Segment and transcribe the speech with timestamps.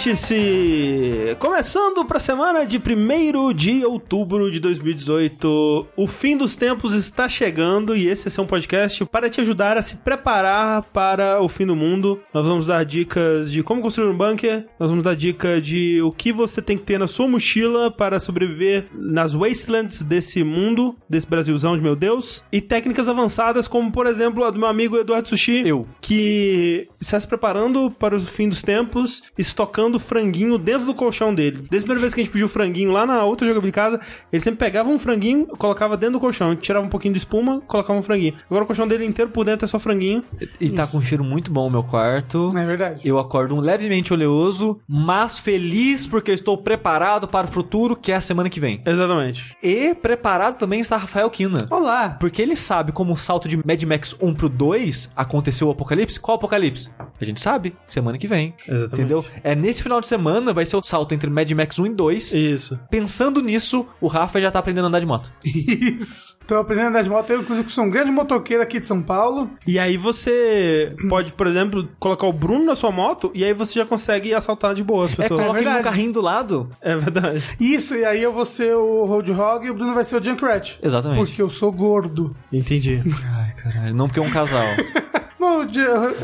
[0.00, 1.36] Vértice!
[1.38, 5.88] Começando para a semana de 1 de outubro de 2018.
[5.94, 9.82] O fim dos tempos está chegando e esse é um podcast para te ajudar a
[9.82, 12.18] se preparar para o fim do mundo.
[12.32, 16.10] Nós vamos dar dicas de como construir um bunker, nós vamos dar dica de o
[16.10, 21.26] que você tem que ter na sua mochila para sobreviver nas wastelands desse mundo, desse
[21.26, 25.28] Brasilzão de meu Deus, e técnicas avançadas como, por exemplo, a do meu amigo Eduardo
[25.28, 25.62] Sushi.
[25.66, 25.86] Eu.
[26.00, 31.64] Que está se preparando para o fim dos tempos, estocando franguinho dentro do colchão dele.
[31.68, 34.00] Desde a primeira vez que a gente pediu franguinho lá na outra jogabilidade casa,
[34.32, 37.98] ele sempre pegava um franguinho, colocava dentro do colchão, tirava um pouquinho de espuma, colocava
[37.98, 38.34] um franguinho.
[38.46, 40.22] Agora o colchão dele inteiro por dentro é só franguinho.
[40.60, 42.52] E tá com um cheiro muito bom o meu quarto.
[42.56, 43.00] É verdade.
[43.04, 48.12] Eu acordo um levemente oleoso, mas feliz porque eu estou preparado para o futuro, que
[48.12, 48.82] é a semana que vem.
[48.84, 49.56] Exatamente.
[49.62, 51.66] E preparado também está Rafael Kina.
[51.70, 52.16] Olá.
[52.20, 56.20] Porque ele sabe como o salto de Mad Max 1 pro 2 aconteceu o apocalipse.
[56.20, 56.90] Qual apocalipse?
[57.20, 58.54] A gente sabe, semana que vem.
[58.66, 58.94] Exatamente.
[58.94, 59.24] Entendeu?
[59.42, 62.34] É nesse final de semana vai ser o salto entre Mad Max 1 e 2.
[62.34, 62.80] Isso.
[62.90, 65.32] Pensando nisso, o Rafa já tá aprendendo a andar de moto.
[65.44, 66.39] Isso.
[66.50, 67.30] Tô aprendendo a andar de moto.
[67.30, 69.48] Eu, inclusive, sou um grande motoqueiro aqui de São Paulo.
[69.64, 73.74] E aí você pode, por exemplo, colocar o Bruno na sua moto e aí você
[73.74, 75.40] já consegue assaltar de boa as É, pessoas.
[75.42, 76.68] coloca ele no carrinho do lado.
[76.80, 77.40] É verdade.
[77.60, 80.76] Isso, e aí eu vou ser o Roadhog e o Bruno vai ser o Junkrat.
[80.82, 81.24] Exatamente.
[81.24, 82.34] Porque eu sou gordo.
[82.52, 83.00] Entendi.
[83.32, 83.94] Ai, caralho.
[83.94, 84.64] Não porque é um casal.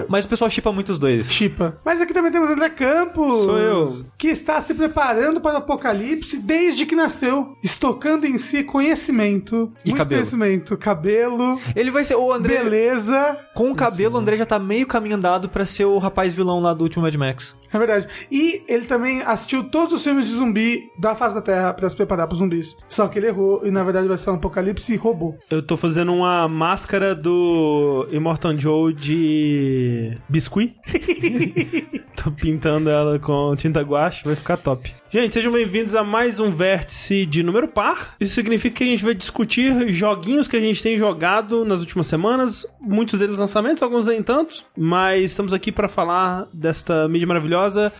[0.08, 1.30] Mas o pessoal chipa muito os dois.
[1.30, 1.78] Chipa.
[1.84, 3.44] Mas aqui também temos André Campos.
[3.44, 4.04] Sou eu.
[4.16, 7.56] Que está se preparando para o apocalipse desde que nasceu.
[7.62, 9.72] Estocando em si conhecimento.
[9.84, 10.15] E muito cabelo.
[10.16, 10.76] Conhecimento.
[10.76, 11.60] Cabelo.
[11.74, 12.62] Ele vai ser o André.
[12.62, 13.36] Beleza.
[13.54, 16.60] Com o cabelo, o André já tá meio caminho andado pra ser o rapaz vilão
[16.60, 17.54] lá do último Mad Max.
[17.72, 18.06] É verdade.
[18.30, 21.96] E ele também assistiu todos os filmes de zumbi da face da Terra para se
[21.96, 22.76] preparar para zumbis.
[22.88, 25.34] Só que ele errou e na verdade vai ser um apocalipse robô.
[25.50, 30.76] Eu tô fazendo uma máscara do Immortal Joe de biscuit.
[32.22, 34.92] tô pintando ela com tinta guache, vai ficar top.
[35.10, 38.14] Gente, sejam bem-vindos a mais um vértice de número par.
[38.20, 42.06] Isso significa que a gente vai discutir joguinhos que a gente tem jogado nas últimas
[42.06, 47.55] semanas, muitos deles lançamentos, alguns nem tanto, mas estamos aqui para falar desta mídia maravilhosa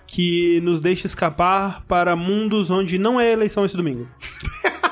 [0.07, 4.07] que nos deixa escapar para mundos onde não é eleição esse domingo.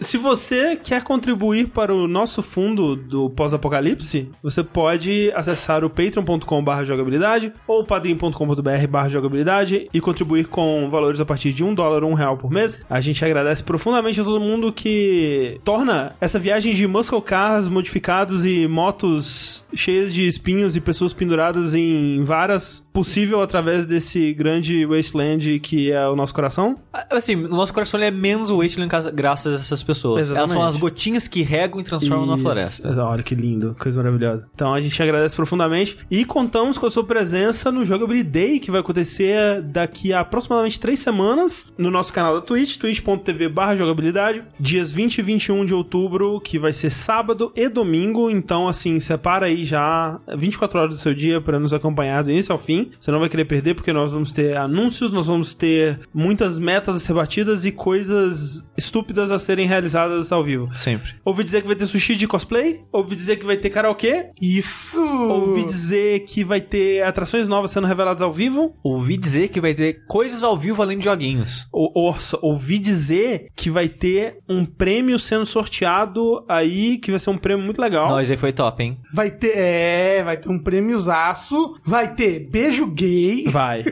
[0.00, 6.84] Se você quer contribuir para o nosso fundo do pós-apocalipse, você pode acessar o patreon.com.br
[6.84, 12.14] jogabilidade ou padrim.com.br jogabilidade e contribuir com valores a partir de um dólar ou um
[12.14, 12.80] real por mês.
[12.88, 18.46] A gente agradece profundamente a todo mundo que torna essa viagem de muscle cars modificados
[18.46, 25.60] e motos cheias de espinhos e pessoas penduradas em varas possível através desse grande wasteland
[25.60, 26.74] que é o nosso coração.
[27.10, 30.22] Assim, no nosso coração é menos o Wasteland graças a essas pessoas.
[30.22, 30.38] Exatamente.
[30.38, 32.42] Elas são as gotinhas que regam e transformam Isso.
[32.42, 33.04] floresta.
[33.04, 34.48] Olha que lindo, coisa maravilhosa.
[34.52, 38.68] Então a gente agradece profundamente e contamos com a sua presença no Jogability Day, que
[38.68, 44.92] vai acontecer daqui a aproximadamente três semanas no nosso canal da Twitch, twitch.tv jogabilidade, dias
[44.92, 48.28] 20 e 21 de outubro, que vai ser sábado e domingo.
[48.28, 52.52] Então, assim, separa aí já 24 horas do seu dia para nos acompanhar do início
[52.52, 52.87] ao fim.
[53.00, 56.96] Você não vai querer perder, porque nós vamos ter anúncios, nós vamos ter muitas metas
[56.96, 60.68] a ser batidas e coisas estúpidas a serem realizadas ao vivo.
[60.74, 61.12] Sempre.
[61.24, 62.80] Ouvi dizer que vai ter sushi de cosplay.
[62.92, 64.30] Ouvi dizer que vai ter karaokê.
[64.40, 65.02] Isso!
[65.04, 68.74] Ouvi dizer que vai ter atrações novas sendo reveladas ao vivo.
[68.82, 71.66] Ouvi dizer que vai ter coisas ao vivo além de joguinhos.
[71.72, 77.30] Ou, ou- ouvi dizer que vai ter um prêmio sendo sorteado aí, que vai ser
[77.30, 78.08] um prêmio muito legal.
[78.08, 78.98] Nós aí foi top, hein?
[79.12, 83.84] Vai ter, é, vai ter um prêmiozaço, vai ter beijo gay, Vai.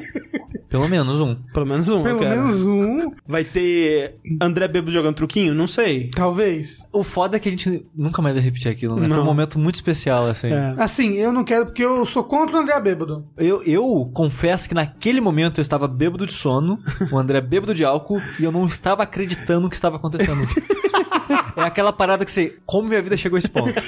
[0.68, 1.34] Pelo menos um.
[1.54, 2.40] Pelo menos um, eu pelo quero.
[2.42, 5.54] menos um, Vai ter André Bebo jogando truquinho?
[5.54, 6.10] Não sei.
[6.10, 6.82] talvez.
[6.92, 9.06] O foda é que a gente nunca mais vai repetir aquilo, né?
[9.06, 9.14] Não.
[9.14, 10.48] Foi um momento muito especial, assim.
[10.48, 10.74] É.
[10.76, 13.24] Assim, eu não quero porque eu sou contra o André Bêbado.
[13.36, 16.78] Eu, eu confesso que naquele momento eu estava bêbado de sono,
[17.10, 20.40] o André bêbado de álcool, e eu não estava acreditando no que estava acontecendo.
[21.56, 22.54] é aquela parada que você.
[22.64, 23.72] Como minha vida chegou a esse ponto?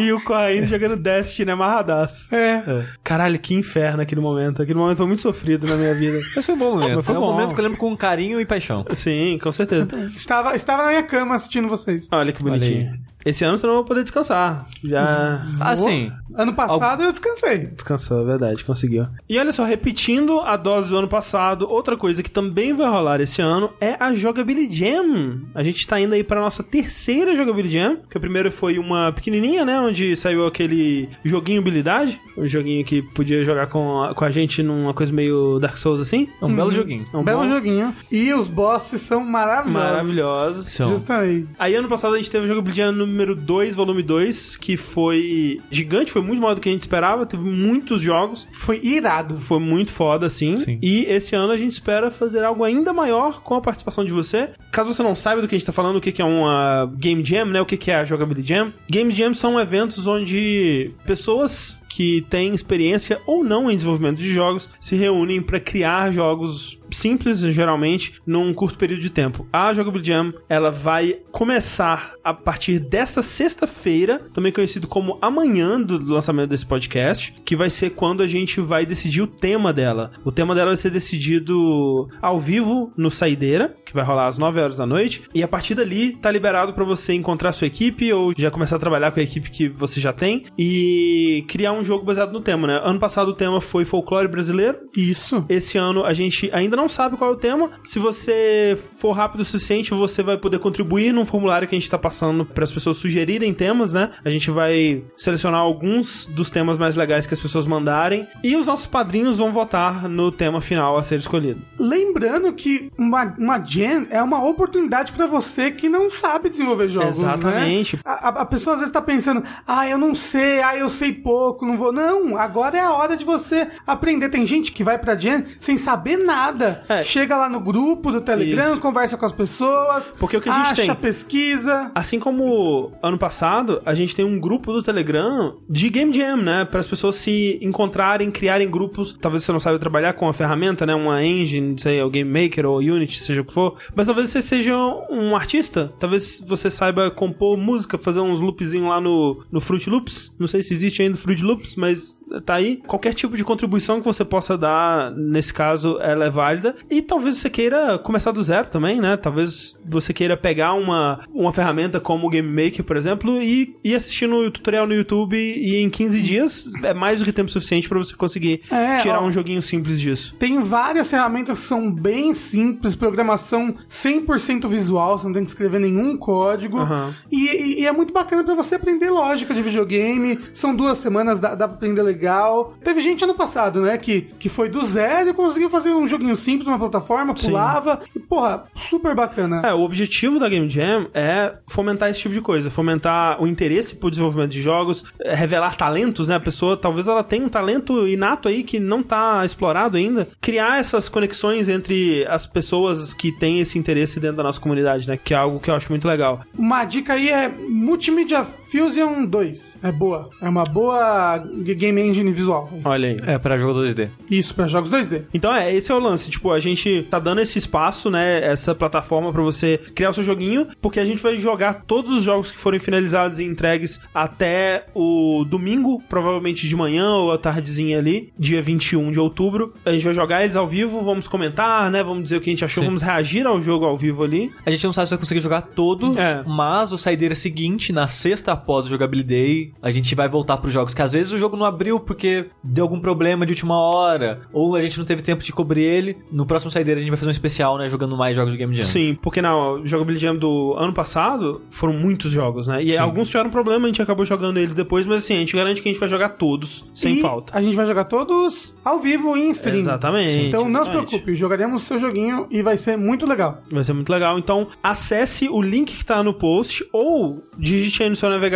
[0.00, 2.32] E o Corraine jogando Destiny amarradaço.
[2.34, 2.86] É.
[3.02, 4.62] Caralho, que inferno aquele momento.
[4.62, 6.16] Aquele momento foi muito sofrido na minha vida.
[6.18, 6.96] Esse foi um bom momento.
[6.96, 7.32] Mas foi é um bom.
[7.32, 8.84] momento que eu lembro com carinho e paixão.
[8.92, 9.88] Sim, com certeza.
[10.16, 12.08] Estava, estava na minha cama assistindo vocês.
[12.12, 12.92] Olha que bonitinho.
[13.24, 14.66] Esse ano você não vai poder descansar.
[14.82, 17.66] Já Assim, Ano passado eu descansei.
[17.66, 19.06] descansou, é verdade, conseguiu.
[19.28, 23.20] E olha só, repetindo a dose do ano passado, outra coisa que também vai rolar
[23.20, 25.40] esse ano é a Jogability Jam.
[25.54, 29.10] A gente tá indo aí pra nossa terceira Jogability Jam, que a primeira foi uma
[29.12, 34.24] pequenininha, né, onde saiu aquele joguinho habilidade, um joguinho que podia jogar com a, com
[34.24, 36.28] a gente numa coisa meio Dark Souls assim.
[36.40, 37.04] é um belo joguinho.
[37.12, 37.94] É um Belo bom- joguinho.
[38.12, 39.72] E os bosses são maravilhosos.
[39.90, 40.70] Maravilhoso.
[40.70, 40.88] São.
[40.88, 41.48] Justamente.
[41.58, 45.60] Aí ano passado a gente teve o Jogability Jam número 2, volume 2, que foi
[45.70, 49.38] gigante, foi muito maior do que a gente esperava, teve muitos jogos, Foi irado.
[49.38, 50.56] foi muito foda, assim.
[50.58, 50.78] Sim.
[50.82, 54.50] E esse ano a gente espera fazer algo ainda maior com a participação de você.
[54.70, 57.24] Caso você não saiba do que a gente tá falando, o que é uma Game
[57.24, 57.60] Jam, né?
[57.60, 58.72] O que que é a Jogability Jam.
[58.88, 64.70] Game Jam são eventos onde pessoas que têm experiência ou não em desenvolvimento de jogos
[64.78, 69.46] se reúnem para criar jogos simples, geralmente, num curto período de tempo.
[69.52, 75.98] A Jogability Jam, ela vai começar a partir desta sexta-feira, também conhecido como amanhã do
[76.12, 80.12] lançamento desse podcast, que vai ser quando a gente vai decidir o tema dela.
[80.24, 84.60] O tema dela vai ser decidido ao vivo no Saideira, que vai rolar às 9
[84.60, 88.32] horas da noite, e a partir dali tá liberado para você encontrar sua equipe ou
[88.36, 92.04] já começar a trabalhar com a equipe que você já tem e criar um jogo
[92.04, 92.80] baseado no tema, né?
[92.82, 95.44] Ano passado o tema foi folclore brasileiro, Isso.
[95.48, 97.70] esse ano a gente ainda não sabe qual é o tema.
[97.84, 101.90] Se você for rápido o suficiente, você vai poder contribuir num formulário que a gente
[101.90, 104.10] tá passando para as pessoas sugerirem temas, né?
[104.24, 108.64] A gente vai selecionar alguns dos temas mais legais que as pessoas mandarem e os
[108.66, 111.60] nossos padrinhos vão votar no tema final a ser escolhido.
[111.78, 117.18] Lembrando que uma, uma Gen é uma oportunidade pra você que não sabe desenvolver jogos.
[117.18, 117.96] Exatamente.
[117.96, 118.02] Né?
[118.04, 121.12] A, a- a pessoa às vezes tá pensando, ah, eu não sei, ah, eu sei
[121.12, 121.92] pouco, não vou.
[121.92, 124.28] Não, agora é a hora de você aprender.
[124.28, 126.67] Tem gente que vai pra Gen sem saber nada.
[126.88, 127.02] É.
[127.02, 128.80] Chega lá no grupo do Telegram, Isso.
[128.80, 130.12] conversa com as pessoas.
[130.18, 130.94] Porque o que a gente acha, tem?
[130.94, 131.90] pesquisa.
[131.94, 136.64] Assim como ano passado, a gente tem um grupo do Telegram de Game Jam, né?
[136.64, 139.16] Para as pessoas se encontrarem, criarem grupos.
[139.20, 140.94] Talvez você não saiba trabalhar com a ferramenta, né?
[140.94, 143.76] Uma engine, não sei, o Game Maker ou Unity, seja o que for.
[143.94, 144.76] Mas talvez você seja
[145.10, 145.92] um artista.
[145.98, 150.34] Talvez você saiba compor música, fazer uns loopzinhos lá no, no Fruit Loops.
[150.38, 152.76] Não sei se existe ainda Fruit Loops, mas tá aí.
[152.86, 156.57] Qualquer tipo de contribuição que você possa dar, nesse caso, ela é válida.
[156.90, 159.16] E talvez você queira começar do zero também, né?
[159.16, 163.94] Talvez você queira pegar uma, uma ferramenta como o Game Maker, por exemplo, e ir
[163.94, 167.88] assistindo o tutorial no YouTube e em 15 dias é mais do que tempo suficiente
[167.88, 169.26] para você conseguir É, tirar ó.
[169.26, 170.34] um joguinho simples disso.
[170.38, 175.80] Tem várias ferramentas que são bem simples, programação 100% visual, você não tem que escrever
[175.80, 176.78] nenhum código.
[176.78, 177.14] Aham.
[177.30, 180.38] E, e- e é muito bacana pra você aprender lógica de videogame.
[180.54, 182.74] São duas semanas, dá, dá pra aprender legal.
[182.82, 186.34] Teve gente ano passado, né, que, que foi do zero e conseguiu fazer um joguinho
[186.36, 188.00] simples numa plataforma, pulava.
[188.14, 189.62] E, porra, super bacana.
[189.64, 193.94] É, o objetivo da Game Jam é fomentar esse tipo de coisa, fomentar o interesse
[193.94, 196.36] por desenvolvimento de jogos, é, revelar talentos, né?
[196.36, 200.78] A pessoa talvez ela tenha um talento inato aí que não tá explorado ainda, criar
[200.78, 205.18] essas conexões entre as pessoas que têm esse interesse dentro da nossa comunidade, né?
[205.22, 206.40] Que é algo que eu acho muito legal.
[206.56, 209.78] Uma dica aí é Multimedia Fusion 2.
[209.82, 210.28] É boa.
[210.42, 212.68] É uma boa game engine visual.
[212.84, 213.16] Olha aí.
[213.26, 214.08] É, pra jogo 2D.
[214.30, 215.22] Isso, pra jogos 2D.
[215.32, 218.74] Então é, esse é o lance, tipo, a gente tá dando esse espaço, né, essa
[218.74, 222.50] plataforma pra você criar o seu joguinho, porque a gente vai jogar todos os jogos
[222.50, 228.32] que forem finalizados e entregues até o domingo, provavelmente de manhã ou à tardezinha ali,
[228.38, 229.72] dia 21 de outubro.
[229.84, 232.52] A gente vai jogar eles ao vivo, vamos comentar, né, vamos dizer o que a
[232.52, 232.88] gente achou, Sim.
[232.88, 234.52] vamos reagir ao jogo ao vivo ali.
[234.66, 236.42] A gente não sabe se vai conseguir jogar todos, É.
[236.46, 240.72] mas o saideira seguinte, na sexta após o Jogability Day, a gente vai voltar pros
[240.72, 244.40] jogos que às vezes o jogo não abriu porque deu algum problema de última hora,
[244.52, 246.16] ou a gente não teve tempo de cobrir ele.
[246.30, 248.74] No próximo saideira a gente vai fazer um especial, né, jogando mais jogos de Game
[248.74, 248.84] Jam.
[248.84, 249.52] Sim, porque na
[249.84, 252.82] Jogability Jam do ano passado foram muitos jogos, né?
[252.82, 252.98] E Sim.
[252.98, 255.88] alguns tiveram problema, a gente acabou jogando eles depois, mas assim, a gente garante que
[255.88, 257.56] a gente vai jogar todos, sem e falta.
[257.56, 259.76] A gente vai jogar todos ao vivo em stream.
[259.76, 261.08] Exatamente, Então não se exatamente.
[261.08, 263.58] preocupe, jogaremos o seu joguinho e vai ser muito legal.
[263.70, 264.38] Vai ser muito legal.
[264.38, 268.47] Então, acesse o link que tá no post ou digite aí no seu navegador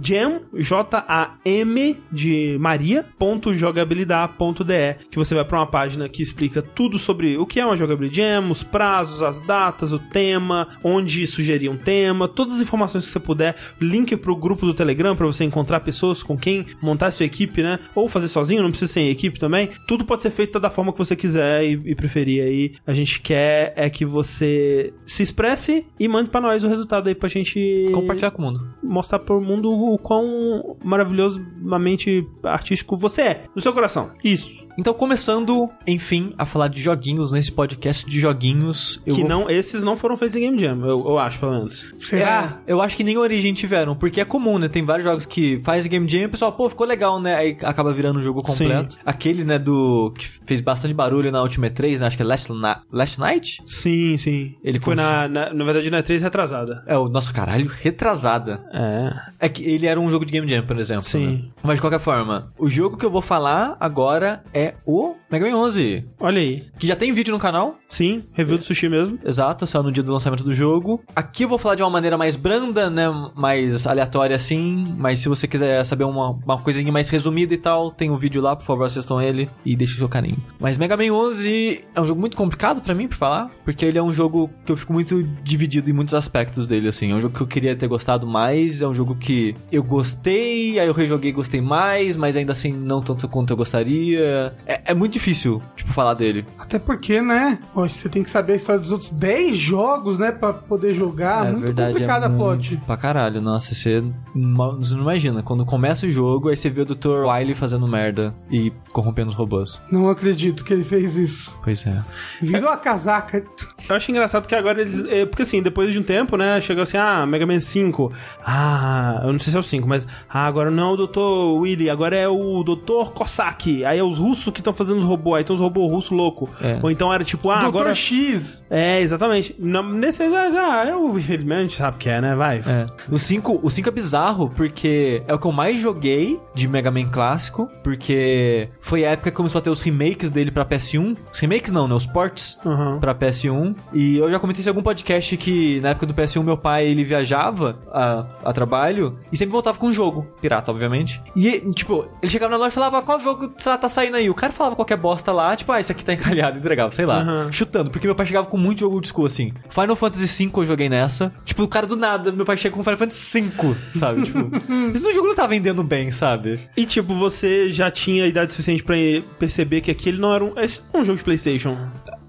[0.00, 6.98] jam, J-A-M de Maria, ponto jogabilidade.de, que você vai pra uma página que explica tudo
[6.98, 11.68] sobre o que é uma jogabilidade jam, os prazos, as datas, o tema, onde sugerir
[11.68, 15.44] um tema, todas as informações que você puder, link pro grupo do Telegram pra você
[15.44, 17.78] encontrar pessoas com quem montar sua equipe, né?
[17.94, 19.70] Ou fazer sozinho, não precisa ser em equipe também.
[19.86, 22.74] Tudo pode ser feito da forma que você quiser e, e preferir aí.
[22.86, 27.14] A gente quer é que você se expresse e mande pra nós o resultado aí
[27.14, 28.66] pra gente Compartilhar com o mundo.
[28.82, 34.10] mostrar pro mundo o quão maravilhosamente artístico você é, no seu coração.
[34.22, 34.66] Isso.
[34.78, 39.00] Então, começando, enfim, a falar de joguinhos nesse podcast de joguinhos.
[39.06, 41.52] eu que vou- não, esses não foram feitos em Game Jam, eu, eu acho, pelo
[41.52, 41.92] menos.
[41.98, 42.58] Será?
[42.66, 44.68] É, eu acho que nem Origem tiveram, porque é comum, né?
[44.68, 47.34] Tem vários jogos que faz Game Jam e o pessoal, pô, ficou legal, né?
[47.36, 48.96] Aí acaba virando o jogo completo.
[49.04, 50.12] Aquele, né, do.
[50.16, 52.06] que fez bastante barulho na última E3, né?
[52.06, 53.62] Acho que é Last, Na- Last Night?
[53.66, 54.54] Sim, sim.
[54.64, 56.82] Ele foi cons- na, na, na verdade na 3 retrasada.
[56.86, 58.64] É o nosso caralho, retrasada.
[58.72, 59.12] É.
[59.38, 61.04] É que ele era um jogo de Game Jam, por exemplo.
[61.04, 61.26] Sim.
[61.26, 61.42] né?
[61.62, 65.56] Mas de qualquer forma, o jogo que eu vou falar agora é o Mega Man
[65.56, 66.04] 11.
[66.20, 66.64] Olha aí.
[66.78, 67.76] Que já tem vídeo no canal.
[67.88, 69.18] Sim, review do sushi mesmo.
[69.24, 71.02] Exato, saiu no dia do lançamento do jogo.
[71.14, 73.04] Aqui eu vou falar de uma maneira mais branda, né?
[73.34, 74.84] Mais aleatória assim.
[74.96, 78.42] Mas se você quiser saber uma, uma coisinha mais resumida e tal, tem um vídeo
[78.42, 80.36] lá, por favor, assistam ele e deixem o seu carinho.
[80.58, 83.98] Mas Mega Man 11 é um jogo muito complicado pra mim, pra falar, porque ele
[83.98, 87.12] é um jogo que eu fico muito dividido em muitos aspectos dele, assim.
[87.12, 90.78] É um jogo que eu queria ter gostado mais, é um jogo que eu gostei,
[90.78, 94.54] aí eu rejoguei e gostei mais, mas ainda assim não tanto quanto eu gostaria.
[94.66, 96.44] É, é muito difícil, tipo, falar dele.
[96.58, 97.58] Até porque, né?
[97.74, 100.32] Poxa, você tem que saber a história dos outros 10 jogos, né?
[100.32, 101.46] Pra poder jogar.
[101.46, 102.76] é muito verdade, complicada é a muito plot.
[102.86, 104.02] Pra caralho, nossa, você,
[104.34, 105.42] não- você não imagina.
[105.42, 107.24] Quando começa o jogo, aí você vê o Dr.
[107.26, 109.80] Wily fazendo merda e corrompendo os robôs.
[109.90, 111.56] Não acredito que ele fez isso.
[111.62, 112.02] Pois é.
[112.40, 113.44] Virou a casaca.
[113.88, 115.04] Eu acho engraçado que agora eles.
[115.06, 116.60] é, porque assim, depois de um tempo, né?
[116.60, 118.12] Chegou assim, ah, Mega Man 5.
[118.44, 120.06] Ah, eu não sei se é o 5, mas.
[120.28, 121.60] Ah, agora não é o Dr.
[121.60, 123.10] Willy, agora é o Dr.
[123.12, 123.84] Kosaki.
[123.84, 126.50] Aí é os russos que estão fazendo os robôs, aí tem os robôs russos loucos.
[126.60, 126.78] É.
[126.82, 127.94] Ou então era tipo, ah, Doutor agora.
[127.94, 128.66] X.
[128.70, 129.54] É, exatamente.
[129.58, 132.34] Nesse já, já é o Willy, a gente sabe que é, né?
[132.34, 132.58] Vai.
[132.58, 132.86] É.
[133.10, 136.90] O 5, o 5 é bizarro porque é o que eu mais joguei de Mega
[136.90, 141.16] Man clássico, porque foi a época que começou a ter os remakes dele pra PS1.
[141.32, 141.94] Os remakes não, né?
[141.94, 142.98] Os ports Aham.
[143.00, 143.74] pra PS1.
[143.92, 147.04] E eu já comentei em algum podcast que na época do PS1 meu pai ele
[147.04, 148.91] viajava a, a trabalho
[149.30, 151.22] e sempre voltava com um jogo, pirata, obviamente.
[151.34, 154.34] E tipo, ele chegava na loja e falava: "Qual jogo tá, tá saindo aí?" O
[154.34, 157.20] cara falava qualquer bosta lá, tipo, ah, esse aqui tá encalhado, entregava, sei lá.
[157.20, 157.52] Aham.
[157.52, 159.52] Chutando, porque meu pai chegava com muito jogo de school assim.
[159.68, 161.32] Final Fantasy V eu joguei nessa.
[161.44, 164.22] Tipo, o cara do nada, meu pai chega com Final Fantasy V, sabe?
[164.22, 164.38] Tipo,
[164.94, 166.58] isso no jogo não tá vendendo bem, sabe?
[166.76, 168.96] E tipo, você já tinha idade suficiente pra
[169.38, 170.58] perceber que aquele não era um.
[170.58, 171.76] Esse não é um jogo de PlayStation.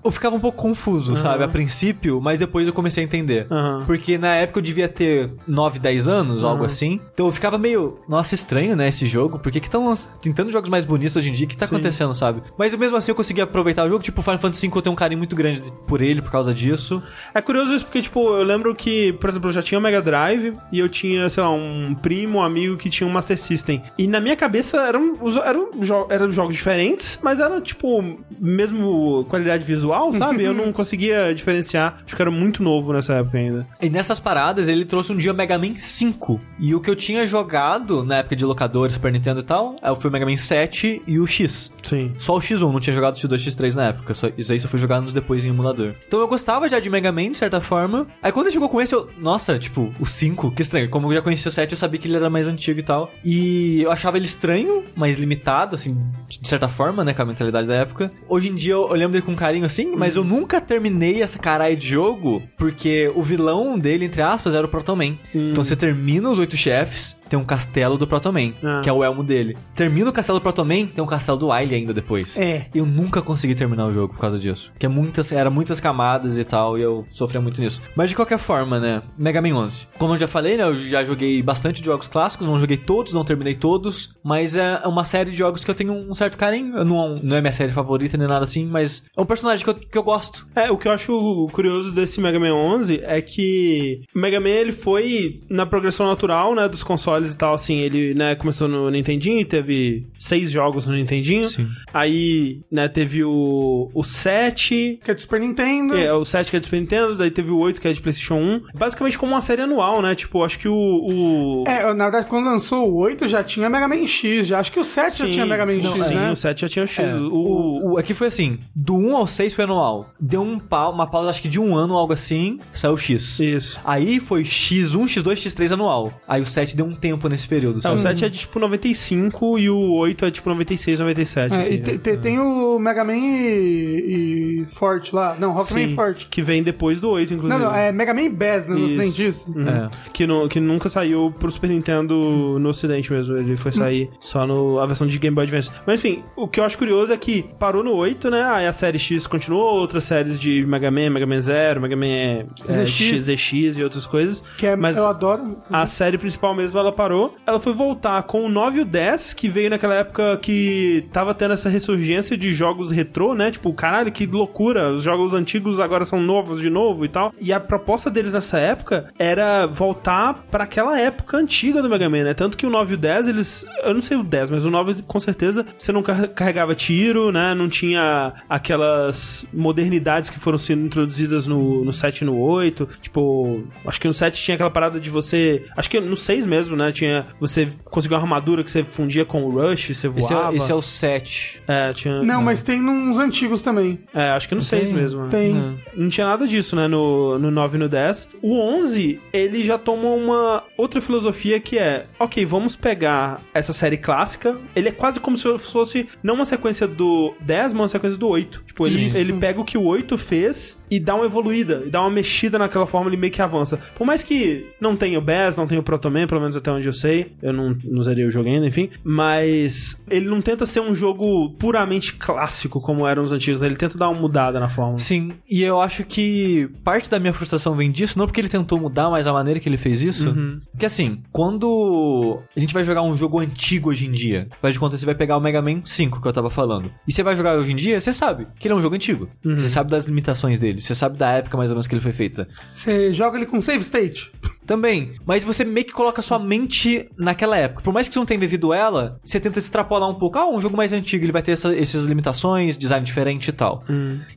[0.04, 3.48] Eu ficava um pouco confuso, sabe, a princípio, mas depois eu comecei a entender.
[3.50, 3.84] Aham.
[3.86, 7.00] Porque na época eu devia ter 9, 10 anos, algo assim.
[7.14, 9.40] Então eu ficava meio, nossa, estranho, né, esse jogo.
[9.40, 11.46] Por que estão tentando jogos mais bonitos hoje em dia?
[11.46, 11.76] O que tá Sim.
[11.76, 12.42] acontecendo, sabe?
[12.58, 14.04] Mas mesmo assim eu consegui aproveitar o jogo.
[14.04, 17.02] Tipo, Final Fantasy V eu tenho um carinho muito grande por ele, por causa disso.
[17.34, 20.02] É curioso isso porque, tipo, eu lembro que, por exemplo, eu já tinha o Mega
[20.02, 23.82] Drive e eu tinha, sei lá, um primo, um amigo que tinha um Master System.
[23.98, 25.70] E na minha cabeça eram, eram,
[26.10, 28.04] eram jogos diferentes, mas era, tipo,
[28.40, 30.44] mesmo qualidade visual, sabe?
[30.44, 32.02] eu não conseguia diferenciar.
[32.06, 33.68] Acho que era muito novo nessa época ainda.
[33.82, 36.40] E nessas paradas ele trouxe um dia Mega Man 5.
[36.60, 39.94] E o que eu tinha jogado na época de locadores, Super Nintendo e tal, é,
[39.96, 41.74] foi o Mega Man 7 e o X.
[41.84, 42.14] Sim.
[42.18, 44.14] Só o X1, não tinha jogado o X2 X3 na época.
[44.14, 45.94] Só, isso aí só fui jogar anos depois em emulador.
[46.08, 48.08] Então eu gostava já de Mega Man, de certa forma.
[48.22, 49.10] Aí quando ele chegou com esse, eu.
[49.18, 50.90] Nossa, tipo, o 5, que estranho.
[50.90, 53.12] Como eu já conhecia o 7, eu sabia que ele era mais antigo e tal.
[53.24, 57.68] E eu achava ele estranho, mais limitado, assim, de certa forma, né, com a mentalidade
[57.68, 58.12] da época.
[58.28, 61.40] Hoje em dia eu, eu lembro dele com carinho assim, mas eu nunca terminei essa
[61.40, 65.18] caralho de jogo, porque o vilão dele, entre aspas, era o Proton Man.
[65.34, 68.82] Então você termina os oito chefes, tem um castelo do Proton Man, Ah.
[68.84, 69.58] que é o elmo dele.
[69.74, 72.38] Termina o castelo do Proton Man, tem um castelo do Wily ainda depois.
[72.38, 72.68] É.
[72.75, 74.72] Eu nunca consegui terminar o jogo por causa disso.
[74.78, 77.82] Que é muitas, era muitas camadas e tal, e eu sofria muito nisso.
[77.96, 79.02] Mas de qualquer forma, né?
[79.18, 79.88] Mega Man 11.
[79.98, 80.63] Como eu já falei, né?
[80.63, 84.13] Eu já joguei bastante jogos clássicos, não joguei todos, não terminei todos.
[84.24, 86.84] Mas é uma série de jogos que eu tenho um certo carinho.
[86.86, 89.74] Não, não é minha série favorita nem nada assim, mas é um personagem que eu,
[89.74, 90.46] que eu gosto.
[90.56, 94.50] É, o que eu acho curioso desse Mega Man 11 é que o Mega Man
[94.50, 98.89] ele foi na progressão natural, né, dos consoles e tal, assim, ele, né, começou no
[98.89, 101.46] Nintendinho e teve seis jogos no Nintendinho.
[101.48, 101.68] Sim.
[101.94, 105.96] Aí, né, teve o, o 7, Que é do Super Nintendo.
[105.98, 108.01] é, o 7 que é de Super Nintendo, daí teve o 8 que é de
[108.01, 108.62] PlayStation 1.
[108.74, 110.15] Basicamente como uma série anual, né?
[110.15, 110.74] Tipo, acho que o.
[110.74, 111.63] o...
[111.68, 114.48] É, na verdade, quando lançou o 8 já tinha Mega Man X.
[114.48, 114.60] Já.
[114.60, 115.32] Acho que o 7 já Sim.
[115.32, 116.32] tinha Mega Man Não, X, sim, né?
[116.32, 117.00] o 7 já tinha o X.
[117.06, 120.10] É, o, o, o- aqui foi assim: do 1 ao 6 foi anual.
[120.20, 123.39] Deu um pau, uma pausa, acho que de um ano, algo assim, saiu o X.
[123.39, 123.80] Isso.
[123.84, 126.13] Aí foi X1, X2, X3 anual.
[126.27, 127.96] Aí o 7 deu um tempo nesse período, É, sabe?
[127.96, 131.53] o 7 é de tipo 95 e o 8 é tipo 96, 97.
[131.53, 131.84] É, assim, e né?
[131.84, 135.36] te- te- tem o Mega Man e, e Forte lá.
[135.39, 136.27] Não, Rockman Sim, Forte.
[136.29, 137.62] Que vem depois do 8, inclusive.
[137.62, 138.75] Não, não, é Mega Man Bass, né?
[138.75, 138.98] Não Isso.
[138.98, 139.51] tem disso.
[139.55, 139.67] Uhum.
[139.67, 139.89] É.
[140.12, 143.38] Que, nu- que nunca saiu pro Super Nintendo no ocidente mesmo.
[143.38, 145.70] Ele foi sair só no, a versão de Game Boy Advance.
[145.86, 148.43] Mas enfim, o que eu acho curioso é que parou no 8, né?
[148.43, 152.05] Aí a série X continuou, outras séries de Mega Man, Mega Man Zero, Mega Man
[152.05, 152.89] é, ZX.
[152.89, 154.43] X, ZX e outras coisas.
[154.58, 155.58] Que é, Mas eu adoro.
[155.70, 157.36] a série principal mesmo, ela parou.
[157.46, 161.34] Ela foi voltar com o 9 e o 10, que veio naquela época que tava
[161.34, 163.52] tendo essa ressurgência de jogos retrô, né?
[163.52, 164.92] Tipo, caralho, que loucura.
[164.92, 167.32] Os jogos antigos agora são novos de novo e tal.
[167.40, 172.24] E a proposta deles nessa época era voltar pra aquela época antiga do Mega Man,
[172.24, 172.34] né?
[172.34, 173.66] Tanto que o 9 e o 10, eles...
[173.84, 177.32] Eu não sei o 10, mas o 9, com certeza, você não car- carregava tiro,
[177.32, 177.54] né?
[177.54, 182.88] Não tinha aquelas modernidades que foram sendo introduzidas no, no 7 e no 8.
[183.02, 185.66] Tipo, acho que no 7 tinha aquela parada de você...
[185.76, 186.83] Acho que no 6 mesmo, né?
[186.92, 187.25] Tinha.
[187.40, 190.54] Você conseguiu uma armadura que você fundia com o Rush, você Esse voava.
[190.54, 191.62] é, esse é o 7.
[191.68, 192.22] É, tinha.
[192.24, 194.00] Não, mas tem uns antigos também.
[194.13, 194.94] É, acho que no 6 tem?
[194.98, 195.28] mesmo.
[195.30, 195.58] Tem.
[195.58, 195.74] É.
[195.96, 196.88] Não tinha nada disso, né?
[196.88, 198.30] No, no 9 e no 10.
[198.42, 203.98] O 11, ele já toma uma outra filosofia que é: ok, vamos pegar essa série
[203.98, 204.58] clássica.
[204.75, 208.28] Ele é quase como se fosse não uma sequência do 10, mas uma sequência do
[208.28, 208.63] 8.
[208.68, 209.18] Tipo, ele, Isso.
[209.18, 212.60] ele pega o que o 8 fez e dá uma evoluída, e dá uma mexida
[212.60, 213.80] naquela forma, ele meio que avança.
[213.96, 216.88] Por mais que não tenha o Bass, não tenha o Protoman, pelo menos até onde
[216.88, 217.34] eu sei.
[217.42, 218.89] Eu não, não zerei o jogo ainda, enfim.
[219.03, 223.62] Mas ele não tenta ser um jogo puramente clássico como eram os antigos.
[223.62, 223.68] né?
[223.68, 224.98] Ele tenta dar uma mudada na fórmula.
[225.00, 228.80] Sim, e eu acho que parte da minha frustração vem disso, não porque ele tentou
[228.80, 230.30] mudar, mas a maneira que ele fez isso.
[230.30, 230.60] Uhum.
[230.72, 234.80] Porque assim, quando a gente vai jogar um jogo antigo hoje em dia, faz de
[234.80, 236.92] conta que você vai pegar o Mega Man 5 que eu tava falando.
[237.08, 239.27] E você vai jogar hoje em dia, você sabe que ele é um jogo antigo.
[239.44, 242.13] Você sabe das limitações dele, você sabe da época mais ou menos que ele foi
[242.13, 242.48] feita.
[242.74, 244.32] Você joga ele com save state.
[244.65, 247.82] Também, mas você meio que coloca sua mente naquela época.
[247.82, 250.38] Por mais que você não tenha vivido ela, você tenta extrapolar um pouco.
[250.39, 253.84] Ah, um jogo mais antigo, ele vai ter essa- essas limitações, design diferente e tal.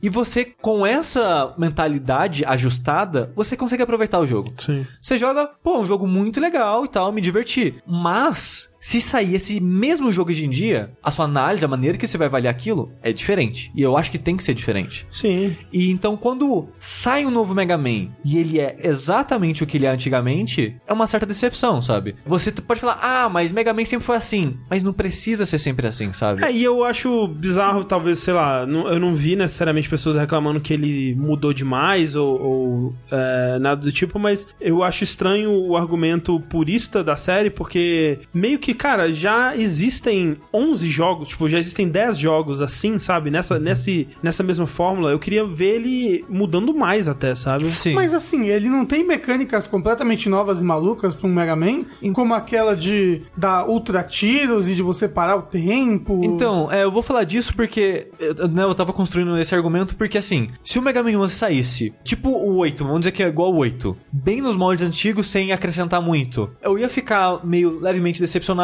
[0.01, 4.49] E você, com essa mentalidade ajustada, você consegue aproveitar o jogo.
[4.57, 4.85] Sim.
[5.01, 7.75] Você joga, pô, um jogo muito legal e tal, me diverti.
[7.87, 12.07] Mas, se sair esse mesmo jogo hoje em dia, a sua análise, a maneira que
[12.07, 13.71] você vai avaliar aquilo é diferente.
[13.75, 15.07] E eu acho que tem que ser diferente.
[15.09, 15.55] Sim.
[15.71, 19.85] E então, quando sai um novo Mega Man e ele é exatamente o que ele
[19.85, 22.15] é antigamente, é uma certa decepção, sabe?
[22.25, 24.57] Você pode falar, ah, mas Mega Man sempre foi assim.
[24.69, 26.43] Mas não precisa ser sempre assim, sabe?
[26.43, 30.73] É, e eu acho bizarro, talvez, sei lá, eu não vi necessariamente pessoas reclamando que
[30.73, 36.39] ele mudou demais ou, ou, é, nada do tipo, mas eu acho estranho o argumento
[36.39, 42.17] purista da série, porque meio que, cara, já existem 11 jogos, tipo, já existem 10
[42.17, 43.29] jogos assim, sabe?
[43.29, 45.11] Nessa, nesse, nessa mesma fórmula.
[45.11, 47.71] Eu queria ver ele mudando mais até, sabe?
[47.73, 47.93] Sim.
[47.93, 52.33] Mas assim, ele não tem mecânicas completamente novas e malucas pra um Mega Man, como
[52.33, 56.21] aquela de dar ultra tiros e de você parar o tempo.
[56.23, 60.17] Então, é, eu vou falar disso porque eu, né, eu tava construindo esse argumento porque
[60.17, 63.53] assim, se o Mega Man 11 saísse, tipo o 8, vamos dizer que é igual
[63.53, 68.56] o 8, bem nos moldes antigos sem acrescentar muito, eu ia ficar meio levemente decepcionado,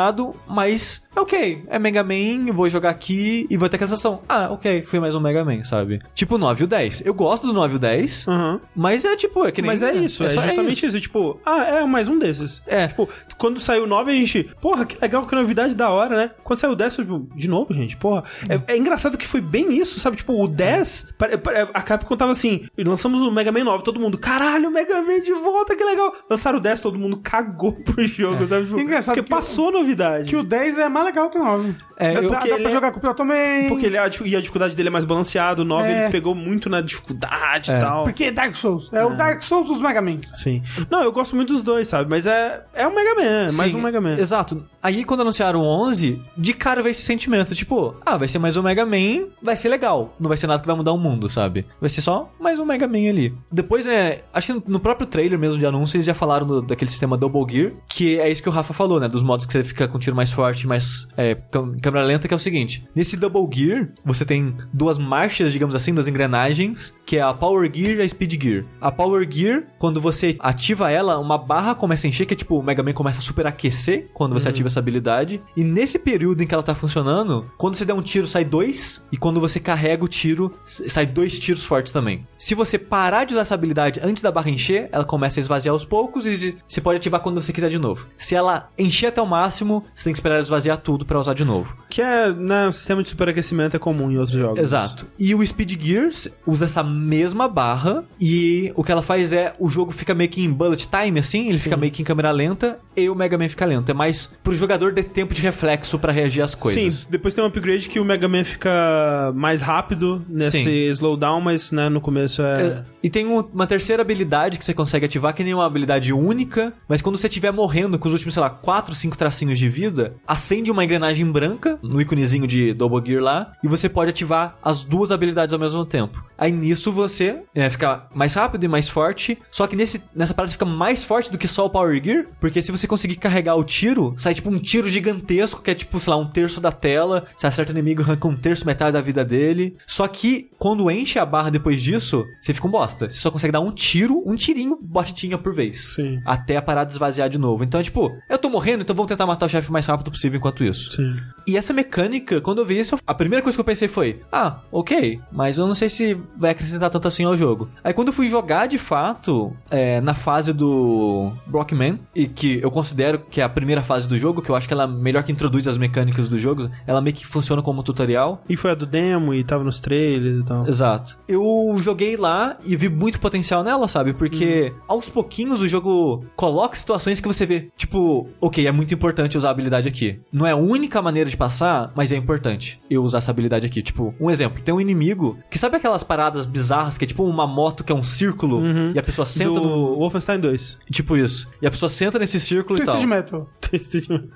[0.48, 4.50] mas ok, é Mega Man, eu vou jogar aqui e vou ter aquela sensação, ah,
[4.52, 6.00] ok, foi mais um Mega Man, sabe?
[6.16, 7.06] Tipo o 9 e o 10.
[7.06, 8.60] Eu gosto do 9 e o 10, Aham.
[8.76, 9.70] mas é tipo, é que nem...
[9.70, 11.00] Mas é isso, é, só justamente isso.
[11.00, 12.64] Tipo, ah, é mais um desses.
[12.66, 12.88] É.
[12.88, 16.32] Tipo, quando saiu o 9, a gente, porra, que legal, que novidade da hora, né?
[16.44, 18.24] Quando saiu o 10, eu, tipo, de novo, gente, porra.
[18.50, 20.18] É, é engraçado que foi bem isso, sabe?
[20.18, 24.00] Tipo, o 10, pare- pare- a Capcom tava assim, lançamos o Mega Man 9, todo
[24.00, 26.12] mundo, caralho, Mega Man de volta, que legal.
[26.30, 28.66] Lançaram o 10, todo mundo cagou pro jogo, sabe?
[28.66, 30.30] Tipo, Engraçado porque que passou a novidade.
[30.30, 31.76] Que o 10 é mais legal que o 9.
[31.98, 33.68] É, dá, eu- dá porque pra é- jogar com o Proto Man.
[33.70, 36.04] Porque ele, a, dificu- e a dificuldade dele é mais balanceado, o 9 É.
[36.04, 37.78] ele pegou muito na dificuldade É.
[37.78, 38.04] e tal.
[38.04, 38.90] Porque é Dark Souls.
[38.94, 40.26] É, o Dark Souls dos Mega Mans.
[40.36, 40.64] Sim.
[40.90, 42.10] Não, eu gosto muito dos dois, sabe?
[42.10, 44.16] Mas é, é um Mega Man, é mais Sim, um Mega Man.
[44.18, 44.66] Exato.
[44.82, 48.58] Aí quando anunciaram o 11, de cara veio esse sentimento, tipo, ah, vai ser mais
[48.58, 50.14] um Mega Man, vai ser legal.
[50.20, 51.66] Não vai ser nada que vai mudar o mundo, sabe?
[51.80, 53.34] Vai ser só mais um Mega Man ali.
[53.52, 56.90] Depois, é, acho que no próprio trailer mesmo de anúncio, eles já falaram do- daquele
[56.90, 59.08] sistema Double Gear, que é isso que o Rafa falou, né?
[59.08, 61.36] Dos modos que você fica com tiro mais forte, mais é,
[61.82, 62.88] câmera lenta, que é o seguinte.
[62.96, 67.70] Nesse Double Gear, você tem duas marchas, digamos assim, duas engrenagens, que é a Power
[67.74, 68.66] Gear e a Speed Gear.
[68.80, 72.58] A Power Gear, quando você ativa ela, uma barra começa a encher, que é tipo,
[72.58, 75.42] o Mega Man começa a superaquecer quando você ativa essa habilidade.
[75.56, 79.04] E nesse período em que ela tá funcionando, quando você der um tiro, sai dois.
[79.12, 82.26] E quando você carrega o tiro, sai dois tiros fortes também.
[82.38, 85.74] Se você parar de usar essa habilidade antes da barra encher, ela começa a esvaziar
[85.74, 88.08] aos poucos e você pode ativar quando você quiser de novo.
[88.18, 89.63] Se ela encher até o máximo,
[89.94, 91.76] você tem que esperar esvaziar tudo pra usar de novo.
[91.90, 94.60] Que é, né, um sistema de superaquecimento é comum em outros jogos.
[94.60, 95.06] Exato.
[95.18, 99.70] E o Speed Gears usa essa mesma barra e o que ela faz é o
[99.70, 102.80] jogo fica meio que em bullet time assim, ele fica meio que em câmera lenta
[102.96, 103.90] e o Mega Man fica lento.
[103.90, 106.96] É mais pro jogador ter tempo de reflexo pra reagir às coisas.
[106.96, 110.70] Sim, depois tem um upgrade que o Mega Man fica mais rápido nesse Sim.
[110.92, 112.54] slowdown, mas né, no começo é.
[112.64, 116.14] É, E tem um- uma terceira habilidade que você consegue ativar, que nem uma habilidade
[116.14, 119.70] única, mas quando você estiver morrendo com os últimos, sei lá, 4, 5 tracinhos de
[119.70, 124.58] vida, acende uma engrenagem branca no íconezinho de Double Gear lá, e você pode ativar
[124.62, 126.24] as duas habilidades ao mesmo tempo.
[126.38, 130.50] Aí nisso você é, fica mais rápido e mais forte, só que nesse, nessa parada
[130.50, 133.56] você fica mais forte do que só o Power Gear, porque se você conseguir carregar
[133.56, 136.72] o tiro, sai tipo um tiro gigantesco, que é tipo, sei lá, um terço da
[136.72, 139.78] tela, você acerta o inimigo, arranca um terço, metade da vida dele.
[139.88, 143.10] Só que quando enche a barra depois disso, você fica um bosta.
[143.10, 145.96] Você só consegue dar um tiro, um tirinho, bostinha por vez.
[145.96, 146.22] Sim.
[146.26, 147.64] Até a parada esvaziar de novo.
[147.64, 150.12] Então é tipo, eu tô morrendo, então vamos tentar matar o chefe o mais rápido
[150.12, 150.94] possível enquanto isso.
[150.94, 151.16] Sim.
[151.48, 154.60] E essa mecânica, quando eu vi isso, a primeira coisa que eu pensei foi: ah,
[154.72, 157.70] ok, mas eu não sei se vai acrescentar tanto assim ao jogo.
[157.84, 162.72] Aí quando eu fui jogar de fato, é, na fase do Blockman, e que eu
[162.72, 165.24] considero que é a primeira fase do jogo, que eu acho que ela é melhor
[165.24, 168.42] que introduz as mecânicas do jogo, ela meio que funciona como tutorial.
[168.48, 170.68] E foi a do demo e tava nos trailers e tal.
[170.68, 171.18] Exato.
[171.28, 174.14] Eu joguei lá e vi muito potencial nela, sabe?
[174.14, 179.33] Porque aos pouquinhos o jogo coloca situações que você vê, tipo, ok, é muito importante
[179.38, 180.20] usar a habilidade aqui.
[180.32, 183.82] Não é a única maneira de passar, mas é importante eu usar essa habilidade aqui.
[183.82, 187.48] Tipo, um exemplo, tem um inimigo que sabe aquelas paradas bizarras que é tipo uma
[187.48, 188.62] moto que é um círculo
[188.94, 189.96] e a pessoa senta do no.
[189.98, 190.80] Wolfenstein 2.
[190.92, 191.50] Tipo isso.
[191.62, 192.96] E a pessoa senta nesse círculo e tal.
[192.96, 193.48] Twisted Metal.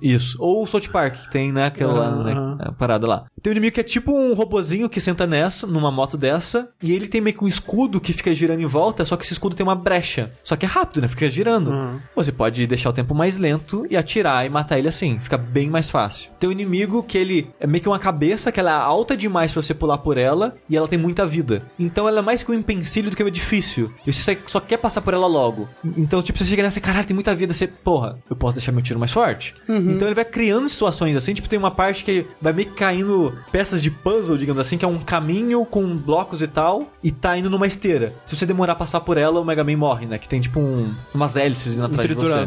[0.02, 0.38] Isso.
[0.40, 3.26] Ou o South Park, que tem, né, aquela Aham, né, parada lá.
[3.42, 6.92] Tem um inimigo que é tipo um robozinho que senta nessa, numa moto dessa, e
[6.92, 9.56] ele tem meio que um escudo que fica girando em volta, só que esse escudo
[9.56, 10.32] tem uma brecha.
[10.44, 11.08] Só que é rápido, né?
[11.08, 11.70] Fica girando.
[11.70, 12.00] Uhum.
[12.16, 15.20] Você pode deixar o tempo mais lento e atirar e matar ele assim.
[15.20, 16.32] Fica bem mais fácil.
[16.40, 19.52] Tem um inimigo que ele é meio que uma cabeça, que ela é alta demais
[19.52, 21.64] pra você pular por ela, e ela tem muita vida.
[21.80, 23.94] Então ela é mais que um empecilho do que um edifício.
[24.06, 25.68] E você só quer passar por ela logo.
[25.96, 27.54] Então, tipo, você chega nessa, caralho, tem muita vida.
[27.54, 29.56] Você, porra, eu posso deixar meu tiro mais forte.
[29.92, 31.34] Então ele vai criando situações assim.
[31.34, 34.86] Tipo, tem uma parte que vai meio que caindo peças de puzzle, digamos assim, que
[34.86, 38.14] é um caminho com blocos e tal, e tá indo numa esteira.
[38.26, 40.18] Se você demorar a passar por ela, o Mega Man morre, né?
[40.18, 42.38] Que tem tipo um, umas hélices indo Um atrás de você.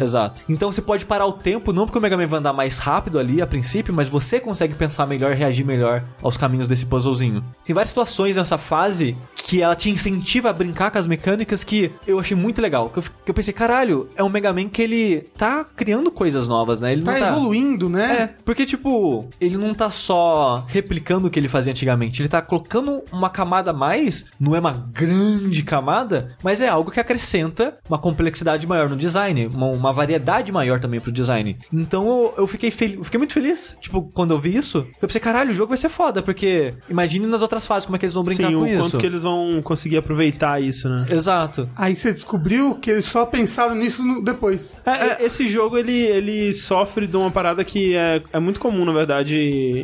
[0.00, 0.42] Exato.
[0.48, 3.18] Então você pode parar o tempo, não porque o Mega Man vai andar mais rápido
[3.18, 7.44] ali a princípio, mas você consegue pensar melhor reagir melhor aos caminhos desse puzzlezinho.
[7.66, 11.92] Tem várias situações nessa fase que ela te incentiva a brincar com as mecânicas que
[12.06, 12.88] eu achei muito legal.
[12.88, 16.48] Que eu, que eu pensei, caralho, é um Mega Man que ele tá criando coisas
[16.48, 16.92] novas, né?
[16.92, 17.28] Ele Tá não tá.
[17.28, 18.22] evoluindo, né?
[18.22, 22.40] É, porque, tipo, ele não tá só replicando o que ele fazia antigamente, ele tá
[22.40, 27.76] colocando uma camada a mais, não é uma grande camada, mas é algo que acrescenta
[27.86, 31.58] uma complexidade maior no design, uma, uma variedade maior também pro design.
[31.72, 35.08] Então eu, eu fiquei feliz, eu fiquei muito feliz, tipo, quando eu vi isso, eu
[35.08, 38.04] pensei, caralho, o jogo vai ser foda, porque imagine nas outras fases como é que
[38.04, 38.78] eles vão brincar Sim, com o isso.
[38.80, 41.06] quanto que eles vão conseguir aproveitar isso, né?
[41.10, 41.68] Exato.
[41.76, 44.76] Aí você descobriu que eles só pensaram nisso no- depois.
[44.84, 44.90] É,
[45.22, 48.92] é, esse jogo, ele, ele sofre de uma parada que é, é muito comum, na
[48.92, 49.36] verdade,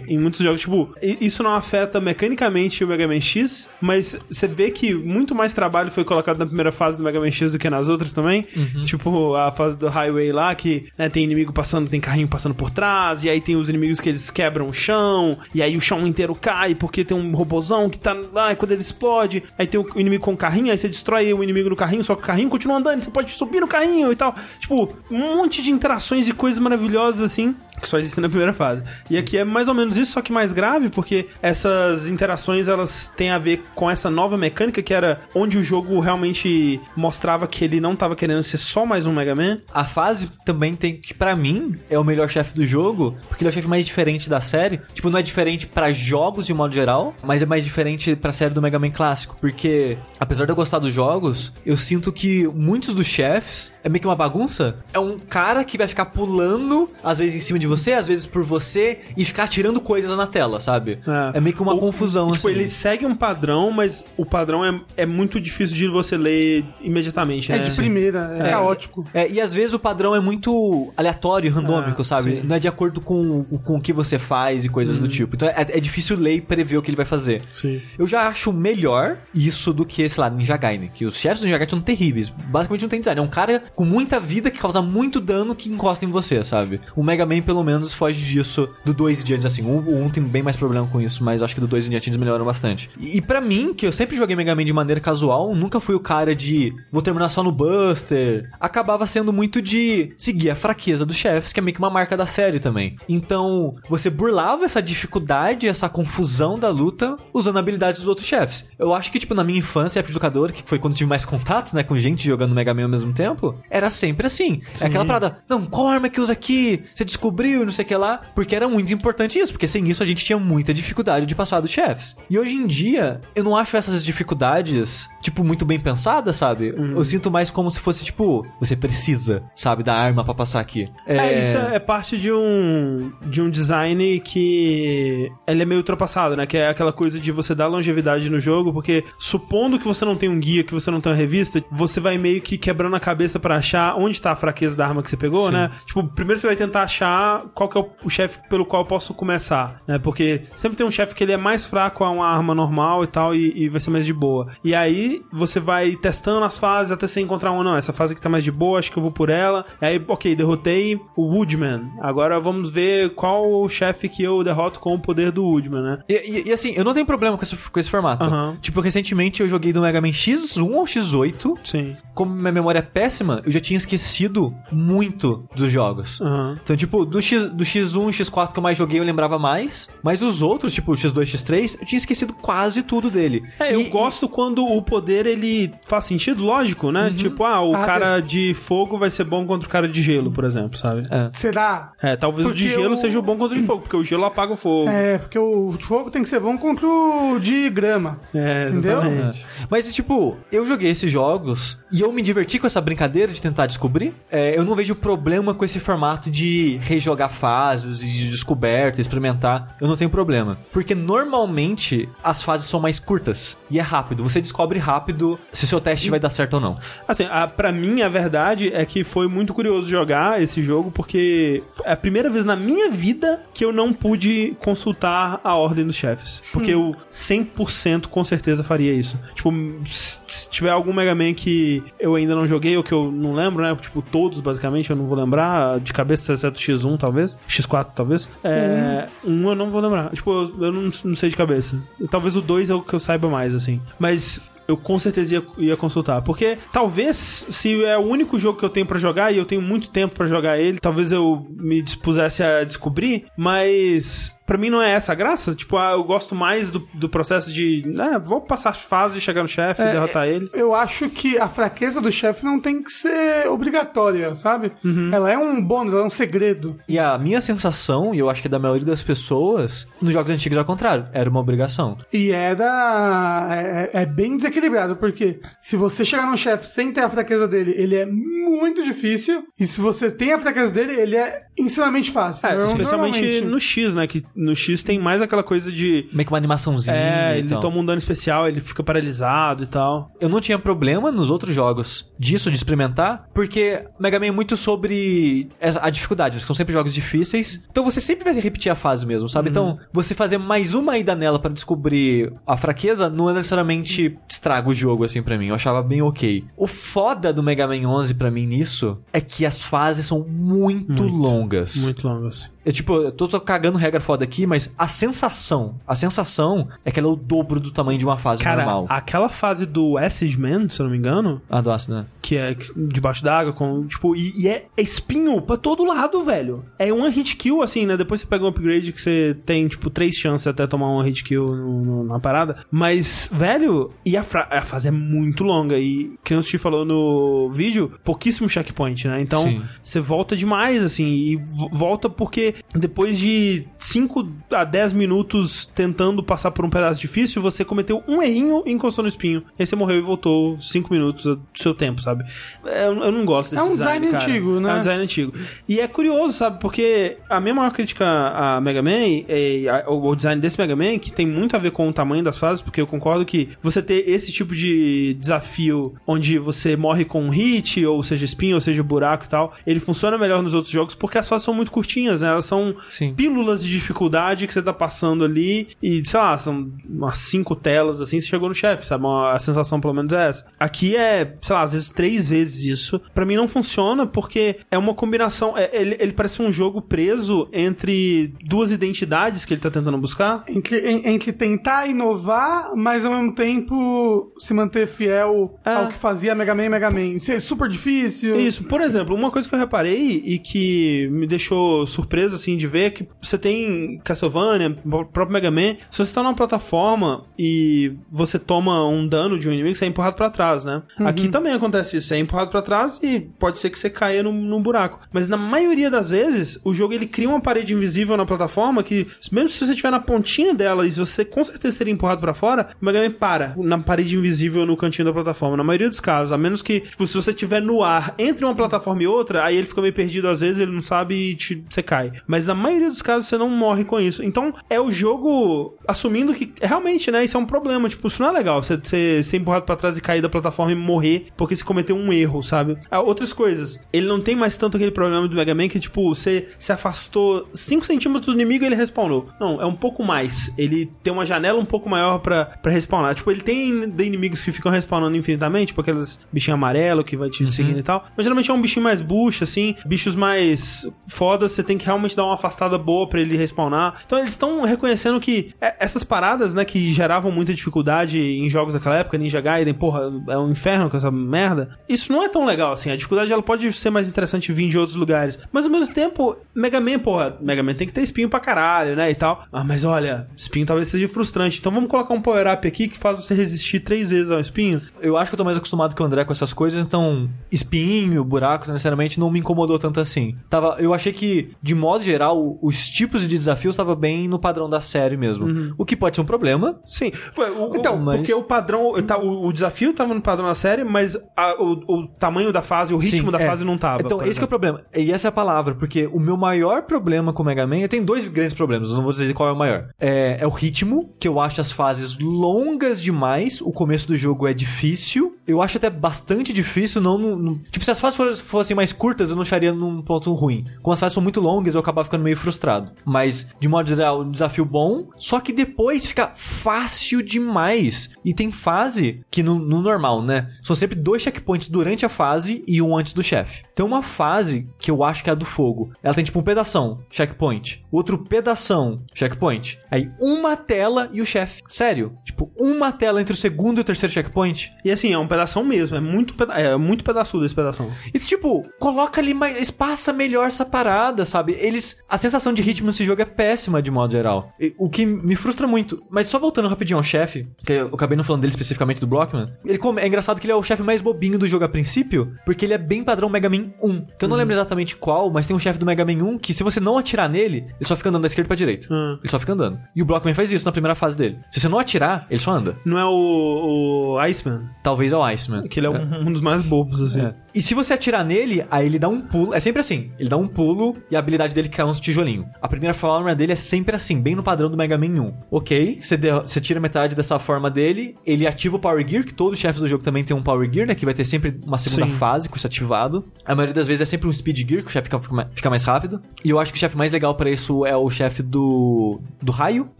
[0.08, 0.60] em muitos jogos.
[0.60, 5.52] Tipo, isso não afeta mecanicamente o Mega Man X, mas você vê que muito mais
[5.52, 8.46] trabalho foi colocado na primeira fase do Mega Man X do que nas outras também.
[8.84, 12.70] Tipo, a fase do Highway lá, que né, tem inimigo passando, tem carrinho passando por
[12.70, 16.06] trás, e aí tem os inimigos que eles quebram o chão, e aí o chão
[16.06, 19.80] inteiro cai, porque tem um robozão que tá lá, e quando ele explode, aí tem
[19.80, 22.26] o inimigo com o carrinho, aí você destrói o inimigo no carrinho, só que o
[22.26, 24.34] carrinho continua andando, você pode subir no carrinho e tal.
[24.58, 27.54] Tipo, um monte de interações e coisas maravilhosas assim.
[27.80, 28.84] Que só existem na primeira fase.
[29.10, 33.12] E aqui é mais ou menos isso, só que mais grave, porque essas interações elas
[33.16, 37.64] têm a ver com essa nova mecânica que era onde o jogo realmente mostrava que
[37.64, 39.58] ele não tava querendo ser só mais um Mega Man.
[39.74, 43.48] A fase também tem que, pra mim, é o melhor chefe do jogo, porque ele
[43.48, 44.80] é o chefe mais diferente da série.
[44.94, 48.32] Tipo, não é diferente pra jogos de um modo geral, mas é mais diferente pra
[48.32, 49.36] série do Mega Man clássico.
[49.40, 54.00] Porque, apesar de eu gostar dos jogos, eu sinto que muitos dos chefes é meio
[54.00, 54.76] que uma bagunça.
[54.92, 58.26] É um cara que vai ficar pulando, às vezes em cima de você, às vezes
[58.26, 60.98] por você, e ficar tirando coisas na tela, sabe?
[61.34, 62.56] É, meio que uma O- confusão, Tipo, assim.
[62.58, 67.50] ele segue um padrão, mas o padrão é, é muito difícil de você ler imediatamente,
[67.52, 67.62] É né?
[67.62, 69.04] de primeira, é, caótico.
[69.12, 72.40] É, e às vezes o padrão é muito aleatório, randômico, Ah, sabe?
[72.40, 72.46] sim.
[72.46, 75.36] Não é de acordo com, o- com o que você faz e coisas do tipo.
[75.36, 77.42] Então é, é difícil ler e prever o que ele vai fazer.
[77.50, 77.80] Sim.
[77.98, 80.90] Eu já acho melhor isso do que, sei lá, Ninja Gaiden.
[80.94, 82.28] Que os chefes do Ninja Gaiden são terríveis.
[82.28, 83.20] Basicamente não tem design.
[83.20, 86.80] É um cara com muita vida que causa muito dano que encosta em você, sabe?
[86.96, 89.62] O Mega Man, pelo menos, foge disso do 2 em diante, assim.
[89.62, 91.90] O, o 1 tem bem mais problema com isso, mas acho que do 2 em
[91.90, 92.90] diante eles melhoram bastante.
[92.98, 95.94] E, e pra mim, que eu sempre joguei Mega Man de maneira casual, nunca fui
[95.94, 98.48] o cara de vou terminar só no Buster.
[98.60, 102.16] Acabava sendo muito de seguir a fraqueza dos chefes, que é meio que uma marca
[102.16, 102.96] da série também.
[103.08, 108.68] Então, você burlava essa dificuldade, essa confusão da luta usando a habilidade dos outros chefes.
[108.78, 111.24] Eu acho que, tipo, na minha infância, época de jogador, que foi quando tive mais
[111.24, 114.62] contatos, né, com gente jogando Mega Man ao mesmo tempo, era sempre assim.
[114.80, 116.82] É aquela parada, não, qual arma que usa aqui?
[116.94, 118.20] Você descobriu e não sei o que lá.
[118.34, 121.60] Porque era muito importante isso, porque sem isso a gente tinha muita dificuldade de passar
[121.60, 122.16] dos chefes.
[122.28, 126.74] E hoje em dia, eu não acho essas dificuldades, tipo, muito bem pensadas, sabe?
[126.76, 130.90] Eu sinto mais como se fosse, tipo, você precisa, sabe, da arma pra passar aqui.
[131.06, 136.36] É, isso é, é parte de um, de um design que ele é meio ultrapassado,
[136.36, 136.46] né?
[136.46, 140.16] Que é aquela coisa de você dar longevidade no jogo, porque supondo que você não
[140.16, 143.00] tem um guia, que você não tem uma revista, você vai meio que quebrando a
[143.00, 145.54] cabeça pra achar onde tá a fraqueza da arma que você pegou, Sim.
[145.54, 145.70] né?
[145.86, 149.14] Tipo, primeiro você vai tentar achar qual que é o, chefe pelo qual eu posso
[149.14, 149.98] começar, né?
[149.98, 153.06] Porque sempre tem um chefe que ele é mais fraco a uma arma normal e
[153.06, 154.48] tal, e, e vai ser mais de boa.
[154.62, 158.22] E aí você vai testando as fases até você encontrar uma, não, essa fase aqui
[158.22, 159.64] tá mais de boa, acho que eu vou por ela.
[159.80, 161.90] Aí, ok, derrotei o Woodman.
[162.00, 165.98] Agora vamos ver qual o chefe que eu derroto com o poder do Woodman, né?
[166.08, 168.24] E, e- e, assim, eu não tenho problema com esse, com esse formato.
[168.26, 168.56] Aham.
[168.60, 171.58] Tipo, recentemente eu joguei do Mega Man X1 ou X8.
[171.64, 171.96] Sim.
[172.14, 176.20] Como minha memória é péssima, eu já tinha esquecido muito dos jogos.
[176.20, 176.58] Aham.
[176.62, 179.88] Então, tipo, do, X, do X1 e X4 que eu mais joguei, eu lembrava mais.
[180.02, 183.42] Mas os outros, tipo, o X2 e X3, eu tinha esquecido quase tudo dele.
[183.58, 187.10] É, eu E- gosto quando o poder ele faz sentido, lógico, né?
[187.16, 190.30] Tipo, ah, o Ah, cara de fogo vai ser bom contra o cara de gelo,
[190.30, 191.01] por exemplo, sabe?
[191.10, 191.30] É.
[191.32, 191.92] Será?
[192.02, 193.96] É, talvez o de Porque gelo o- seja o bom contra o de fogo, porque
[193.96, 194.88] o gelo apaga o fogo.
[194.90, 198.20] É, porque o de fogo tem que ser bom contra o de grama.
[198.34, 198.98] É, Entendeu?
[198.98, 199.46] exatamente.
[199.70, 203.66] Mas, tipo, eu joguei esses jogos e eu me diverti com essa brincadeira de tentar
[203.66, 204.12] descobrir.
[204.30, 209.76] É, eu não vejo problema com esse formato de rejogar fases e de descoberta, experimentar.
[209.80, 210.58] Eu não tenho problema.
[210.72, 214.22] Porque normalmente as fases são mais curtas e é rápido.
[214.22, 216.76] Você descobre rápido se o seu teste vai dar certo ou não.
[217.08, 221.62] Assim, a, pra mim, a verdade é que foi muito curioso jogar esse jogo, porque
[221.84, 225.96] é a primeira vez na minha vida que eu não pude consultar a ordem dos
[225.96, 226.42] chefes.
[226.52, 229.18] Porque eu 100% com certeza faria isso.
[229.34, 229.52] Tipo,
[229.86, 233.62] se tiver algum Mega Man que eu ainda não joguei ou que eu não lembro,
[233.62, 233.74] né?
[233.80, 235.80] Tipo, todos basicamente, eu não vou lembrar.
[235.80, 237.38] De cabeça, exceto X1, talvez.
[237.48, 238.28] X4, talvez.
[238.44, 240.10] É, um eu não vou lembrar.
[240.10, 241.82] Tipo, eu, eu não, não sei de cabeça.
[242.10, 243.80] Talvez o 2 é o que eu saiba mais, assim.
[243.98, 244.40] Mas
[244.72, 246.22] eu com certeza ia, ia consultar.
[246.22, 249.62] Porque talvez, se é o único jogo que eu tenho pra jogar e eu tenho
[249.62, 254.82] muito tempo pra jogar ele, talvez eu me dispusesse a descobrir, mas pra mim não
[254.82, 255.54] é essa a graça.
[255.54, 259.42] Tipo, ah, eu gosto mais do, do processo de, ah, vou passar as fases, chegar
[259.42, 260.48] no chefe e É, derrotar ele.
[260.52, 264.72] Eu acho que a fraqueza do chefe não tem que ser obrigatória, sabe?
[264.84, 265.10] Uhum.
[265.12, 266.76] Ela é um bônus, ela é um segredo.
[266.88, 270.30] E a minha sensação, e eu acho que é da maioria das pessoas, nos jogos
[270.30, 271.96] antigos ao contrário, era uma obrigação.
[272.12, 273.48] E era.
[273.52, 277.74] É, é bem desequilibrado, porque se você chegar num chefe sem ter a fraqueza dele,
[277.76, 279.44] ele é muito difícil.
[279.58, 282.46] E se você tem a fraqueza dele, ele é insanamente fácil.
[282.46, 284.06] É, especialmente no X, né?
[284.06, 286.08] Que no X tem mais aquela coisa de.
[286.12, 286.96] Meio que uma animaçãozinha.
[286.96, 287.60] É, ele tal.
[287.60, 290.10] toma um dano especial, ele fica paralisado e tal.
[290.20, 294.56] Eu não tinha problema nos outros jogos disso, de experimentar, porque Mega Man é muito
[294.56, 295.48] sobre
[295.80, 297.66] a dificuldade, são sempre jogos difíceis.
[297.70, 299.50] Então você sempre vai repetir a fase mesmo, sabe?
[299.50, 304.68] Então, você fazer mais uma ida nela pra descobrir a fraqueza não é necessariamente estraga
[304.68, 305.48] o jogo, assim, pra mim.
[305.48, 306.44] Eu achava bem ok.
[306.56, 311.02] O foda do Mega Man 11 pra mim nisso é que as fases são muito,
[311.02, 311.76] longas.
[311.76, 312.48] Muito longo, assim.
[312.64, 316.90] Eu, tipo, eu tô, tô cagando regra foda aqui, mas a sensação, a sensação é
[316.90, 318.86] que ela é o dobro do tamanho de uma fase Cara, normal.
[318.88, 322.06] aquela fase do Acid Man, se eu não me engano, Ah, do ácido, né?
[322.20, 326.64] que é debaixo d'água, com, tipo, e, e é espinho pra todo lado, velho.
[326.78, 327.96] É um hit kill, assim, né?
[327.96, 331.24] Depois você pega um upgrade que você tem, tipo, três chances até tomar um hit
[331.24, 332.58] kill no- no- na parada.
[332.70, 335.76] Mas, velho, e a, a fase é muito longa.
[335.78, 339.20] E, que o Steve falou no vídeo, pouquíssimo checkpoint, né?
[339.20, 339.62] Então, Sim.
[339.82, 346.22] você volta demais, assim, e vo- volta porque depois de 5 a 10 minutos tentando
[346.22, 349.42] passar por um pedaço difícil, você cometeu um errinho e encostou no espinho.
[349.58, 352.24] Aí você morreu e voltou 5 minutos do seu tempo, sabe?
[352.64, 354.22] É, Eu, eu não gosto desse É um design cara.
[354.22, 354.70] antigo, né?
[354.70, 355.32] É um design antigo.
[355.68, 356.60] E é curioso, sabe?
[356.60, 360.98] Porque a minha maior crítica a Mega Man, é, a- o design desse Mega Man,
[360.98, 363.82] que tem muito a ver com o tamanho das fases, porque eu concordo que você
[363.82, 368.60] ter esse tipo de desafio onde você morre com um hit, ou seja, espinho, ou
[368.60, 371.70] seja, buraco e tal, ele funciona melhor nos outros jogos porque as fases são muito
[371.70, 372.32] curtinhas, né?
[372.42, 373.14] Elas são Sim.
[373.14, 378.00] pílulas de dificuldade que você tá passando ali e, sei lá, são umas cinco telas
[378.00, 379.04] assim, você chegou no chefe, sabe?
[379.04, 380.46] Uma- A sensação pelo menos é essa.
[380.58, 383.00] Aqui é, sei lá, às vezes três vezes isso.
[383.14, 387.48] Pra mim não funciona porque é uma combinação, é- ele, ele parece um jogo preso
[387.52, 390.44] entre duas identidades que ele tá tentando buscar.
[390.48, 395.74] Entre, en- entre tentar inovar, mas ao mesmo tempo se manter fiel É.
[395.74, 397.00] ao que fazia Mega Man e Mega Man.
[397.16, 398.38] Isso é super difícil.
[398.40, 402.66] Isso, por exemplo, uma coisa que eu reparei e que me deixou surpreso assim de
[402.66, 407.92] ver que você tem Castlevania, o próprio Mega Man, se você tá numa plataforma e
[408.10, 410.82] você toma um dano de um inimigo, você é empurrado pra trás, né?
[410.98, 414.22] Aqui também acontece isso, você é empurrado pra trás e pode ser que você caia
[414.22, 415.00] num, num buraco.
[415.12, 419.06] Mas na maioria das vezes, o jogo ele cria uma parede invisível na plataforma que,
[419.30, 422.68] mesmo se você estiver na pontinha dela e você com certeza seria empurrado pra fora,
[422.80, 425.56] o Mega Man para na parede invisível no cantinho da plataforma.
[425.56, 428.54] Na maioria dos casos, a menos que, tipo, se você estiver no ar entre uma
[428.54, 431.64] plataforma e outra, aí ele fica meio perdido às vezes, ele não sabe e te-
[431.68, 432.12] você cai.
[432.26, 434.22] Mas na maioria dos casos você não morre com isso.
[434.22, 437.88] Então é o jogo assumindo que realmente, né, isso é um problema.
[437.88, 438.62] Tipo, isso não é legal.
[438.62, 441.96] Você, você ser empurrado pra trás e cair da plataforma e morrer porque você cometeu
[441.96, 442.76] um erro, sabe?
[442.90, 443.80] Ah, outras coisas.
[443.92, 447.48] Ele não tem mais tanto aquele problema do Mega Man que, tipo, você se afastou
[447.54, 449.28] 5 centímetros do inimigo e ele respawnou.
[449.40, 450.52] Não, é um pouco mais.
[450.56, 453.14] Ele tem uma janela um pouco maior pra, pra respawnar.
[453.14, 457.28] Tipo, ele tem de inimigos que ficam respawnando infinitamente, tipo aqueles bichinhos amarelos que vai
[457.28, 458.06] te seguindo e tal.
[458.16, 459.74] Mas geralmente é um bichinho mais bucha, assim.
[459.84, 464.02] Bichos mais fodas, você tem que realmente dar uma afastada boa pra ele respawnar.
[464.04, 468.74] Então eles estão reconhecendo que é, essas paradas, né, que geravam muita dificuldade em jogos
[468.74, 471.78] daquela época, Ninja Gaiden, porra, é um inferno com essa merda.
[471.88, 472.90] Isso não é tão legal, assim.
[472.90, 475.38] A dificuldade ela pode ser mais interessante vir de outros lugares.
[475.50, 478.96] Mas ao mesmo tempo, Mega Man, porra, Mega Man tem que ter espinho pra caralho,
[478.96, 479.44] né, e tal.
[479.52, 481.58] Ah, mas olha, espinho talvez seja frustrante.
[481.58, 484.82] Então vamos colocar um power-up aqui que faz você resistir três vezes ao espinho.
[485.00, 488.24] Eu acho que eu tô mais acostumado que o André com essas coisas, então espinho,
[488.24, 490.36] buracos, necessariamente, não me incomodou tanto assim.
[490.48, 494.68] Tava, eu achei que, de modo geral, os tipos de desafios estavam bem no padrão
[494.68, 495.74] da série mesmo.
[495.78, 496.78] O que pode ser um problema.
[496.84, 497.10] Sim.
[497.36, 500.84] O- Então, mas- porque o padrão, tá, o, o desafio tava no padrão da série,
[500.84, 503.46] mas a- o, o tamanho da fase, o ritmo Sim, da é.
[503.46, 504.02] fase não tava.
[504.02, 504.82] Então, esse que é o problema.
[504.96, 507.88] E essa é a palavra, porque o meu maior problema com o Mega Man, eu
[507.88, 509.88] tenho dois grandes problemas, eu não vou dizer qual é o maior.
[510.00, 514.46] É, é o ritmo, que eu acho as fases longas demais, o começo do jogo
[514.46, 515.36] é difícil.
[515.46, 519.36] Eu acho até bastante difícil, não Tipo, se as fases fossem, fossem mais curtas, eu
[519.36, 520.66] não acharia num ponto ruim.
[520.80, 522.92] Como as fases são muito longas, eu acabava ficando meio frustrado.
[523.04, 528.10] Mas, de modo geral, um desafio bom, só que depois fica fácil demais.
[528.24, 530.50] E tem fase que no, no normal, né?
[530.62, 533.64] São sempre dois checkpoints durante a fase e um antes do chefe.
[533.74, 535.92] Tem uma fase que eu acho que é a do fogo.
[536.02, 537.81] Ela tem tipo um pedação, checkpoint.
[537.92, 539.78] Outro pedação, checkpoint.
[539.90, 541.62] Aí uma tela e o chefe.
[541.68, 542.14] Sério.
[542.24, 544.72] Tipo, uma tela entre o segundo e o terceiro checkpoint.
[544.84, 547.92] E assim, é um pedação mesmo, é muito, peda é muito pedaçudo esse pedação.
[548.12, 549.56] E tipo, coloca ali mais.
[549.60, 551.52] Espaça melhor essa parada, sabe?
[551.58, 551.98] Eles.
[552.08, 554.52] A sensação de ritmo nesse jogo é péssima de modo geral.
[554.58, 556.02] E- o que me frustra muito.
[556.10, 559.52] Mas só voltando rapidinho ao chefe, que eu acabei não falando dele especificamente do Blockman.
[559.64, 562.34] Ele come- é engraçado que ele é o chefe mais bobinho do jogo a princípio,
[562.44, 564.00] porque ele é bem padrão Mega Man 1.
[564.18, 566.54] Que eu não lembro exatamente qual, mas tem um chefe do Mega Man 1 que
[566.54, 568.86] se você não atirar nele, ele só fica andando da esquerda pra direita.
[568.94, 569.18] Hum.
[569.20, 569.76] Ele só fica andando.
[569.94, 571.40] E o Blockman faz isso na primeira fase dele.
[571.50, 572.76] Se você não atirar, ele só anda.
[572.84, 575.66] Não é o, o Iceman, Talvez é o Iceman.
[575.66, 577.22] que ele é, um, um dos mais bobos, assim.
[577.22, 577.34] É.
[577.54, 579.52] E se você atirar nele, aí ele dá um pulo.
[579.54, 580.10] É sempre assim.
[580.18, 582.46] Ele dá um pulo e a habilidade dele cai uns tijolinhos.
[582.60, 585.34] A primeira forma dele é sempre assim, bem no padrão do Mega Man 1.
[585.50, 589.34] Ok, você, de- você tira metade dessa forma dele, ele ativa o Power Gear, que
[589.34, 590.94] todos os chefes do jogo também tem um Power Gear, né?
[590.94, 592.12] Que vai ter sempre uma segunda Sim.
[592.12, 593.24] fase com isso ativado.
[593.44, 595.20] A maioria das vezes é sempre um Speed Gear, que o chefe fica,
[595.54, 596.22] fica mais- rápido.
[596.44, 599.50] E eu acho que o chefe mais legal pra isso é o chefe do, do
[599.52, 599.90] raio,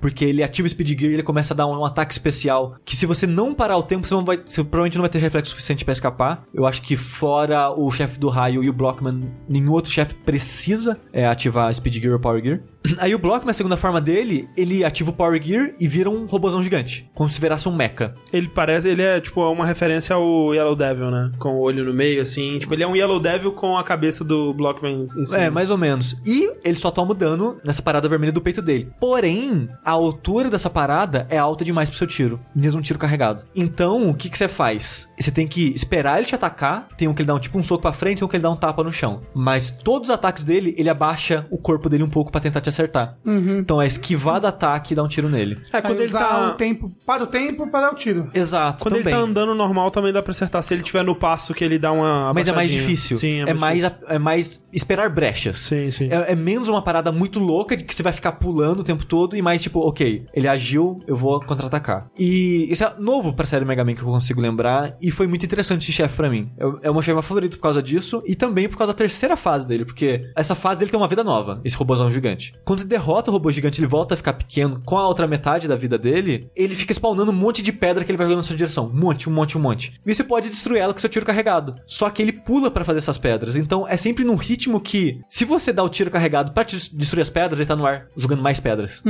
[0.00, 2.76] porque ele ativa o Speed Gear e ele começa a dar um, um ataque especial.
[2.84, 5.18] Que se você não parar o tempo, você, não vai, você provavelmente não vai ter
[5.18, 6.44] reflexo suficiente pra escapar.
[6.54, 7.41] Eu acho que fora
[7.76, 12.14] o chefe do raio e o Blockman, nenhum outro chefe precisa é, ativar Speed Gear
[12.14, 12.61] ou Power Gear.
[12.98, 16.26] Aí o Blockman, a segunda forma dele, ele ativa o Power Gear e vira um
[16.26, 17.08] robôzão gigante.
[17.14, 18.14] Como se virasse um mecha.
[18.32, 21.30] Ele parece, ele é tipo uma referência ao Yellow Devil, né?
[21.38, 22.58] Com o olho no meio, assim.
[22.58, 25.42] Tipo, ele é um Yellow Devil com a cabeça do Blockman em cima.
[25.42, 26.16] É, mais ou menos.
[26.26, 28.90] E ele só toma dano nessa parada vermelha do peito dele.
[29.00, 32.40] Porém, a altura dessa parada é alta demais pro seu tiro.
[32.54, 33.42] Mesmo um tiro carregado.
[33.54, 35.08] Então, o que que você faz?
[35.18, 36.88] Você tem que esperar ele te atacar.
[36.96, 38.42] Tem um que ele dá um, tipo um soco pra frente, tem um que ele
[38.42, 39.20] dá um tapa no chão.
[39.34, 42.71] Mas todos os ataques dele, ele abaixa o corpo dele um pouco pra tentar te
[42.72, 43.16] acertar.
[43.26, 45.58] Então é esquivar do ataque e dar um tiro nele.
[45.72, 46.48] É, quando Aí ele tá...
[46.48, 48.30] o tempo para o tempo para o tiro.
[48.35, 49.12] Exato, Quando também.
[49.12, 50.62] ele tá andando normal, também dá pra acertar.
[50.62, 52.32] Se ele tiver no passo que ele dá uma.
[52.35, 53.16] Mas é mais difícil.
[53.16, 54.06] Sim, é, mais, difícil.
[54.08, 55.58] a- é mais esperar brechas.
[55.58, 56.08] Sim, sim.
[56.11, 59.04] É, é menos uma parada muito louca de que você vai ficar pulando o tempo
[59.06, 62.08] todo e mais tipo, ok, ele agiu, eu vou contra-atacar.
[62.18, 65.44] E isso é novo pra série Mega Man que eu consigo lembrar e foi muito
[65.44, 66.50] interessante esse chefe pra mim.
[66.58, 69.37] Eu- É o meu chefe favorito por causa disso e também por causa da terceira
[69.37, 72.54] fase dele, porque essa fase dele tem uma vida nova, esse robôzão gigante.
[72.64, 75.68] Quando você derrota o robô gigante, ele volta a ficar pequeno com a outra metade
[75.68, 78.44] da vida dele, ele fica spawnando um monte de pedra que ele vai jogando na
[78.44, 78.87] sua direção.
[78.87, 80.01] Um monte, um monte, um monte.
[80.05, 81.77] E você pode destruir ela com seu tiro carregado.
[81.87, 83.57] Só que ele pula pra fazer essas pedras.
[83.57, 87.31] Então é sempre num ritmo que, se você dá o tiro carregado pra destruir as
[87.31, 89.03] pedras, ele tá no ar jogando mais pedras.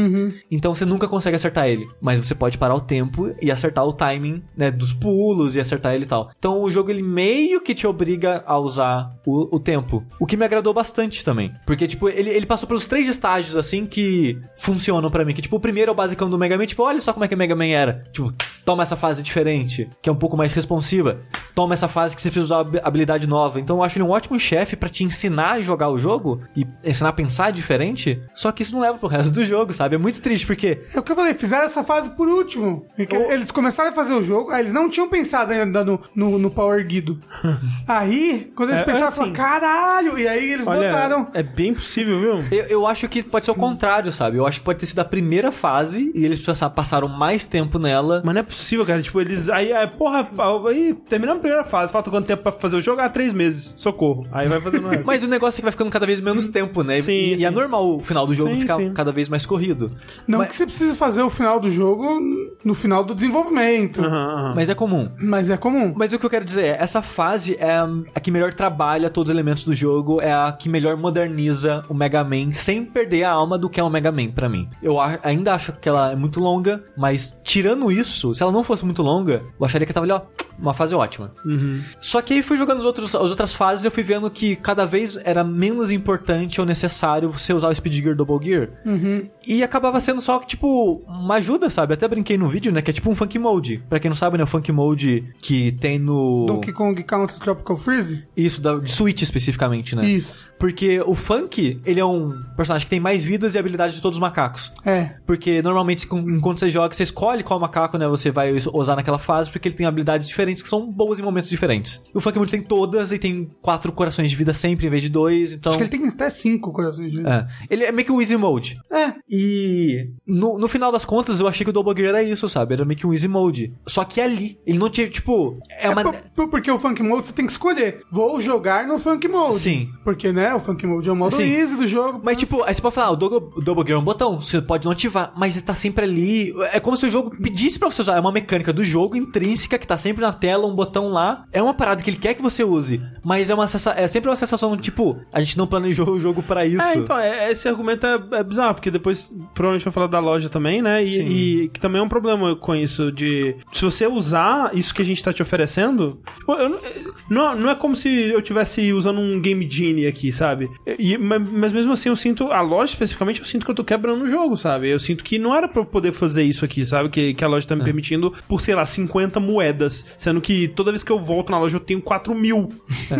[0.50, 1.86] Então você nunca consegue acertar ele.
[2.00, 5.94] Mas você pode parar o tempo e acertar o timing, né, dos pulos e acertar
[5.94, 6.30] ele e tal.
[6.38, 10.04] Então o jogo ele meio que te obriga a usar o, o tempo.
[10.20, 11.52] O que me agradou bastante também.
[11.66, 15.34] Porque, tipo, ele, ele passou pelos três estágios, assim, que funcionam pra mim.
[15.34, 16.66] Que, tipo, o primeiro é o basicão do Mega Man.
[16.66, 18.04] Tipo, olha só como é que o Mega Man era.
[18.12, 18.32] Tipo,
[18.64, 21.18] toma essa fase diferente, que é um pouco mais responsiva.
[21.54, 23.60] toma essa fase que você precisa usar hab- habilidade nova.
[23.60, 26.66] Então eu acho ele um ótimo chefe pra te ensinar a jogar o jogo e
[26.82, 28.22] ensinar a pensar diferente.
[28.34, 29.96] Só que isso não leva pro resto do jogo, sabe?
[29.96, 32.86] É muito triste porque É o que eu falei, fizeram essa fase por último.
[32.96, 36.50] Eles começaram a fazer o jogo, aí eles não tinham pensado ainda no, no, no
[36.50, 37.20] Power Guido.
[37.86, 40.18] aí, quando eles É, pensaram, assim, falaram, caralho!
[40.18, 41.28] E aí eles Olha, botaram.
[41.34, 42.38] é bem possível, viu?
[42.50, 44.36] Eu, eu acho que pode ser o contrário, sabe?
[44.36, 47.78] Eu acho que pode ter sido a primeira fase e eles passa- passaram mais tempo
[47.78, 48.22] nela.
[48.24, 49.00] Mas não é possível, cara.
[49.02, 49.48] Tipo, eles.
[49.48, 50.28] Aí, aí porra,
[50.68, 51.90] aí terminamos a primeira fase.
[51.90, 53.00] Falta quanto tempo pra fazer o jogo?
[53.00, 53.74] Ah, três meses.
[53.78, 54.26] Socorro.
[54.30, 54.88] Aí vai fazendo.
[55.04, 56.98] Mas o negócio é que vai ficando cada vez menos tempo, né?
[56.98, 57.44] Sim, e, e sim.
[57.44, 58.92] é normal o final do jogo Sim, ficar sim.
[58.92, 59.90] cada vez mais corrido.
[60.28, 62.20] Não mas, que você precise fazer o final do jogo
[62.64, 64.00] no final do desenvolvimento.
[64.04, 64.54] Aham, aham.
[64.54, 65.08] mas é comum.
[65.18, 65.92] Mas é comum.
[65.96, 67.78] Mas o que eu quero dizer é, essa fase é
[68.14, 71.94] a que melhor trabalha todos os elementos do jogo, é a que melhor moderniza o
[71.94, 74.68] Mega Man, sem perder a alma do que é o Mega Man pra mim.
[74.82, 78.84] Eu ainda acho que ela é muito longa, mas tirando isso, se ela não fosse
[78.84, 80.22] muito longa, eu acharia que tava ali, ó,
[80.58, 81.32] uma fase ótima.
[81.44, 81.80] Uhum.
[82.00, 84.56] Só que aí fui jogando os outros, as outras fases e eu fui vendo que
[84.56, 88.70] cada vez era menos importante ou necessário você usar o Speed Gear Double Gear.
[88.84, 89.28] Uhum.
[89.46, 91.94] E acabava sendo só, tipo, uma ajuda, sabe?
[91.94, 92.82] Até brinquei no vídeo, né?
[92.82, 93.82] Que é tipo um Funk Mode.
[93.88, 94.44] Pra quem não sabe, né?
[94.44, 96.46] O Funk Mode que tem no...
[96.46, 98.24] Donkey Kong Country Tropical Freeze?
[98.36, 100.04] Isso, da, de Switch especificamente, né?
[100.06, 100.50] Isso.
[100.58, 104.16] Porque o Funk, ele é um personagem que tem mais vidas e habilidades de todos
[104.16, 104.72] os macacos.
[104.84, 105.16] É.
[105.26, 109.50] Porque normalmente, enquanto você joga, você escolhe qual macaco, né, você vai usar naquela fase,
[109.50, 112.02] porque ele tem habilidades diferentes que são boas em momentos diferentes.
[112.14, 115.02] E o Funk Mode tem todas e tem quatro corações de vida sempre, em vez
[115.02, 115.70] de dois, então...
[115.70, 117.48] Acho que ele tem até cinco corações de vida.
[117.48, 117.66] É.
[117.72, 118.80] Ele é meio que um Easy Mode.
[118.90, 119.12] É.
[119.30, 122.74] E no, no final das contas, eu achei que o Double Gear era isso, sabe?
[122.74, 123.72] Era meio que um Easy Mode.
[123.86, 125.54] Só que ali, ele não tinha, tipo...
[125.78, 126.02] É uma...
[126.02, 128.02] por- por- porque o Funk Mode você tem que escolher.
[128.10, 129.56] Vou jogar no Funk Mode.
[129.56, 129.90] Sim.
[130.04, 131.44] Porque, né, o Funk Mode é o modo Sim.
[131.48, 132.20] easy do jogo.
[132.22, 134.40] Mas, tipo, aí você pode falar, ah, o Double, o Double Gear é um botão,
[134.40, 136.52] você pode não ativar, mas ele tá sempre ali.
[136.72, 138.16] É como se o jogo pedisse pra você usar.
[138.16, 141.44] É uma mecânica do jogo intrínseca que tá sempre na tela, um botão lá.
[141.52, 143.64] É uma parada que ele quer que você use, mas é, uma
[143.96, 146.82] é sempre uma sensação, tipo, a gente não planejou o jogo pra isso.
[146.82, 150.48] É, então, é- esse argumento é, é bizarro, porque depois provavelmente vai falar da loja
[150.48, 151.04] também, né?
[151.04, 153.56] E, e que também é um problema com isso de.
[153.72, 156.20] Se você usar isso que a gente tá te oferecendo.
[156.38, 156.80] tipo, eu
[157.28, 160.68] não, não, é como se eu estivesse usando um Game Genie aqui, sabe?
[160.98, 162.50] E, mas, mas mesmo assim, eu sinto.
[162.52, 164.88] A loja especificamente, eu sinto que eu tô quebrando o jogo, sabe?
[164.90, 167.08] Eu sinto que não era pra eu poder fazer isso aqui, sabe?
[167.08, 170.04] Que, que a loja tá me permitindo por, sei lá, 50 moedas.
[170.22, 172.72] Sendo que toda vez que eu volto na loja eu tenho 4 mil.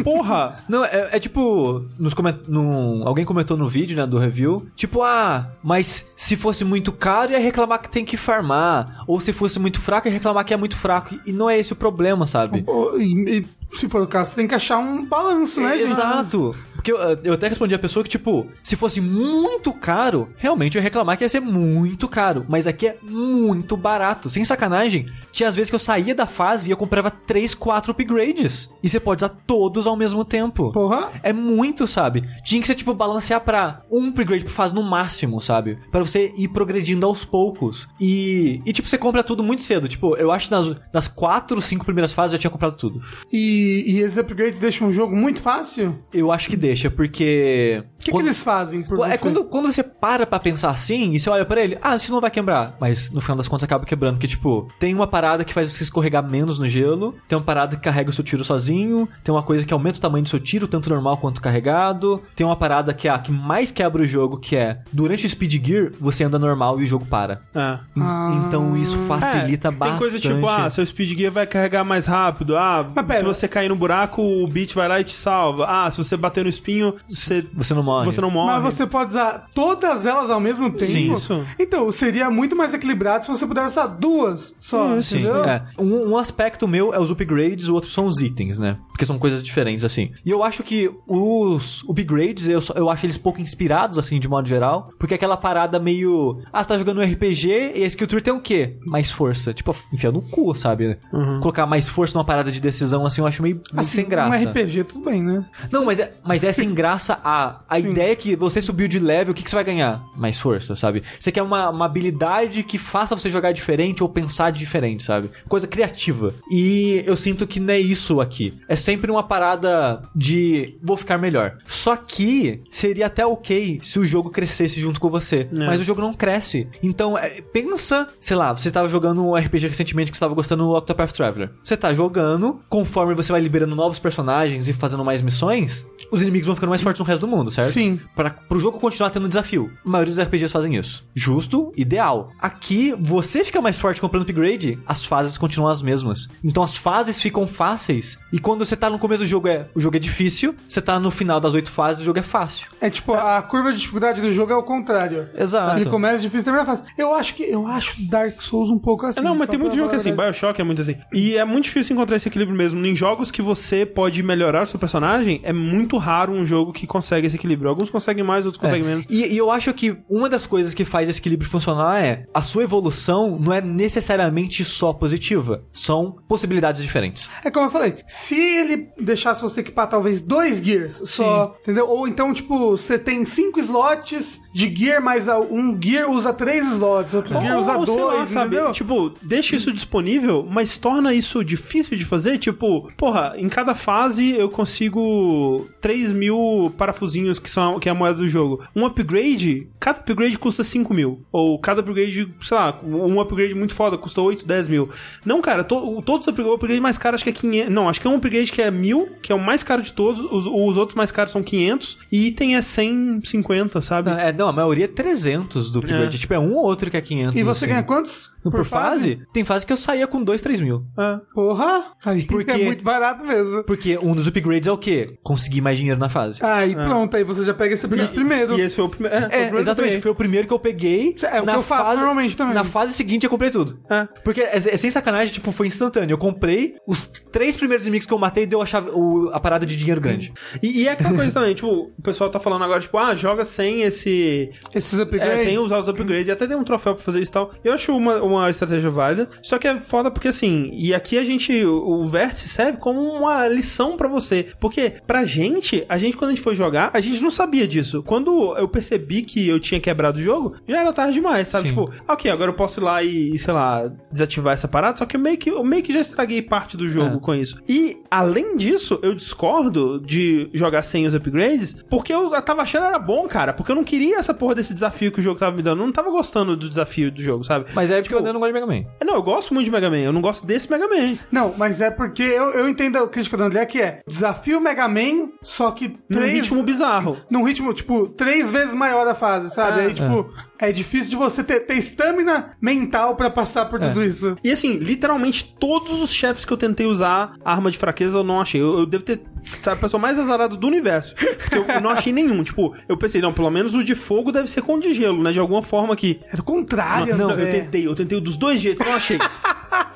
[0.04, 0.62] Porra!
[0.68, 1.84] Não, é, é tipo.
[1.98, 2.36] Nos coment...
[2.46, 4.68] num- alguém comentou no vídeo, né, do review.
[4.76, 9.02] Tipo, ah, mas se fosse muito caro, ia reclamar que tem que farmar.
[9.08, 11.16] Ou se fosse muito fraco, ia reclamar que é muito fraco.
[11.26, 12.64] E não é esse o problema, sabe?
[13.00, 15.92] E- e se for o caso, você tem que achar um balanço, né, gente?
[15.92, 16.54] Exato.
[16.74, 20.80] Porque eu, eu até respondi a pessoa que, tipo, se fosse muito caro, realmente eu
[20.80, 22.44] ia reclamar que ia ser muito caro.
[22.48, 24.28] Mas aqui é muito barato.
[24.28, 27.92] Sem sacanagem, tinha às vezes que eu saía da fase e eu comprava 3, 4
[27.92, 28.68] upgrades.
[28.82, 30.72] E você pode usar todos ao mesmo tempo.
[30.72, 31.12] Porra.
[31.22, 32.28] É muito, sabe?
[32.42, 35.78] Tinha que ser, tipo, balancear pra um upgrade por fase no máximo, sabe?
[35.88, 37.88] Pra você ir progredindo aos poucos.
[38.00, 39.88] E, e tipo, você compra tudo muito cedo.
[39.88, 43.00] Tipo, eu acho que nas, nas quatro, cinco primeiras fases eu já tinha comprado tudo.
[43.32, 45.94] E, e esses upgrades deixam o jogo muito fácil?
[46.12, 47.82] Eu acho que deixa, porque...
[48.02, 49.18] O que, quando- que eles fazem por É você?
[49.18, 52.20] quando, quando você para pra pensar assim e você olha pra ele, ah, isso não
[52.20, 52.76] vai quebrar.
[52.80, 54.14] Mas no final das contas acaba quebrando.
[54.14, 57.76] Porque, tipo, tem uma parada que faz você escorregar menos no gelo, tem uma parada
[57.76, 60.40] que carrega o seu tiro sozinho, tem uma coisa que aumenta o tamanho do seu
[60.40, 64.06] tiro, tanto normal quanto carregado, tem uma parada que é a que mais quebra o
[64.06, 67.40] jogo, que é durante o Speed Gear, você anda normal e o jogo para.
[67.54, 67.78] É.
[68.00, 68.44] Ah.
[68.48, 70.00] Então isso facilita É, bastante.
[70.00, 72.56] Tem coisa tipo, ah, seu speed gear vai carregar mais rápido.
[72.56, 72.84] Ah,
[73.14, 75.66] se você cair no buraco, o beat vai lá e te salva.
[75.68, 77.91] Ah, se você bater no espinho, você, Você não morre.
[78.04, 78.52] Você não morre.
[78.52, 80.84] Mas você pode usar todas elas ao mesmo tempo?
[80.90, 81.14] Sim.
[81.14, 81.44] Isso.
[81.58, 85.44] Então, seria muito mais equilibrado se você pudesse usar duas só, Sim, entendeu?
[85.44, 85.64] é.
[85.78, 88.78] Um, um aspecto meu é os upgrades, o outro são os itens, né?
[88.88, 90.10] Porque são coisas diferentes, assim.
[90.24, 94.48] E eu acho que os upgrades, eu, eu acho eles pouco inspirados, assim, de modo
[94.48, 94.90] geral.
[94.98, 96.40] Porque é aquela parada meio.
[96.52, 98.76] Ah, você tá jogando um RPG e a skill tree tem o quê?
[98.86, 99.52] Mais força.
[99.52, 100.98] Tipo, enfia no cu, sabe?
[101.40, 104.36] Colocar mais força numa parada de decisão, assim, eu acho meio, meio Assim, sem graça.
[104.36, 105.44] Um RPG, tudo bem, né?
[105.70, 108.98] Não, mas é, mas é sem graça a, a ideia é que você subiu de
[108.98, 110.04] level, o que, que você vai ganhar?
[110.16, 111.02] Mais força, sabe?
[111.18, 115.30] Você quer uma, uma habilidade que faça você jogar diferente ou pensar diferente, sabe?
[115.48, 116.34] Coisa criativa.
[116.50, 118.54] E eu sinto que não é isso aqui.
[118.68, 121.58] É sempre uma parada de vou ficar melhor.
[121.66, 125.48] Só que seria até ok se o jogo crescesse junto com você.
[125.56, 125.66] É.
[125.66, 126.68] Mas o jogo não cresce.
[126.82, 130.64] Então, é, pensa, sei lá, você tava jogando um RPG recentemente que você tava gostando
[130.64, 131.50] do Octopath Traveler.
[131.62, 136.46] Você tá jogando, conforme você vai liberando novos personagens e fazendo mais missões, os inimigos
[136.46, 137.71] vão ficando mais fortes no resto do mundo, certo?
[137.72, 138.00] Sim.
[138.14, 139.70] Pra, pro jogo continuar tendo desafio.
[139.84, 141.04] A maioria dos RPGs fazem isso.
[141.14, 142.30] Justo, ideal.
[142.40, 146.28] Aqui, você fica mais forte comprando upgrade, as fases continuam as mesmas.
[146.42, 148.18] Então as fases ficam fáceis.
[148.32, 150.54] E quando você tá no começo do jogo, é, o jogo é difícil.
[150.66, 152.68] Você tá no final das oito fases, o jogo é fácil.
[152.80, 155.28] É tipo, a curva de dificuldade do jogo é o contrário.
[155.34, 155.78] Exato.
[155.78, 156.84] Ele começa difícil e termina fácil.
[156.96, 159.20] Eu acho que eu acho Dark Souls um pouco assim.
[159.20, 160.14] É, não, mas tem muito jogo que é assim.
[160.14, 160.96] Bioshock é muito assim.
[161.12, 162.84] E é muito difícil encontrar esse equilíbrio mesmo.
[162.84, 166.86] Em jogos que você pode melhorar o seu personagem, é muito raro um jogo que
[166.86, 167.61] consegue esse equilíbrio.
[167.68, 169.06] Alguns conseguem mais, outros conseguem menos.
[169.08, 172.42] E, e eu acho que uma das coisas que faz esse equilíbrio funcionar é a
[172.42, 175.64] sua evolução não é necessariamente só positiva.
[175.72, 177.28] São possibilidades diferentes.
[177.44, 181.88] É como eu falei, se ele deixasse você equipar talvez dois gears só, entendeu?
[181.88, 187.14] Ou então, tipo, você tem cinco slots de gear, mas um gear usa três slots,
[187.14, 188.56] outro gear usa Ou, sei dois, lá, sabe?
[188.56, 188.72] entendeu?
[188.72, 192.38] Tipo, deixa isso disponível, mas torna isso difícil de fazer.
[192.38, 197.94] Tipo, porra, em cada fase eu consigo 3 mil parafusinhos que são que é a
[197.94, 198.64] moeda do jogo.
[198.74, 201.20] Um upgrade, cada upgrade custa 5 mil.
[201.30, 204.88] Ou cada upgrade, sei lá, um upgrade muito foda custa 8, 10 mil.
[205.24, 207.72] Não, cara, to- todos os upgrades, o upgrade mais caro acho que é 500.
[207.72, 209.92] Não, acho que é um upgrade que é mil, que é o mais caro de
[209.92, 210.20] todos.
[210.30, 211.98] Os, os outros mais caros são 500.
[212.10, 214.10] E item é 150, sabe?
[214.10, 216.16] Não, é, não, a maioria é 300 do upgrade.
[216.16, 216.18] É.
[216.18, 217.38] Tipo, é um ou outro que é 500.
[217.38, 217.74] E você assim.
[217.74, 218.30] ganha quantos?
[218.42, 219.22] Por, fase?
[219.32, 220.84] Tem fase que eu saía com 2, 3 mil.
[220.98, 221.20] É.
[221.34, 221.84] Porra!
[222.04, 223.62] Aí Porque- é muito barato mesmo.
[223.64, 225.06] Porque um dos upgrades é o quê?
[225.22, 226.44] Conseguir mais dinheiro na fase.
[226.44, 228.58] Aí pronto, aí você já pega esse primeiro.
[228.58, 229.14] E esse foi o primeiro.
[229.16, 230.00] o É, primeiro que eu exatamente.
[230.00, 231.14] Foi o primeiro que eu peguei.
[231.22, 232.54] É o que eu faço normalmente também.
[232.54, 233.78] Na fase seguinte eu comprei tudo.
[233.90, 234.06] É.
[234.24, 236.14] Porque é, é sem sacanagem, tipo, foi instantâneo.
[236.14, 239.64] Eu comprei, os três primeiros inimigos que eu matei deu a, chave, o- a parada
[239.66, 240.32] de dinheiro grande.
[240.62, 243.44] E, e é aquela coisa também, tipo, o pessoal tá falando agora, tipo, ah, joga
[243.44, 244.50] sem esse.
[244.74, 245.42] Esses É, upgrades.
[245.42, 247.50] sem usar os upgrades, e até tem um troféu pra fazer isso e tal.
[247.64, 249.28] Eu acho uma, uma estratégia válida.
[249.42, 253.00] Só que é foda porque assim, e aqui a gente, o, o vértice serve como
[253.00, 254.48] uma lição pra você.
[254.60, 258.02] Porque pra gente, a gente, quando a gente foi jogar, a gente não sabia disso.
[258.02, 261.68] Quando eu percebi que eu tinha quebrado o jogo, já era tarde demais, sabe?
[261.68, 261.74] Sim.
[261.74, 265.16] Tipo, ok, agora eu posso ir lá e, sei lá, desativar essa parada, só que
[265.16, 267.20] eu meio que, eu meio que já estraguei parte do jogo É.
[267.20, 267.60] com isso.
[267.68, 272.98] E, além disso, eu discordo de jogar sem os upgrades, porque eu tava achando era
[272.98, 275.62] bom, cara, porque eu não queria essa porra desse desafio que o jogo tava me
[275.62, 275.80] dando.
[275.80, 277.66] Eu não tava gostando do desafio do jogo, sabe?
[277.74, 278.84] Mas é porque Tipo, eu não gosto de Mega Man.
[279.04, 281.16] Não, eu gosto muito de Mega Man, eu não gosto desse Mega Man.
[281.30, 284.88] Não, mas é porque eu, eu entendo a crítica do André que é desafio Mega
[284.88, 286.32] Man, só que Num três...
[286.34, 287.11] ritmo bizarro.
[287.30, 289.80] Num ritmo, tipo, três vezes maior a fase, sabe?
[289.80, 289.86] É.
[289.86, 294.36] Aí, tipo, é, difícil de você ter estamina mental pra passar por tudo isso.
[294.44, 298.40] E assim, literalmente todos os chefes que eu tentei usar arma de fraqueza eu não
[298.40, 298.60] achei.
[298.60, 299.20] Eu, eu devo ter,
[299.60, 301.14] sabe, a pessoa mais azarada do universo.
[301.16, 302.42] Porque eu, eu não achei nenhum.
[302.42, 305.22] Tipo, eu pensei, não, pelo menos o de fogo deve ser com o de gelo,
[305.22, 305.32] né?
[305.32, 306.20] De alguma forma que.
[306.32, 307.44] É do contrário, Não, André.
[307.44, 309.18] eu tentei, eu tentei dos dois jeitos, não achei.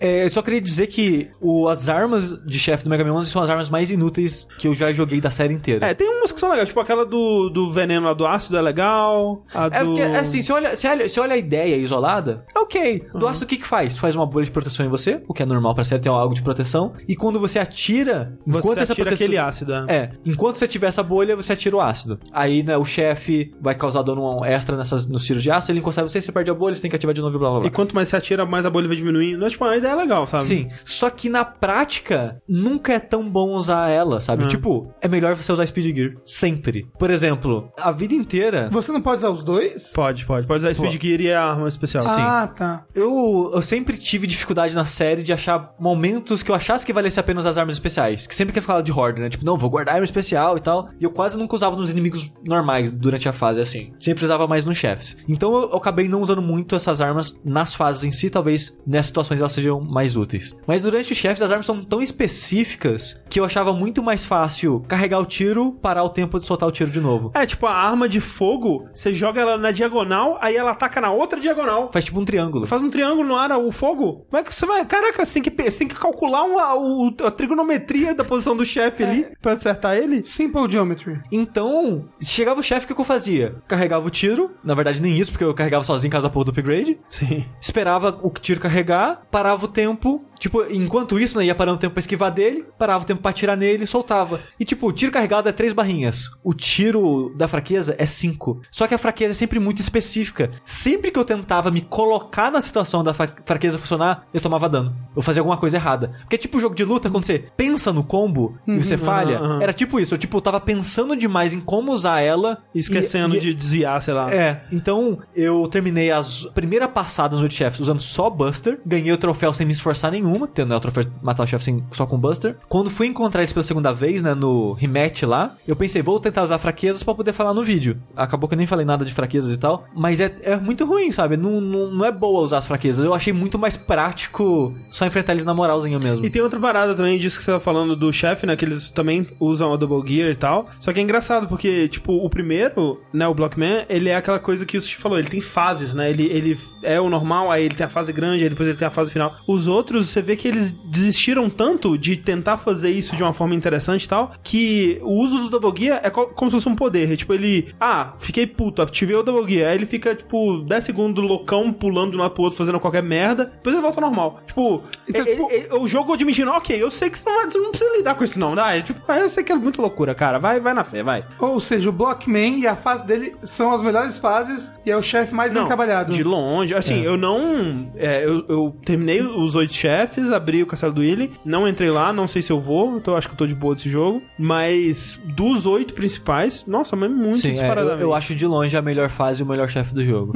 [0.00, 3.30] É, eu só queria dizer que o, as armas de chefe do Mega Man 11
[3.30, 5.86] são as armas mais inúteis que eu já joguei da série inteira.
[5.86, 8.62] É, tem umas que são legais, tipo aquela do, do veneno lá do ácido é
[8.62, 9.44] legal.
[9.54, 9.86] É do...
[9.86, 13.06] porque, assim, você olha, você, olha, você olha a ideia isolada, é ok.
[13.14, 13.96] Do ácido, o que que faz?
[13.98, 16.34] Faz uma bolha de proteção em você, o que é normal pra série ter algo
[16.34, 16.94] de proteção.
[17.08, 19.26] E quando você atira, Você enquanto essa atira proteção...
[19.26, 19.74] aquele ácido.
[19.74, 19.94] é.
[19.94, 22.18] É, enquanto você tiver essa bolha, você atira o ácido.
[22.32, 26.04] Aí, né, o chefe vai causar dano extra nessas, nos tiros de ácido, ele encostar
[26.04, 27.58] em você, você perde a bolha, você tem que ativar de novo e blá blá
[27.60, 27.68] blá.
[27.68, 29.44] E quanto mais você atira, mais a bolha vai diminuindo.
[29.44, 30.42] É, tipo, a ideia é legal, sabe?
[30.42, 34.44] Sim, só que na prática nunca é tão bom usar ela, sabe?
[34.44, 34.48] Ah.
[34.48, 36.12] Tipo, é melhor você usar Speed Gear.
[36.24, 36.86] Sempre.
[36.98, 38.68] Por exemplo, a vida inteira.
[38.72, 39.92] Você não pode usar os dois?
[39.92, 40.46] Pode, pode.
[40.46, 42.02] Pode usar Speed Gear e a arma especial.
[42.02, 42.20] Sim.
[42.20, 42.84] Ah, tá.
[42.94, 47.20] Eu, eu sempre tive dificuldade na série de achar momentos que eu achasse que valesse
[47.20, 48.26] a pena usar as armas especiais.
[48.26, 49.28] Que sempre que falar de Horde, né?
[49.28, 50.88] Tipo, não, vou guardar arma especial e tal.
[51.00, 53.92] E eu quase nunca usava nos inimigos normais durante a fase, assim.
[53.98, 55.16] Sempre usava mais nos chefes.
[55.28, 58.30] Então eu, eu acabei não usando muito essas armas nas fases em si.
[58.30, 60.54] Talvez nessas situações elas sejam mais úteis.
[60.66, 64.84] Mas durante os chefes, as armas são tão específicas que eu achava muito mais fácil
[64.86, 67.30] carregar o tiro, parar o tempo de soltar o tiro de novo.
[67.34, 71.10] É, tipo, a arma de fogo, você joga ela na diagonal, aí ela ataca na
[71.10, 71.90] outra diagonal.
[71.92, 72.66] Faz tipo um triângulo.
[72.66, 74.26] Faz um triângulo no ar, o fogo.
[74.30, 74.84] Como é que você vai.
[74.84, 78.64] Caraca, você tem que, você tem que calcular uma, o- a trigonometria da posição do
[78.64, 80.22] chefe ali pra acertar ele.
[80.26, 81.20] Simple Geometry.
[81.32, 83.56] Então, chegava o chefe, o que que eu fazia?
[83.68, 86.46] Carregava o tiro, na verdade nem isso, porque eu carregava sozinho em casa da porra
[86.46, 86.98] do upgrade.
[87.08, 87.44] Sim.
[87.60, 90.22] Esperava o tiro carregar, parava o tempo.
[90.38, 93.30] Tipo, enquanto isso, né, ia parando o tempo pra esquivar dele, parava o tempo pra
[93.30, 94.40] atirar nele e soltava.
[94.58, 96.30] E tipo, o tiro carregado é três barrinhas.
[96.42, 98.60] O tiro da fraqueza é cinco.
[98.70, 100.50] Só que a fraqueza é sempre muito específica.
[100.64, 104.94] Sempre que eu tentava me colocar na situação da fra- fraqueza funcionar, eu tomava dano.
[105.16, 106.12] Eu fazia alguma coisa errada.
[106.20, 109.62] Porque é tipo jogo de luta, quando você pensa no combo e você falha, aham.
[109.62, 110.14] era tipo isso.
[110.14, 112.58] Eu tipo, tava pensando demais em como usar ela.
[112.74, 114.32] Esquecendo e- e- de desviar, sei lá.
[114.32, 119.16] é, então eu terminei as primeira passada nos oito chefes usando só Buster, ganhei o
[119.16, 122.18] troféu sem me esforçar nenhum, nenhuma, tendo o troféu matar o chefe sem- só com
[122.18, 122.56] Buster.
[122.68, 126.42] Quando fui encontrar eles pela segunda vez, né, no rematch lá, eu pensei, vou tentar
[126.44, 127.96] usar fraquezas pra poder falar no vídeo.
[128.16, 131.10] Acabou que eu nem falei nada de fraquezas e tal, mas é, é muito ruim,
[131.10, 131.36] sabe?
[131.36, 133.04] Não, não, não é boa usar as fraquezas.
[133.04, 136.24] Eu achei muito mais prático só enfrentar eles na moralzinha mesmo.
[136.24, 138.54] E tem outra parada também disso que você tá falando do chefe, né?
[138.56, 140.68] Que eles também usam a Double Gear e tal.
[140.78, 144.64] Só que é engraçado, porque, tipo, o primeiro, né, o Blockman, ele é aquela coisa
[144.66, 146.10] que o Sushi falou, ele tem fases, né?
[146.10, 148.86] Ele, ele é o normal, aí ele tem a fase grande, aí depois ele tem
[148.86, 149.34] a fase final.
[149.46, 153.54] Os outros, você vê que eles desistiram tanto de tentar fazer isso de uma forma
[153.54, 156.74] interessante e tal, que o uso do Double Gear é co- como se fosse um
[156.74, 157.12] poder.
[157.12, 159.70] É, tipo, ele, ah, fiquei puto, ativei o Double Gear.
[159.70, 163.02] Aí ele fica, tipo, 10 segundos loucão, pulando de um lado pro outro, fazendo qualquer
[163.02, 163.46] merda.
[163.46, 164.40] Depois ele volta ao normal.
[164.46, 167.58] Tipo, Então, ele- tipo- ele- o jogo admitindo, ok, eu sei que você não, você
[167.58, 168.80] não precisa lidar com isso não, né?
[168.82, 170.38] Tipo, ah, eu sei que é muito loucura, cara.
[170.38, 171.24] Vai, vai na fé, vai.
[171.38, 175.02] Ou seja, o Blockman e a fase dele são as melhores fases e é o
[175.02, 176.12] chefe mais bem trabalhado.
[176.14, 176.74] De longe.
[176.74, 177.90] Assim, eu não.
[177.96, 182.12] é, eu, eu terminei os oito chefes, abri o castelo do Willy, não entrei lá,
[182.12, 184.22] não sei se eu vou, então eu acho que eu tô de boa desse jogo.
[184.38, 188.02] Mas dos oito principais, nossa, mas muito Sim, é, eu, disparadamente.
[188.02, 190.32] eu acho de longe a melhor fase e o melhor chefe do jogo.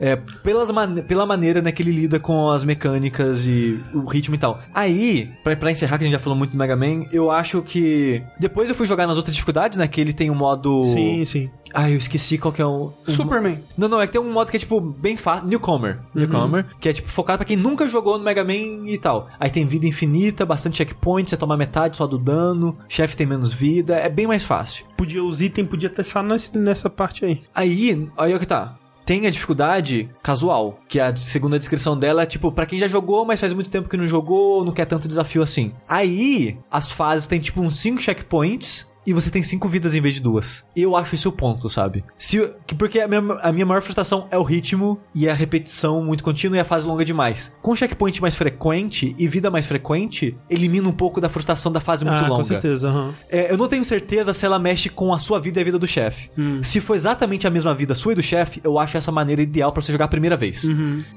[0.00, 4.34] É, pelas mane- pela maneira né, que ele lida com as mecânicas e o ritmo
[4.34, 4.60] e tal.
[4.74, 7.62] Aí, pra, pra encerrar, que a gente já falou muito do Mega Man, eu acho
[7.62, 8.22] que.
[8.38, 9.86] Depois eu fui jogar nas outras dificuldades, né?
[9.88, 10.82] Que ele tem um modo.
[10.84, 11.50] Sim, sim.
[11.74, 12.92] Ah, eu esqueci qual que é o.
[13.06, 13.60] o Superman.
[13.76, 15.46] Não, não, é que tem um modo que é tipo bem fácil.
[15.46, 15.96] Newcomer.
[15.96, 16.20] Uhum.
[16.22, 16.66] Newcomer.
[16.80, 19.28] Que é tipo focado pra quem nunca jogou no Mega Man e tal.
[19.38, 23.52] Aí tem vida infinita, bastante checkpoint, você toma metade só do dano, chefe tem menos
[23.52, 24.86] vida, é bem mais fácil.
[24.96, 27.42] Podia, os itens podia ter só nessa parte aí.
[27.54, 28.76] Aí, aí é o que tá.
[29.04, 33.24] Tem a dificuldade casual, que a segunda descrição dela é tipo, pra quem já jogou,
[33.24, 35.72] mas faz muito tempo que não jogou, não quer tanto desafio assim.
[35.88, 40.16] Aí, as fases tem tipo uns 5 checkpoints e você tem cinco vidas em vez
[40.16, 40.64] de duas.
[40.76, 42.04] Eu acho isso o ponto, sabe?
[42.18, 46.04] Se, que- porque a minha, a minha maior frustração é o ritmo e a repetição
[46.04, 47.52] muito contínua e a fase longa demais.
[47.62, 52.04] Com checkpoint mais frequente e vida mais frequente, elimina um pouco da frustração da fase
[52.04, 52.36] muito ah, longa.
[52.36, 53.14] com certeza, aham.
[53.30, 55.78] É, eu não tenho certeza se ela mexe com a sua vida e a vida
[55.78, 56.30] do chefe.
[56.62, 59.72] Se for exatamente a mesma vida sua e do chefe, eu acho essa maneira ideal
[59.72, 60.66] pra você jogar a primeira vez.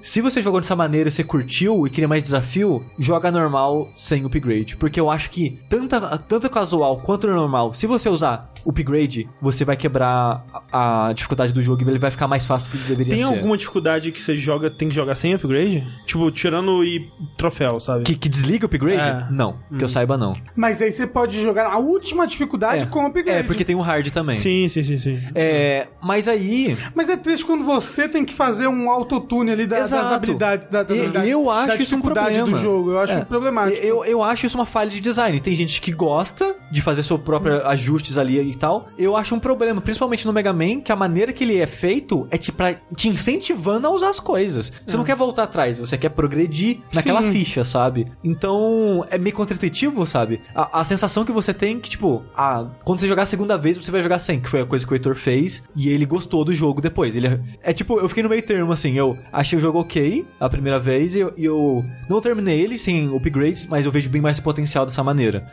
[0.02, 4.26] Se você jogou dessa maneira e você curtiu e queria mais desafio, joga normal sem
[4.26, 4.78] upgrade.
[4.78, 5.96] Porque eu acho que tanto,
[6.28, 11.60] tanto casual quanto normal, se você usar upgrade, você vai quebrar a, a dificuldade do
[11.62, 13.34] jogo e ele vai ficar mais fácil do que deveria Tem ser.
[13.34, 15.84] alguma dificuldade que você joga, tem que jogar sem upgrade?
[16.06, 18.04] Tipo, tirando e troféu, sabe?
[18.04, 19.10] Que, que desliga o upgrade?
[19.10, 19.32] É.
[19.32, 20.36] Não, que eu saiba não.
[20.56, 23.40] Mas aí você pode jogar a última dificuldade com upgrade.
[23.40, 24.38] É, porque tem o hard também.
[24.38, 25.20] Sim, sim, sim, sim.
[25.34, 29.80] É, mas aí, Mas é triste quando você tem que fazer um autotune ali da-
[29.80, 32.48] das habilidades, da, das E- habilidades, eu acho da isso um problema.
[32.52, 32.92] do jogo.
[32.92, 33.26] Eu acho É.
[33.26, 33.84] problemático.
[33.84, 35.40] Eu, eu acho isso uma falha de design.
[35.40, 38.88] Tem gente que gosta de fazer seus próprios ajustes ali e tal.
[38.98, 42.28] Eu acho um problema, principalmente no Mega Man, que a maneira que ele é feito
[42.30, 44.72] é te, pra, te incentivando a usar as coisas.
[44.86, 47.32] Você não quer voltar atrás, você quer progredir naquela Sim.
[47.32, 48.12] ficha, sabe?
[48.24, 50.42] Então, é meio contra-intuitivo, sabe?
[50.56, 53.58] A, a sensação que você tem é que, tipo, ah, quando você jogar a segunda
[53.58, 56.06] vez, você vai jogar sem, que foi a coisa que o Heitor fez, e ele
[56.06, 57.16] gostou do jogo depois.
[57.16, 60.50] Ele é tipo, eu fiquei no meio termo, assim, eu achei o jogo ok a
[60.50, 64.22] primeira vez, e eu, e eu não terminei ele sem upgrades, mas eu vejo bem
[64.22, 65.52] mais potencial dessa maneira.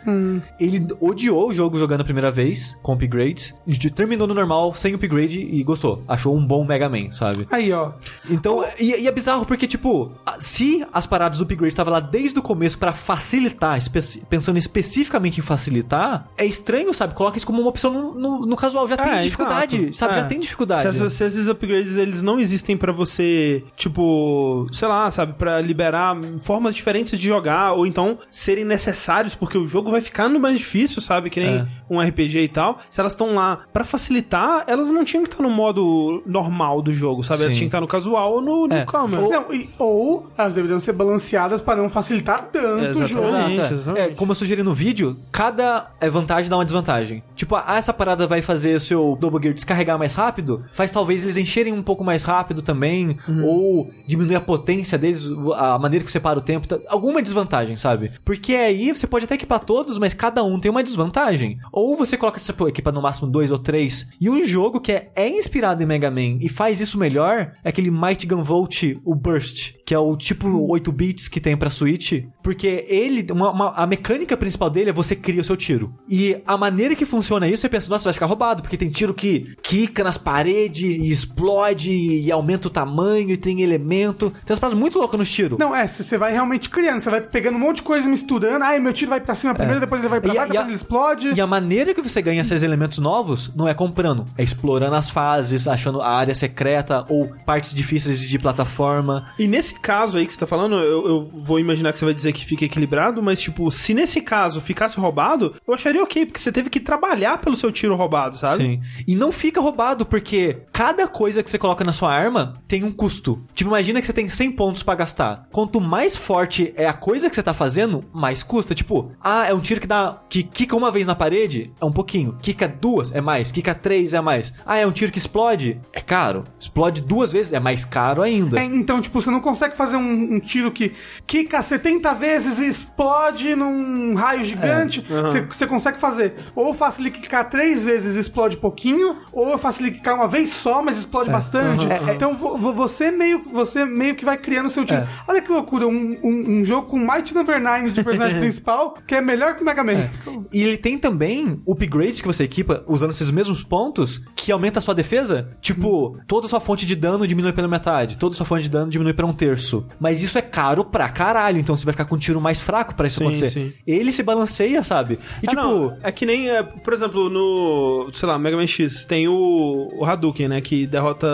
[0.58, 3.54] Ele odiou o jogo jogando a primeira vez, com upgrades,
[3.94, 6.02] terminou no normal, sem upgrade, e gostou.
[6.06, 7.46] Achou um bom Mega Man, sabe?
[7.50, 7.92] Aí, ó.
[8.30, 12.38] Então, e, e é bizarro porque, tipo, se as paradas do upgrade estavam lá desde
[12.38, 17.14] o começo pra facilitar, espe- pensando especificamente em facilitar, é estranho, sabe?
[17.14, 18.88] Coloca isso como uma opção no, no- no casual.
[18.88, 19.96] Já tem É, dificuldade, exato.
[19.96, 20.14] sabe?
[20.14, 20.16] É.
[20.18, 20.82] Já tem dificuldade.
[20.82, 25.60] Se, essas- se esses upgrades eles não existem pra você, tipo, sei lá, sabe, Pra
[25.60, 30.58] liberar formas diferentes de jogar ou então serem necessários porque o jogo vai ficando mais
[30.58, 31.66] difícil, sabe, que nem É.
[31.90, 32.78] um RPG e tal.
[32.90, 36.92] Se elas estão lá pra facilitar, elas não tinham que estar no modo normal do
[36.92, 37.42] jogo, sabe?
[37.42, 37.58] Elas Sim.
[37.60, 38.84] tinham que estar no casual ou no, no É.
[38.84, 39.16] calma.
[39.16, 43.08] Não, e- ou elas deveriam ser balanceadas para não facilitar tanto o Exatamente.
[43.08, 43.26] jogo.
[43.26, 43.72] É.
[43.72, 43.98] exatamente.
[44.12, 47.22] É, como eu sugeri no vídeo, cada é, vantagem dá uma desvantagem.
[47.34, 51.22] Tipo, ah, essa parada vai fazer o seu Double Gear descarregar mais rápido, faz talvez
[51.22, 53.44] eles encherem um pouco mais rápido também, Uhum.
[53.44, 57.76] ou diminuir a potência deles, a maneira que você para o tempo, tá- alguma desvantagem,
[57.76, 58.10] sabe?
[58.24, 61.58] Porque aí você pode até equipar todos, mas cada um tem uma desvantagem.
[61.78, 65.12] Ou você coloca essa equipa no máximo dois ou três, e um jogo que é,
[65.14, 69.14] é inspirado em Mega Man e faz isso melhor é aquele Might Gun Volt, o
[69.14, 73.70] Burst, que é o tipo 8 bits que tem pra Switch, porque ele, uma- uma-
[73.74, 75.94] a mecânica principal dele é você cria o seu tiro.
[76.06, 79.14] E a maneira que funciona isso, você pensa, nossa, vai ficar roubado, porque tem tiro
[79.14, 84.28] que quica nas paredes, e explode, e aumenta o tamanho, e tem elemento.
[84.44, 85.58] Tem umas paradas muito loucas nos tiros.
[85.58, 88.62] Não, é, você vai realmente criando, você vai pegando um monte de coisa misturando.
[88.64, 90.34] Ai, meu tiro vai pra cima primeiro, depois ele vai pra É.
[90.34, 91.32] E baixo, e a- depois ele explode.
[91.34, 95.08] E a maneira que você ganha esses elementos novos não é comprando, é explorando as
[95.08, 99.30] fases, achando a área secreta ou partes difíceis de plataforma.
[99.38, 102.14] E nesse caso aí que você tá falando, eu, eu vou imaginar que você vai
[102.14, 106.40] dizer que fica equilibrado, mas tipo, se nesse caso ficasse roubado, eu acharia ok, porque
[106.40, 108.62] você teve que trabalhar pelo seu tiro roubado, sabe?
[108.62, 108.80] Sim.
[109.06, 112.92] E não fica roubado, porque cada coisa que você coloca na sua arma tem um
[112.92, 113.44] custo.
[113.54, 115.46] Tipo, imagina que você tem 100 pontos pra gastar.
[115.52, 118.74] Quanto mais forte é a coisa que você tá fazendo, mais custa.
[118.74, 120.20] Tipo, ah, é um tiro que dá.
[120.28, 122.36] que quica uma vez na parede, é um pouquinho.
[122.40, 123.52] Quica duas, é mais.
[123.52, 124.52] Quica três, é mais.
[124.64, 126.44] Ah, é um tiro que explode, é caro.
[126.58, 128.58] Explode duas vezes, é mais caro ainda.
[128.60, 130.92] É, então, tipo, você não consegue fazer um, um tiro que
[131.26, 135.00] quica 70 vezes e explode num raio gigante.
[135.22, 136.34] Você você consegue fazer.
[136.54, 140.14] Ou eu faço ele quicar três vezes e explode pouquinho, ou eu faço ele quicar
[140.14, 141.86] uma vez só, mas explode bastante.
[141.86, 142.14] Uhum.
[142.14, 145.00] Então vo- vo- você meio, você meio que vai criando o seu tiro.
[145.26, 149.14] Olha que loucura, um, um, um jogo com Might Number 9 de personagem principal, que
[149.14, 150.08] é melhor que o Mega Man.
[150.52, 154.82] E ele tem também upgrades que você equipa usando esses mesmos pontos que aumenta a
[154.82, 155.50] sua defesa.
[155.60, 158.70] Tipo, toda a sua fonte de dano diminui pela metade, toda a sua fonte de
[158.70, 159.57] dano diminui para um terço.
[160.00, 162.94] Mas isso é caro pra caralho, então você vai ficar com um tiro mais fraco
[162.94, 163.50] pra isso Sim, acontecer.
[163.50, 163.72] sim.
[163.86, 165.18] Ele se balanceia, sabe?
[165.42, 168.66] E Ah, tipo, não, é que nem, é, por exemplo, no, sei lá, Mega Man
[168.66, 171.26] X, tem o, o Hadouken, né, que derrota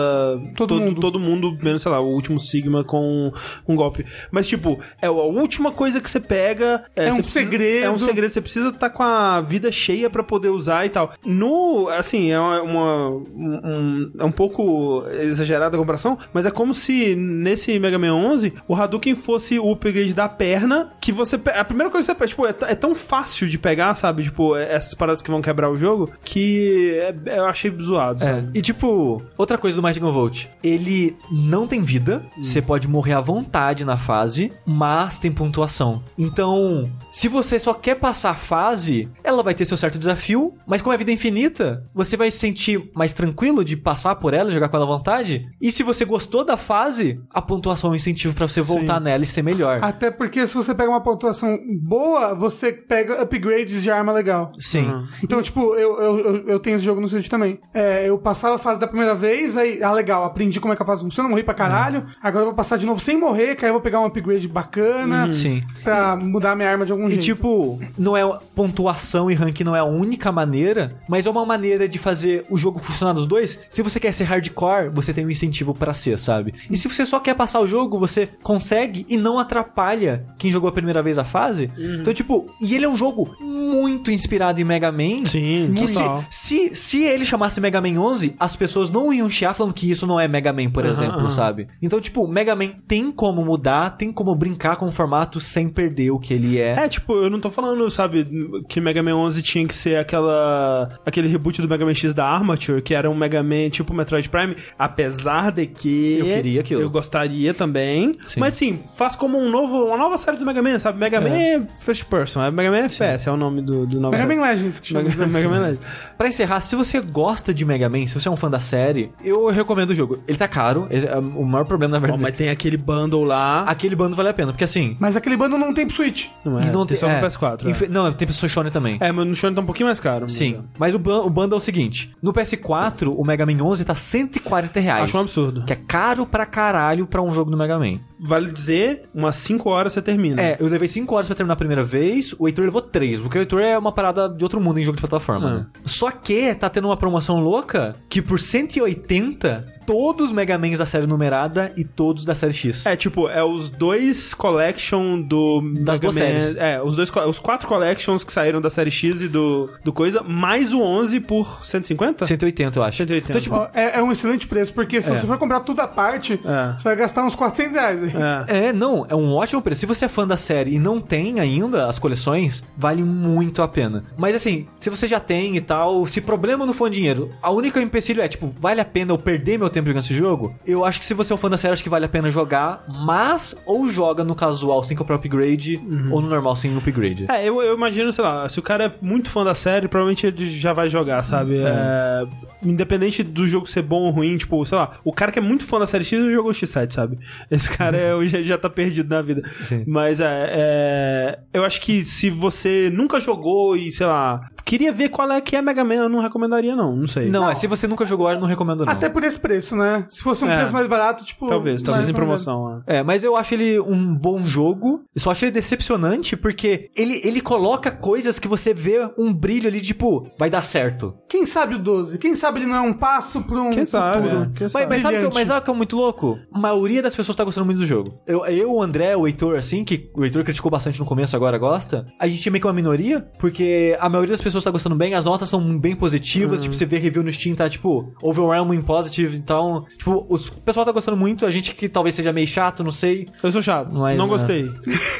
[0.55, 0.99] Todo todo, mundo.
[1.01, 3.31] todo mundo, menos, sei lá, o último Sigma com
[3.67, 4.05] um golpe.
[4.31, 6.83] Mas, tipo, é a última coisa que você pega...
[6.95, 7.85] É um você precisa- segredo.
[7.85, 11.13] É um segredo, você precisa estar com a vida cheia pra poder usar e tal.
[11.25, 12.61] No, assim, é uma...
[12.61, 18.14] uma- um, é um pouco exagerada a comparação, mas é como se nesse Mega Man
[18.15, 21.39] 11 o Hadouken fosse o upgrade da perna que você...
[21.55, 24.23] A primeira coisa que você pega, tipo, é, é tão fácil de pegar, sabe?
[24.23, 28.43] Tipo, é- essas paradas que vão quebrar o jogo, que é- eu achei zoado, É,
[28.53, 33.13] e tipo, outra coisa do Mighty Gun Volt, ele não tem vida, você pode morrer
[33.13, 36.01] à vontade na fase, mas tem pontuação.
[36.17, 40.81] Então, se você só quer passar a fase, ela vai ter seu certo desafio, mas
[40.81, 44.69] como é vida infinita, você vai se sentir mais tranquilo de passar por ela, jogar
[44.69, 45.47] com ela à vontade.
[45.61, 49.41] E se você gostou da fase, a pontuação incentivo pra você voltar nela e ser
[49.41, 49.79] melhor.
[49.83, 54.51] Até porque se você pega uma pontuação boa, você pega upgrades de arma legal.
[54.59, 55.03] Sim.
[55.23, 57.59] Então, tipo, eu, eu, eu, eu tenho esse jogo no Switch também.
[57.73, 60.83] É, eu passava a fase da primeira vez, aí, ah, legal, aprendi como é que
[60.83, 62.05] a fase funciona, morri pra caralho.
[62.21, 64.47] Agora eu vou passar de novo sem morrer, que aí eu vou pegar um upgrade
[64.47, 65.31] bacana.
[65.31, 65.63] Sim.
[65.83, 67.23] Pra mudar a minha arma de algum E jeito.
[67.23, 68.23] tipo, não é
[68.55, 72.57] pontuação e rank não é a única maneira, mas é uma maneira de fazer o
[72.57, 73.59] jogo funcionar dos dois.
[73.69, 76.53] Se você quer ser hardcore, você tem um incentivo pra ser, sabe?
[76.69, 80.69] E se você só quer passar o jogo, você consegue e não atrapalha quem jogou
[80.69, 81.71] a primeira vez a fase.
[81.77, 85.25] Então, tipo, e ele é um jogo muito inspirado em Mega Man.
[85.25, 89.53] Sim, que se, se, se ele chamasse Mega Man 11, as pessoas não iam chiar
[89.53, 91.67] falando que isso não é Mega Man, por Aham, exemplo, sabe?
[91.81, 96.11] Então, tipo, Mega Man tem como mudar, tem como brincar com o formato sem perder
[96.11, 96.85] o que ele é.
[96.85, 98.25] É, tipo, eu não tô falando, sabe,
[98.67, 102.25] que Mega Man 11 tinha que ser aquela aquele reboot do Mega Man X da
[102.25, 106.81] Armature, que era um Mega Man tipo Metroid Prime, apesar de que Eu queria aquilo.
[106.81, 107.74] Eu gostaria também.
[108.23, 108.39] Sim.
[108.39, 110.97] Mas sim, faz como um novo, uma nova série do Mega Man, sabe?
[110.97, 114.11] Mega Man é first person, é Mega Man FPS, é o nome do, do novo
[114.11, 114.35] Mega série.
[114.35, 115.09] Man Legends, que chama.
[115.09, 115.85] Mega, Mega Man Legends.
[116.17, 119.11] Pra encerrar, se você gosta de Mega Man, se você é um fã da série,
[119.23, 120.19] eu recomendo o jogo.
[120.27, 122.21] Ele tá caro, esse é o maior problema na Ó, verdade.
[122.23, 123.63] mas tem aquele bundle lá.
[123.63, 124.95] Aquele bando vale a pena, porque assim.
[124.99, 126.27] Mas aquele bando não tem pro Switch.
[126.43, 127.67] Não é, e não tem só é, no PS4.
[127.69, 128.97] infe- É, Não, tem pessoa Shonen também.
[129.01, 130.29] é mas no Shonen tá um pouquinho mais caro.
[130.29, 133.95] Sim, mas o, o bundle é o seguinte: no PS4, o Mega Man 11 tá
[133.95, 135.03] 140 reais.
[135.03, 135.63] Acho um absurdo.
[135.65, 137.97] Que é caro pra caralho pra um jogo do Mega Man.
[138.19, 140.41] Vale dizer, umas 5 horas você termina.
[140.41, 143.37] É, eu levei 5 horas pra terminar a primeira vez, o Heitor levou 3, porque
[143.37, 145.53] o Heitor é uma parada de outro mundo em jogo de plataforma, Ah.
[145.59, 145.65] né?
[145.85, 150.85] Só que tá tendo uma promoção louca que por 180, todos os Mega Mans da
[150.85, 152.85] série numerada e todos da série X.
[152.85, 156.55] É, tipo, é os dois collection do Das Mega duas Man- séries.
[156.55, 160.23] É, os dois os quatro collections que saíram da série X e do, do coisa,
[160.23, 162.25] mais o 11 por 150?
[162.25, 162.97] 180, eu acho.
[162.97, 163.31] 180.
[163.31, 165.15] Então, tipo, é, é um excelente preço, porque se É.
[165.15, 166.73] você for comprar tudo à parte, É.
[166.77, 168.14] você vai gastar uns 400 reais aí.
[168.21, 168.45] É.
[168.65, 169.81] É, não, é um ótimo preço.
[169.81, 173.67] Se você é fã da série e não tem ainda as coleções, vale muito a
[173.67, 174.05] pena.
[174.17, 177.81] Mas assim, se você já tem e tal, se problema não for dinheiro, a única
[177.81, 180.55] empecilho é, tipo, vale a pena eu perder meu tempo jogando esse jogo?
[180.65, 182.29] Eu acho que se você é um fã da série, acho que vale a pena
[182.29, 185.79] jogar, mas ou joga no casual sem comprar upgrade,
[186.11, 187.25] ou no normal sem upgrade.
[187.29, 190.27] É, eu, eu imagino, sei lá, se o cara é muito fã da série, provavelmente
[190.27, 191.57] ele já vai jogar, sabe?
[191.59, 192.25] É,
[192.63, 195.65] independente do jogo ser bom ou ruim, tipo, sei lá, o cara que é muito
[195.65, 197.19] fã da série X jogou X7, sabe?
[197.49, 199.41] Esse cara é, já, já tá perdido na vida.
[199.63, 199.83] Sim.
[199.87, 205.09] Mas é, é, Eu acho que se você nunca jogou e, sei lá, queria ver
[205.09, 206.95] qual é que é Mega Man, eu não recomendaria, não.
[206.95, 207.29] Não sei.
[207.29, 208.91] Não, é, se você nunca jogou, eu não recomendo não.
[208.91, 210.05] Até por esse preço, né?
[210.09, 210.57] Se fosse um É.
[210.57, 211.47] preço mais barato, tipo.
[211.47, 212.81] Talvez, talvez em promoção.
[212.87, 212.97] é.
[212.97, 215.03] É, mas eu acho ele um bom jogo.
[215.13, 219.67] Eu só acho ele decepcionante porque ele, ele coloca coisas que você vê um brilho
[219.67, 221.13] ali, tipo, vai dar certo.
[221.29, 222.17] Quem sabe o 12?
[222.17, 224.03] Quem sabe ele não é um passo pra um Quem futuro?
[224.03, 224.31] sabe, é.
[224.31, 224.85] Quem Mas, sabe?
[224.87, 226.37] mas sabe o que, mas sabe que é muito louco?
[226.53, 228.19] A maioria das pessoas tá gostando muito do do jogo.
[228.25, 231.57] Eu, eu, o André, o Heitor, assim, que o Heitor criticou bastante no começo, agora
[231.57, 234.95] gosta, a gente é meio que uma minoria, porque a maioria das pessoas tá gostando
[234.95, 238.81] bem, as notas são bem positivas, tipo, você vê review no Steam, tá, tipo, overwhelming
[238.81, 242.47] positive, então, tipo, os, o pessoal tá gostando muito, a gente que talvez seja meio
[242.47, 243.27] chato, não sei.
[243.41, 243.95] Eu sou chato.
[243.95, 244.31] Mas, não né?
[244.31, 244.71] gostei.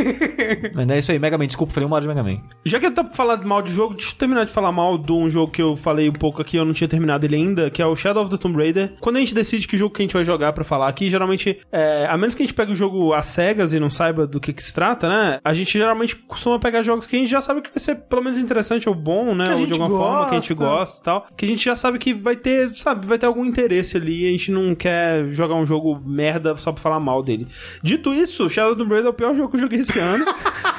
[0.74, 2.38] Mas é isso aí, Mega Man, desculpa, falei um mal de Mega Man.
[2.66, 5.12] Já que tá pra falar mal de jogo, deixa eu terminar de falar mal de
[5.12, 7.82] um jogo que eu falei um pouco aqui, eu não tinha terminado ele ainda, que
[7.82, 8.96] é o Shadow of the Tomb Raider.
[9.00, 11.60] Quando a gente decide que jogo que a gente vai jogar pra falar aqui, geralmente,
[11.72, 14.40] é, a menos que a gente pegue o jogo às cegas e não saiba do
[14.40, 15.40] que, que se trata, né?
[15.44, 18.24] A gente geralmente costuma pegar jogos que a gente já sabe que vai ser pelo
[18.24, 19.56] menos interessante ou bom, né?
[19.56, 20.76] Ou de alguma forma que a gente gosta.
[20.76, 21.28] gosta e tal.
[21.38, 24.28] Que a gente já sabe que vai ter, sabe, vai ter algum interesse ali.
[24.28, 27.48] A gente não quer jogar um jogo merda só pra falar mal dele.
[27.84, 29.98] Dito isso, Shadow of the Tomb Raider é o pior jogo que eu joguei esse
[30.00, 30.26] ano.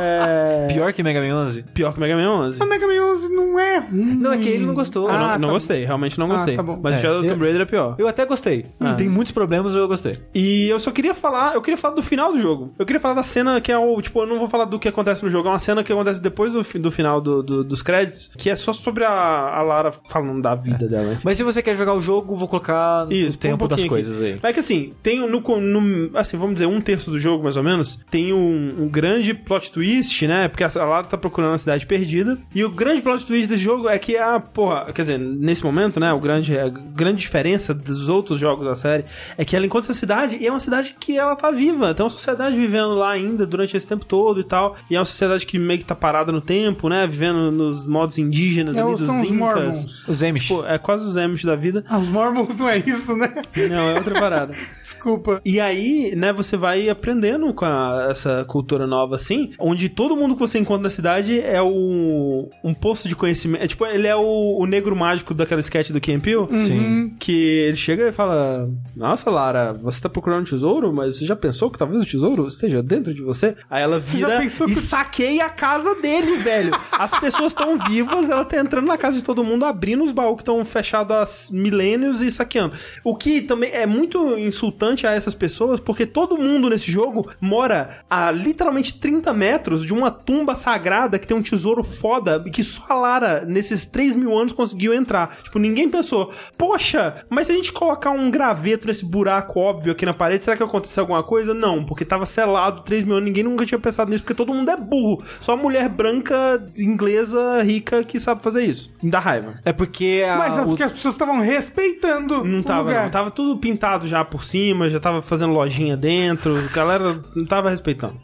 [0.00, 0.68] é...
[0.72, 1.62] Pior que Mega Man 11?
[1.74, 2.62] Pior que Mega Man 11.
[2.62, 4.14] O Mega Man 11 não é ruim.
[4.16, 5.08] Não, é que ele não gostou.
[5.08, 6.56] Ah, não, não tá gostei, realmente não Ah, gostei.
[6.56, 6.78] tá bom.
[6.82, 7.94] Mas É, Shadow of the eu- Tomb Raider é pior.
[7.98, 8.66] Eu até gostei.
[8.80, 8.94] Ah.
[8.94, 10.18] Tem muitos problemas, eu gostei.
[10.34, 12.72] E eu só queria falar, eu queria falar do final do jogo.
[12.78, 14.88] Eu queria falar da cena que é o, tipo, eu não vou falar do que
[14.88, 17.82] acontece no jogo, é uma cena que acontece depois do, do final do- do- dos
[17.82, 21.12] créditos, que é só sobre a, a Lara falando da vida dela.
[21.12, 21.22] enfim.
[21.24, 24.16] Mas se você quer jogar o jogo, vou colocar Isso, o tempo um das coisas
[24.16, 24.24] aqui.
[24.32, 24.38] aí.
[24.42, 27.56] Mas é que assim, tem no, no- assim, vamos dizer, um terço do jogo, mais
[27.56, 30.48] ou menos, tem um, um grande plot twist, né?
[30.48, 32.38] Porque a Lara tá procurando a cidade perdida.
[32.54, 35.98] E o grande plot twist desse jogo é que a, porra, quer dizer, nesse momento,
[36.00, 36.12] né?
[36.12, 39.04] O grande, a grande diferença dos outros jogos da série
[39.36, 41.94] é que ela encontra essa cidade e é uma cidade que ela tá viva.
[41.94, 44.76] Tem uma sociedade vivendo lá ainda durante esse tempo todo e tal.
[44.90, 47.06] E é uma sociedade que meio que tá parada no tempo, né?
[47.06, 49.38] Vivendo nos modos indígenas É, ali dos são os incas.
[49.38, 50.08] Mormons.
[50.08, 50.48] Os Amish.
[50.48, 51.84] Pô, é quase os Amish da vida.
[51.88, 53.32] Ah, os Mormons não é isso, né?
[53.68, 54.54] Não, é outra parada.
[54.82, 55.40] Desculpa.
[55.44, 60.34] E aí, né, você vai aprendendo com a- essa cultura nova, assim, onde todo mundo
[60.34, 63.62] que você encontra na cidade é o, um poço de conhecimento.
[63.62, 66.46] É, tipo, ele é o, o negro mágico daquela sketch do Peele.
[66.50, 67.12] Sim.
[67.18, 71.36] Que ele chega e fala: Nossa, Lara, você tá procurando um tesouro, mas você já
[71.36, 73.56] pensou que talvez o tesouro esteja dentro de você?
[73.68, 76.72] Aí ela vira e que- saqueia a casa dele, velho.
[76.92, 80.36] As pessoas estão vivas, ela tá entrando na casa de todo mundo, abrindo os baús
[80.36, 82.74] que estão fechados há milênios e saqueando.
[83.04, 88.00] O que também é muito insultante a essas pessoas, porque todo mundo nesse jogo mora
[88.08, 92.62] a literalmente 30 metros de uma tumba sagrada que tem um tesouro foda e que
[92.62, 95.34] só a Lara, nesses 3 mil anos, conseguiu entrar.
[95.42, 100.04] Tipo, ninguém pensou, poxa, mas se a gente colocar um graveto nesse buraco óbvio aqui
[100.04, 101.54] na parede, será que vai acontecer alguma coisa?
[101.54, 104.70] Não, porque tava selado 3 mil anos, ninguém nunca tinha pensado nisso, porque todo mundo
[104.70, 105.22] é burro.
[105.40, 108.92] Só mulher branca, inglesa, rica que sabe fazer isso.
[109.02, 109.54] Me dá raiva.
[109.64, 113.04] É porque a, Mas é o- porque as pessoas estavam respeitando Não o tava, lugar.
[113.04, 113.10] não.
[113.10, 116.58] Tava tudo pintado já por cima, já tava fazendo lojinha dentro.
[116.58, 118.18] A galera não tava respeitando.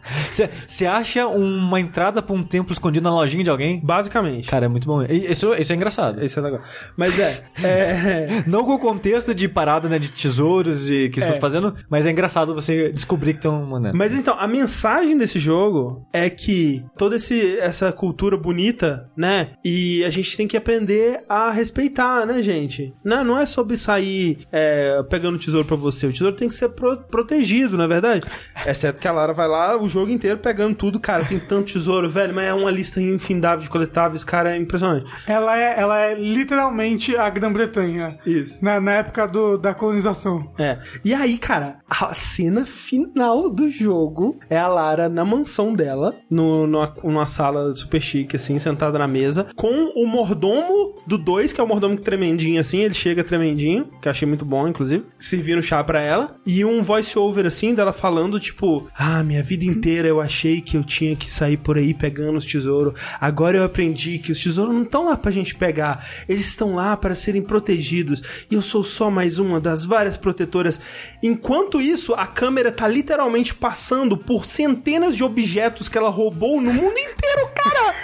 [0.74, 3.80] Você acha uma entrada pra um templo escondido na lojinha de alguém?
[3.80, 4.48] Basicamente.
[4.48, 5.02] Cara, é muito bom.
[5.04, 6.20] E- Isso, isso é engraçado.
[6.20, 6.60] Esse é legal.
[6.96, 7.44] Mas é.
[7.62, 8.42] é...
[8.46, 11.22] Não com o contexto de parada né, de tesouros e que É.
[11.24, 13.96] estão fazendo, mas é engraçado você descobrir que estão mandando.
[13.96, 19.50] Mas então, a mensagem desse jogo é que toda esse, essa cultura bonita, né?
[19.64, 22.92] E a gente tem que aprender a respeitar, né, gente?
[23.04, 26.08] Não, não é sobre sair é, pegando tesouro pra você.
[26.08, 28.26] O tesouro tem que ser pro- protegido, não é verdade?
[28.66, 31.00] Exceto que a Lara vai lá o jogo inteiro pegando tudo.
[31.00, 35.10] Cara, tem tanto tesouro, velho, mas é uma lista infindável de coletáveis, cara, é impressionante.
[35.26, 38.18] Ela é, ela é literalmente a Grã-Bretanha.
[38.24, 38.64] Isso.
[38.64, 40.52] Na, na época do, da colonização.
[40.58, 40.78] É.
[41.04, 46.66] E aí, cara, a cena final do jogo é a Lara na mansão dela, no,
[46.66, 51.60] numa, numa sala super chique, assim, sentada na mesa, com o mordomo do 2, que
[51.60, 55.62] é o mordomo tremendinho, assim, ele chega tremendinho, que eu achei muito bom, inclusive, servindo
[55.62, 60.20] chá pra ela, e um voice-over, assim, dela falando, tipo, ah, minha vida inteira eu
[60.20, 64.32] achei que eu tinha que sair por aí pegando os tesouros, agora eu aprendi que
[64.32, 68.55] os tesouros não estão lá pra gente pegar, eles estão lá para serem protegidos, e
[68.55, 70.80] eu sou só mais uma das várias protetoras.
[71.22, 76.72] Enquanto isso, a câmera tá literalmente passando por centenas de objetos que ela roubou no
[76.72, 77.95] mundo inteiro, cara!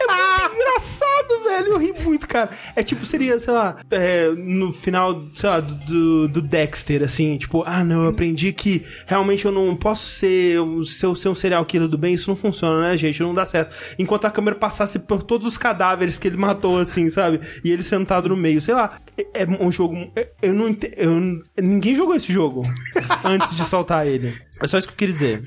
[0.00, 1.66] É muito engraçado, velho.
[1.72, 2.50] Eu ri muito, cara.
[2.74, 7.62] É tipo, seria, sei lá, é, no final, sei lá, do, do Dexter, assim, tipo,
[7.66, 11.64] ah, não, eu aprendi que realmente eu não posso ser, um- ser, ser um serial
[11.64, 13.20] killer do bem, isso não funciona, né, gente?
[13.22, 13.74] Não dá certo.
[13.98, 17.40] Enquanto a câmera passasse por todos os cadáveres que ele matou, assim, sabe?
[17.64, 18.98] E ele sentado no meio, sei lá.
[19.16, 19.96] É, é um jogo.
[20.16, 21.42] é- Eu não entendo.
[21.60, 22.62] Ninguém jogou esse jogo
[23.24, 24.32] antes de soltar ele.
[24.62, 25.42] É só isso que eu queria dizer.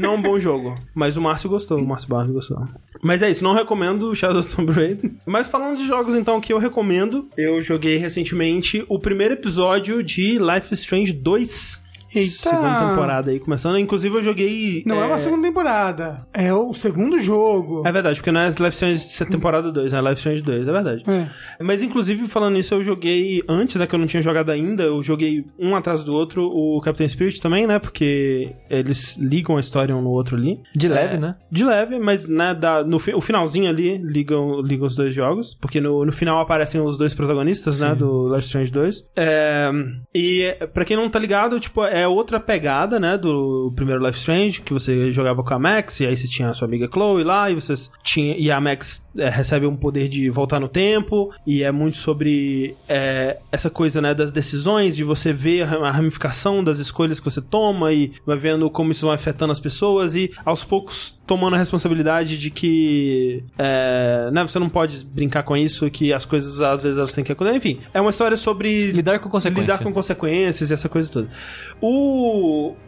[0.00, 0.74] Não é um bom jogo.
[0.94, 2.64] Mas o Márcio gostou, o Márcio Barros gostou.
[3.02, 5.10] Mas é isso, não recomendo Shadow of Tomb Raider.
[5.26, 10.38] Mas falando de jogos, então, que eu recomendo, eu joguei recentemente o primeiro episódio de
[10.38, 11.83] Life is Strange 2.
[12.14, 12.30] Eita.
[12.50, 13.78] segunda temporada aí começando.
[13.78, 14.82] Inclusive eu joguei.
[14.86, 16.26] Não é, uma segunda temporada.
[16.32, 17.82] É o segundo jogo.
[17.86, 21.02] É verdade, porque não é Life Strange temporada 2, é Life Strange 2, é verdade.
[21.08, 21.28] É.
[21.62, 25.02] Mas inclusive falando isso, eu joguei antes, é que eu não tinha jogado ainda, eu
[25.02, 27.78] joguei um atrás do outro o Captain Spirit também, né?
[27.78, 30.60] Porque eles ligam a história um no outro ali.
[30.74, 31.36] De leve, né?
[31.50, 35.54] De leve, mas né, da, no fi- o finalzinho ali ligam, ligam os dois jogos,
[35.60, 39.04] porque no, no final aparecem os dois protagonistas, né, do Life Strange 2.
[39.16, 39.70] É,
[40.14, 44.60] e pra quem não tá ligado, tipo, é outra pegada, né, do primeiro Life Strange,
[44.60, 47.50] que você jogava com a Max, e aí você tinha a sua amiga Chloe lá,
[47.50, 51.62] e vocês tinha e a Max é, recebe um poder de voltar no tempo, e
[51.62, 56.78] é muito sobre é, essa coisa, né, das decisões, de você ver a ramificação das
[56.78, 60.64] escolhas que você toma, e vai vendo como isso vai afetando as pessoas, e aos
[60.64, 66.12] poucos tomando a responsabilidade de que é, né, você não pode brincar com isso, que
[66.12, 67.56] as coisas às vezes elas têm que acontecer.
[67.56, 69.64] Enfim, é uma história sobre Lidar com consequências.
[69.64, 71.28] lidar com consequências e essa coisa toda.
[71.80, 71.93] O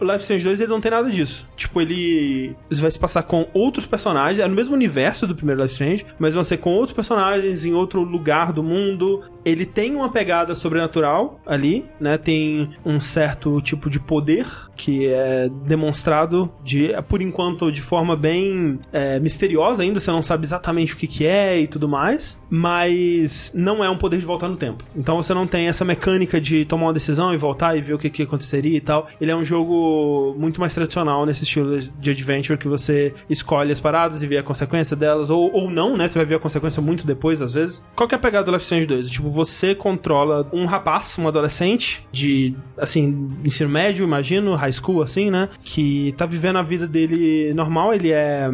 [0.00, 1.48] Life Strange 2 ele não tem nada disso.
[1.56, 5.72] Tipo, ele vai se passar com outros personagens, é no mesmo universo do primeiro Life
[5.72, 9.22] Strange, mas vão ser com outros personagens em outro lugar do mundo.
[9.44, 12.18] Ele tem uma pegada sobrenatural ali, né?
[12.18, 14.46] Tem um certo tipo de poder
[14.76, 20.44] que é demonstrado de, por enquanto, de forma bem é, misteriosa ainda, você não sabe
[20.44, 24.48] exatamente o que, que é e tudo mais, mas não é um poder de voltar
[24.48, 24.84] no tempo.
[24.94, 27.98] Então você não tem essa mecânica de tomar uma decisão e voltar e ver o
[27.98, 29.08] que, que aconteceria tal.
[29.20, 33.80] Ele é um jogo muito mais tradicional nesse estilo de adventure que você escolhe as
[33.80, 36.08] paradas e vê a consequência delas, ou, ou não, né?
[36.08, 37.84] Você vai ver a consequência muito depois, às vezes.
[37.94, 39.10] Qual que é a pegada do Life Strange 2?
[39.10, 45.30] Tipo, você controla um rapaz, um adolescente de, assim, ensino médio, imagino, high school, assim,
[45.30, 45.48] né?
[45.62, 48.48] Que tá vivendo a vida dele normal, ele é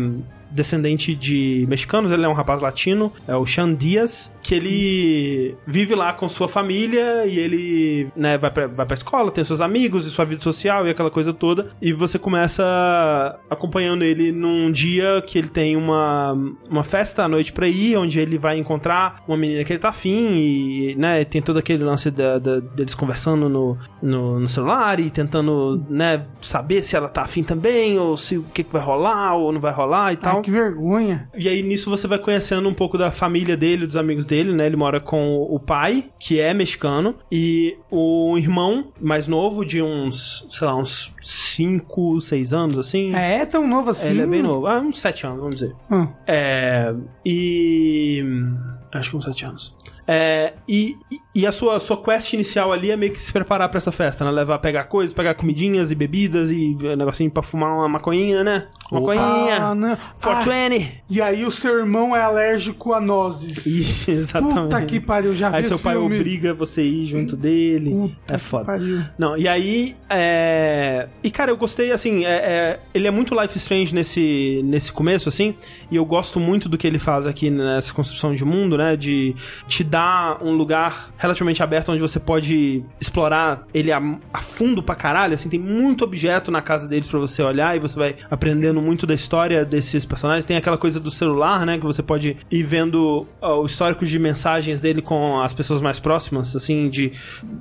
[0.52, 5.94] descendente de mexicanos, ele é um rapaz latino, é o Sean Dias, que ele vive
[5.94, 10.06] lá com sua família e ele, né, vai pra, vai pra escola, tem seus amigos
[10.06, 15.22] e sua vida social e aquela coisa toda, e você começa acompanhando ele num dia
[15.26, 16.32] que ele tem uma,
[16.68, 19.90] uma festa à noite pra ir, onde ele vai encontrar uma menina que ele tá
[19.90, 24.98] afim e, né, tem todo aquele lance da, da- deles conversando no, no, no celular
[25.00, 28.82] e tentando, né, saber se ela tá afim também, ou se o que, que vai
[28.82, 30.36] rolar ou não vai rolar e tal.
[30.36, 31.28] Ai, que vergonha.
[31.36, 34.66] E aí nisso você vai conhecendo um pouco da família dele, dos amigos dele, né?
[34.66, 40.46] Ele mora com o pai, que é mexicano, e o irmão mais novo, de uns,
[40.50, 43.14] sei lá, uns 5, 6 anos, assim.
[43.14, 44.08] É, é tão novo assim?
[44.10, 44.66] Ele é bem novo.
[44.66, 45.74] Ah, uns 7 anos, vamos dizer.
[45.90, 46.94] Ah, É.
[47.24, 48.22] E.
[48.92, 49.76] Acho que uns 7 anos.
[50.06, 53.78] É, e, e a sua, sua quest inicial ali é meio que se preparar pra
[53.78, 54.30] essa festa, né?
[54.30, 58.66] Levar, pegar coisas, pegar comidinhas e bebidas e um negocinho pra fumar uma maconhinha, né?
[58.90, 59.56] Maconhinha!
[59.68, 59.96] Ah, não.
[60.20, 61.02] 420!
[61.08, 63.64] E aí o seu irmão é alérgico a nozes.
[63.64, 64.60] Isso, exatamente.
[64.64, 66.16] Puta que pariu, já vi Aí seu pai filme.
[66.16, 67.90] obriga você a ir junto dele.
[67.90, 68.64] Puta é que foda.
[68.66, 69.02] pariu.
[69.18, 69.96] Não, e aí.
[70.10, 71.08] É...
[71.22, 72.24] E cara, eu gostei, assim.
[72.24, 75.54] É, é- Ele é muito Life Strange nesse, nesse começo, assim.
[75.90, 78.96] E eu gosto muito do que ele faz aqui nessa construção de mundo, né?
[78.96, 79.34] De
[79.66, 84.02] te dar um lugar relativamente aberto onde você pode explorar ele a,
[84.32, 85.34] a fundo pra caralho.
[85.34, 89.06] Assim, tem muito objeto na casa deles pra você olhar e você vai aprendendo muito
[89.06, 90.44] da história desses personagens.
[90.44, 91.78] Tem aquela coisa do celular, né?
[91.78, 96.00] Que você pode ir vendo ó, o histórico de mensagens dele com as pessoas mais
[96.00, 97.12] próximas, assim, de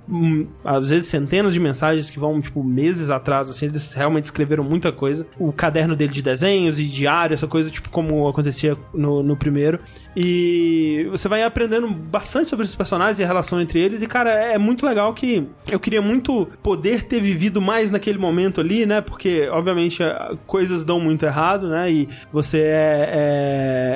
[0.10, 4.64] hum, às vezes centenas de mensagens que vão, tipo, meses atrás, assim, eles realmente escreveram
[4.64, 5.28] muita coisa.
[5.38, 9.80] O caderno dele de desenhos e diário, essa coisa, tipo, como acontecia no, no primeiro.
[10.16, 14.02] E você vai aprendendo bastante sobre esses personagens e a relação entre eles.
[14.02, 18.62] E, cara, é muito legal que eu queria muito poder ter vivido mais naquele momento
[18.62, 19.02] ali, né?
[19.02, 20.00] Porque, obviamente,
[20.46, 21.92] coisas dão muito errado, né?
[21.92, 23.10] E você é,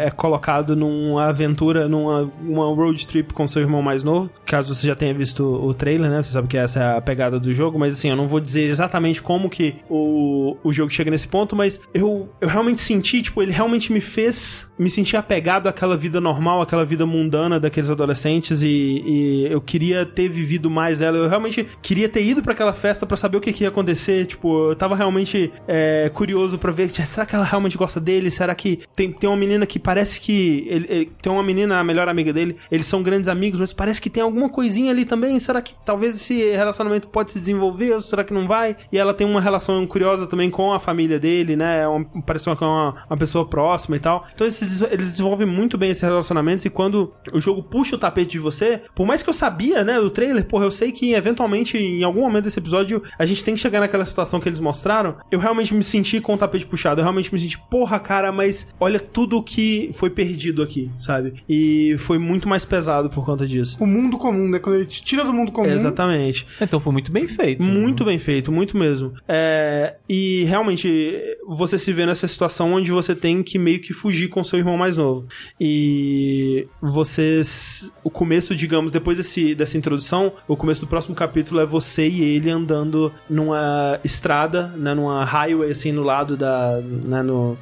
[0.03, 4.30] é- é colocado numa aventura, numa uma road trip com seu irmão mais novo.
[4.45, 6.22] Caso você já tenha visto o trailer, né?
[6.24, 8.70] Você sabe que essa é a pegada do jogo, mas assim, eu não vou dizer
[8.70, 13.41] exatamente como que o, o jogo chega nesse ponto, mas eu, eu realmente senti, tipo,
[13.41, 18.61] ele realmente me fez me sentir apegado àquela vida normal, àquela vida mundana daqueles adolescentes
[18.61, 21.17] e, e eu queria ter vivido mais ela.
[21.17, 24.26] Eu realmente queria ter ido pra aquela festa pra saber o que, que ia acontecer.
[24.26, 28.30] Tipo, eu tava realmente é, curioso pra ver, será que ela realmente gosta dele?
[28.32, 31.84] Será que tem, tem uma menina que parece que ele, ele- tem uma menina, a
[31.84, 35.39] melhor amiga dele, eles são grandes amigos, mas parece que tem alguma coisinha ali também.
[35.39, 38.76] Será que talvez esse relacionamento pode se desenvolver ou será que não vai?
[38.91, 41.82] E ela tem uma relação curiosa também com a família dele, né?
[41.84, 44.26] É uma, pareceu que é uma, uma pessoa próxima e tal.
[44.34, 48.32] Então esses eles desenvolvem muito bem esses relacionamentos e quando o jogo puxa o tapete
[48.32, 51.78] de você, por mais que eu sabia, né, do trailer, porra, eu sei que eventualmente,
[51.78, 55.16] em algum momento desse episódio, a gente tem que chegar naquela situação que eles mostraram,
[55.32, 58.68] eu realmente me senti com o tapete puxado, eu realmente me senti, porra, cara, mas
[58.80, 61.36] olha tudo que foi perdido aqui, sabe?
[61.47, 63.78] E foi muito mais pesado por conta disso.
[63.80, 64.59] O mundo comum, né?
[64.59, 65.70] Quando ele te tira do mundo comum.
[65.70, 66.47] Exatamente.
[66.59, 67.63] Então foi muito bem feito.
[67.63, 69.13] Muito bem feito, muito mesmo.
[69.28, 74.28] É, e realmente você se vê nessa situação onde você tem que meio que fugir
[74.28, 75.26] com seu irmão mais novo.
[75.60, 77.93] E vocês.
[78.03, 82.22] O começo, digamos, depois desse, dessa introdução, o começo do próximo capítulo é você e
[82.22, 86.80] ele andando numa estrada, né, numa highway, assim, no lado da.
[86.82, 87.58] Né, no,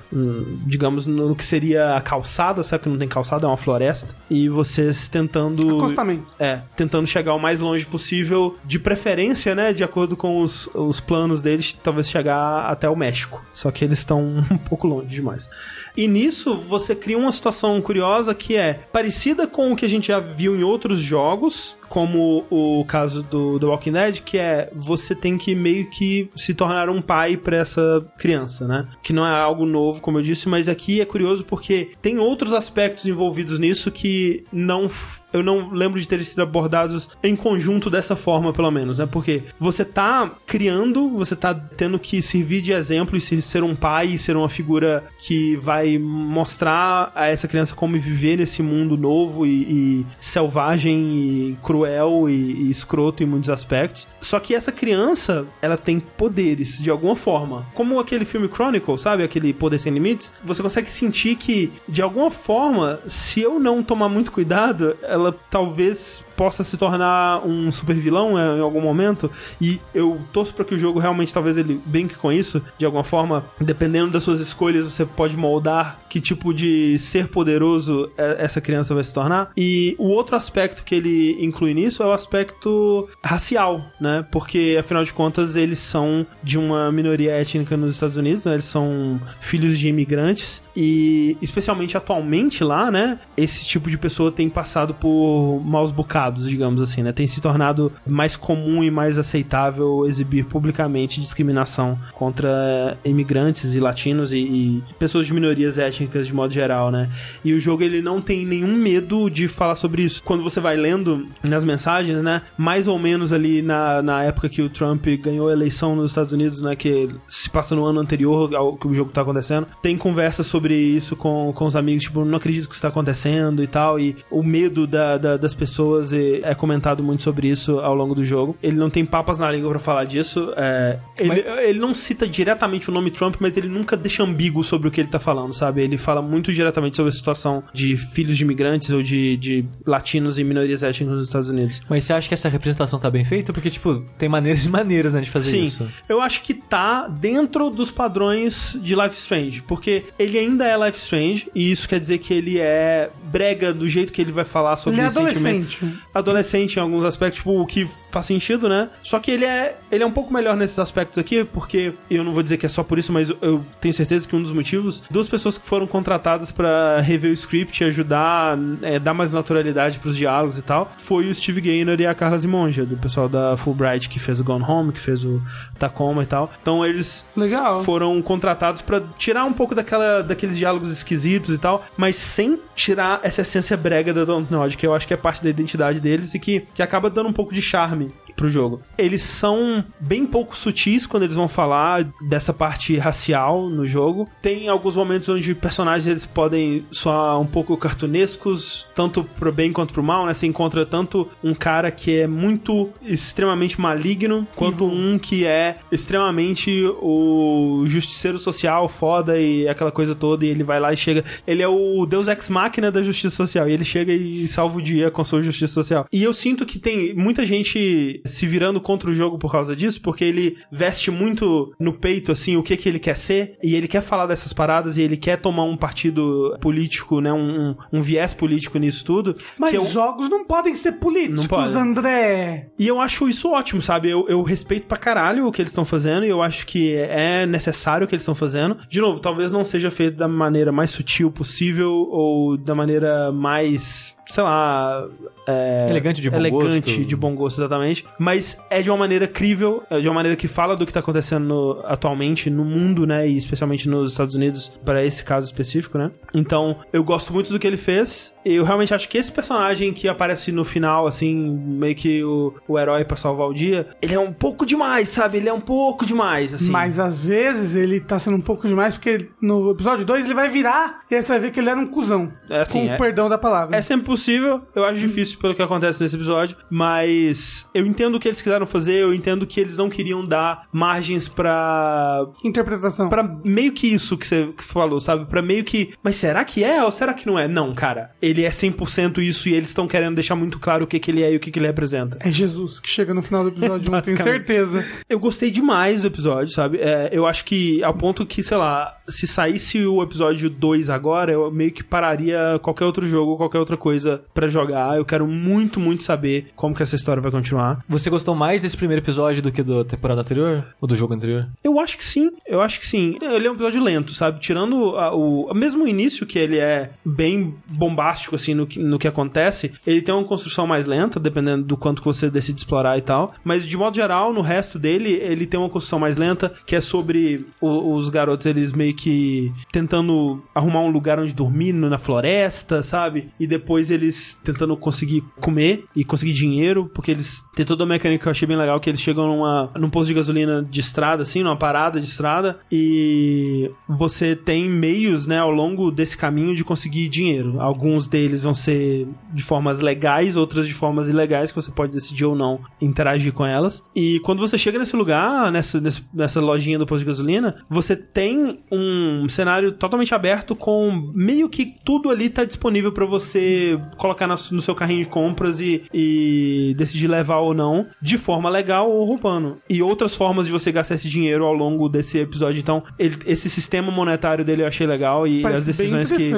[0.65, 4.15] digamos, no que seria a calçada, sabe que não tem calçada, é uma floresta.
[4.29, 5.77] E vocês tentando.
[5.77, 6.25] Acostamento.
[6.39, 10.99] É, tentando chegar o mais longe possível, de preferência, né, de acordo com os, os
[10.99, 13.43] planos deles, talvez chegar até o México.
[13.53, 14.21] Só que eles estão
[14.51, 15.49] um pouco longe demais.
[15.95, 20.07] E nisso você cria uma situação curiosa que é parecida com o que a gente
[20.07, 25.13] já viu em outros jogos, como o caso do The Walking Dead, que é você
[25.13, 28.87] tem que meio que se tornar um pai para essa criança, né?
[29.03, 32.51] Que não é algo novo, como eu disse, mas aqui é curioso porque tem outros
[32.51, 34.89] aspectos envolvidos nisso que não
[35.31, 39.07] eu não lembro de terem sido abordados em conjunto dessa forma, pelo menos, né?
[39.11, 44.09] Porque você tá criando, você tá tendo que servir de exemplo e ser um pai
[44.09, 49.43] e ser uma figura que vai mostrar a essa criança como viver nesse mundo novo
[49.43, 51.82] e, e selvagem e cruel
[52.29, 54.07] e, e escroto em muitos aspectos.
[54.21, 57.65] Só que essa criança, ela tem poderes de alguma forma.
[57.73, 59.23] Como aquele filme Chronicle, sabe?
[59.23, 60.33] Aquele Poder Sem Limites.
[60.43, 66.23] Você consegue sentir que, de alguma forma, se eu não tomar muito cuidado, ela talvez
[66.35, 69.29] possa se tornar um super vilão é, em algum momento.
[69.61, 73.03] E eu torço para que o jogo realmente talvez ele brinque com isso de alguma
[73.03, 73.45] forma.
[73.59, 78.93] Dependendo das suas escolhas, você pode moldar que tipo de ser poderoso é, essa criança
[78.93, 79.51] vai se tornar.
[79.57, 84.25] E o outro aspecto que ele inclui nisso é o aspecto racial, né?
[84.31, 88.53] Porque afinal de contas eles são de uma minoria étnica nos Estados Unidos, né?
[88.53, 93.19] Eles são filhos de imigrantes e especialmente atualmente lá, né?
[93.37, 97.11] Esse tipo de pessoa tem passado por maus bocados, digamos assim, né?
[97.11, 104.33] Tem se tornado mais comum e mais aceitável exibir publicamente discriminação contra imigrantes e latinos
[104.33, 107.09] e, e pessoas de minorias étnicas de modo geral, né?
[107.43, 110.23] E o jogo ele não tem nenhum medo de falar sobre isso.
[110.23, 112.41] Quando você vai lendo nas mensagens, né?
[112.57, 116.33] Mais ou menos ali na, na época que o Trump ganhou a eleição nos Estados
[116.33, 116.75] Unidos, né?
[116.75, 120.62] Que se passa no ano anterior ao que o jogo tá acontecendo, tem conversas sobre
[120.63, 123.99] sobre isso com, com os amigos, tipo, não acredito que isso tá acontecendo e tal,
[123.99, 128.23] e o medo da, da, das pessoas é comentado muito sobre isso ao longo do
[128.23, 128.55] jogo.
[128.63, 130.53] Ele não tem papas na língua para falar disso.
[130.55, 131.63] É, ele, mas...
[131.65, 135.01] ele não cita diretamente o nome Trump, mas ele nunca deixa ambíguo sobre o que
[135.01, 135.81] ele tá falando, sabe?
[135.81, 140.39] Ele fala muito diretamente sobre a situação de filhos de imigrantes ou de, de latinos
[140.39, 141.81] e minorias étnicas nos Estados Unidos.
[141.89, 143.51] Mas você acha que essa representação tá bem feita?
[143.51, 145.87] Porque, tipo, tem maneiras e maneiras, né, de fazer Sim, isso.
[146.07, 150.85] Eu acho que tá dentro dos padrões de Life Strange, porque ele ainda ainda é
[150.85, 154.45] Life Strange, e isso quer dizer que ele é brega do jeito que ele vai
[154.45, 155.71] falar sobre ele é adolescente.
[155.71, 156.03] sentimento.
[156.13, 158.89] Adolescente em alguns aspectos, tipo, o que faz sentido, né?
[159.01, 162.31] Só que ele é, ele é um pouco melhor nesses aspectos aqui, porque eu não
[162.31, 165.01] vou dizer que é só por isso, mas eu tenho certeza que um dos motivos,
[165.09, 170.15] duas pessoas que foram contratadas para rever o script ajudar, é, dar mais naturalidade pros
[170.15, 174.07] diálogos e tal, foi o Steve Gaynor e a Carla Zimonja, do pessoal da Fulbright,
[174.07, 175.41] que fez o Gone Home, que fez o
[175.79, 176.51] Tacoma e tal.
[176.61, 177.83] Então eles Legal.
[177.83, 183.21] foram contratados para tirar um pouco daquela, daqueles diálogos esquisitos e tal, mas sem tirar
[183.23, 186.39] essa essência brega da Dontnod, que eu acho que é parte da identidade deles e
[186.39, 188.81] que, que acaba dando um pouco de charme pro jogo.
[188.97, 194.27] Eles são bem pouco sutis quando eles vão falar dessa parte racial no jogo.
[194.41, 199.93] Tem alguns momentos onde personagens eles podem soar um pouco cartunescos, tanto pro bem quanto
[199.93, 200.33] pro mal, né?
[200.33, 206.83] Você encontra tanto um cara que é muito extremamente maligno, quanto um que é extremamente
[207.01, 211.23] o justiceiro social foda e aquela coisa toda, e ele vai lá e chega.
[211.45, 214.81] Ele é o Deus Ex Machina da justiça social, e ele chega e salva o
[214.81, 216.07] dia com sua justiça social.
[216.11, 220.01] E eu sinto que tem muita gente se virando contra o jogo por causa disso,
[220.01, 223.87] porque ele veste muito no peito, assim, o que que ele quer ser, e ele
[223.87, 228.33] quer falar dessas paradas, e ele quer tomar um partido político, né, um, um viés
[228.33, 229.35] político nisso tudo.
[229.57, 229.85] Mas eu...
[229.85, 231.77] jogos não podem ser políticos, pode.
[231.77, 232.69] André.
[232.77, 234.09] E eu acho isso ótimo, sabe?
[234.09, 237.45] Eu, eu respeito pra caralho o que eles estão fazendo, e eu acho que é
[237.45, 238.77] necessário o que eles estão fazendo.
[238.87, 244.15] De novo, talvez não seja feito da maneira mais sutil possível, ou da maneira mais
[244.27, 245.05] sei lá.
[245.47, 247.05] é, Elegante de bom elegante, gosto.
[247.05, 248.05] de bom gosto, exatamente.
[248.17, 250.99] Mas é de uma maneira crível, é de uma maneira que fala do que tá
[251.01, 253.27] acontecendo no- atualmente no mundo, né?
[253.27, 256.11] E especialmente nos Estados Unidos, para esse caso específico, né?
[256.33, 258.33] Então, eu gosto muito do que ele fez.
[258.45, 262.77] Eu realmente acho que esse personagem que aparece no final, assim, meio que o, o
[262.77, 265.37] herói pra salvar o dia, ele é um pouco demais, sabe?
[265.37, 266.69] Ele é um pouco demais, assim.
[266.69, 270.49] Mas às vezes ele tá sendo um pouco demais, porque no episódio 2 ele vai
[270.49, 272.31] virar e aí você vai ver que ele era um cuzão.
[272.49, 273.75] É assim, com é- o perdão da palavra.
[273.77, 278.19] É sempre possível, eu acho difícil pelo que acontece nesse episódio, mas eu entendo o
[278.19, 283.09] que eles quiseram fazer, eu entendo que eles não queriam dar margens pra Interpretação.
[283.09, 285.25] Pra meio que isso que você falou, sabe?
[285.25, 285.93] Pra meio que.
[286.03, 287.47] Mas será que é ou será que não é?
[287.47, 288.11] Não, cara.
[288.21, 291.23] Ele é 100% isso e eles estão querendo deixar muito claro o que, que ele
[291.23, 292.19] é e o que, que ele representa.
[292.21, 294.85] É Jesus que chega no final do episódio 1, tenho certeza.
[295.09, 296.77] Eu gostei demais do episódio, sabe?
[296.79, 301.31] É, eu acho que, ao ponto que, sei lá, se saísse o episódio 2 agora,
[301.31, 304.02] eu meio que pararia qualquer outro jogo, qualquer outra coisa
[304.33, 304.97] pra jogar.
[304.97, 307.83] Eu quero muito, muito saber como que essa história vai continuar.
[307.87, 310.65] Você gostou mais desse primeiro episódio do que da temporada anterior?
[310.81, 311.47] Ou do jogo anterior?
[311.63, 313.17] Eu acho que sim, eu acho que sim.
[313.21, 314.39] Ele é um episódio lento, sabe?
[314.39, 315.51] Tirando a- o.
[315.53, 320.01] Mesmo o início, que ele é bem bombástico, assim, no que, no que acontece, ele
[320.01, 323.33] tem uma construção mais lenta, dependendo do quanto que você decide explorar e tal.
[323.43, 326.81] Mas, de modo geral, no resto dele, ele tem uma construção mais lenta, que é
[326.81, 332.81] sobre o- os garotos, eles meio que tentando arrumar um lugar onde dormir na floresta,
[332.83, 333.29] sabe?
[333.39, 338.23] E depois eles tentando conseguir comer e conseguir dinheiro, porque eles tem toda uma mecânica
[338.23, 341.23] que eu achei bem legal, que eles chegam numa, num posto de gasolina de estrada,
[341.23, 346.63] assim, numa parada de estrada, e você tem meios, né, ao longo desse caminho de
[346.63, 347.59] conseguir dinheiro.
[347.61, 352.25] Alguns deles vão ser de formas legais, outras de formas ilegais, que você pode decidir
[352.25, 353.83] ou não interagir com elas.
[353.95, 355.81] E quando você chega nesse lugar, nessa,
[356.13, 361.75] nessa lojinha do posto de gasolina, você tem um cenário totalmente aberto com meio que
[361.85, 366.73] tudo ali tá disponível pra você colocar na- no seu carrinho de compras e, e
[366.77, 369.57] decidir levar ou não, de forma legal ou roubando.
[369.69, 372.59] E outras formas de você gastar esse dinheiro ao longo desse episódio.
[372.59, 376.29] Então, ele- esse sistema monetário dele eu achei legal e Parece as decisões que,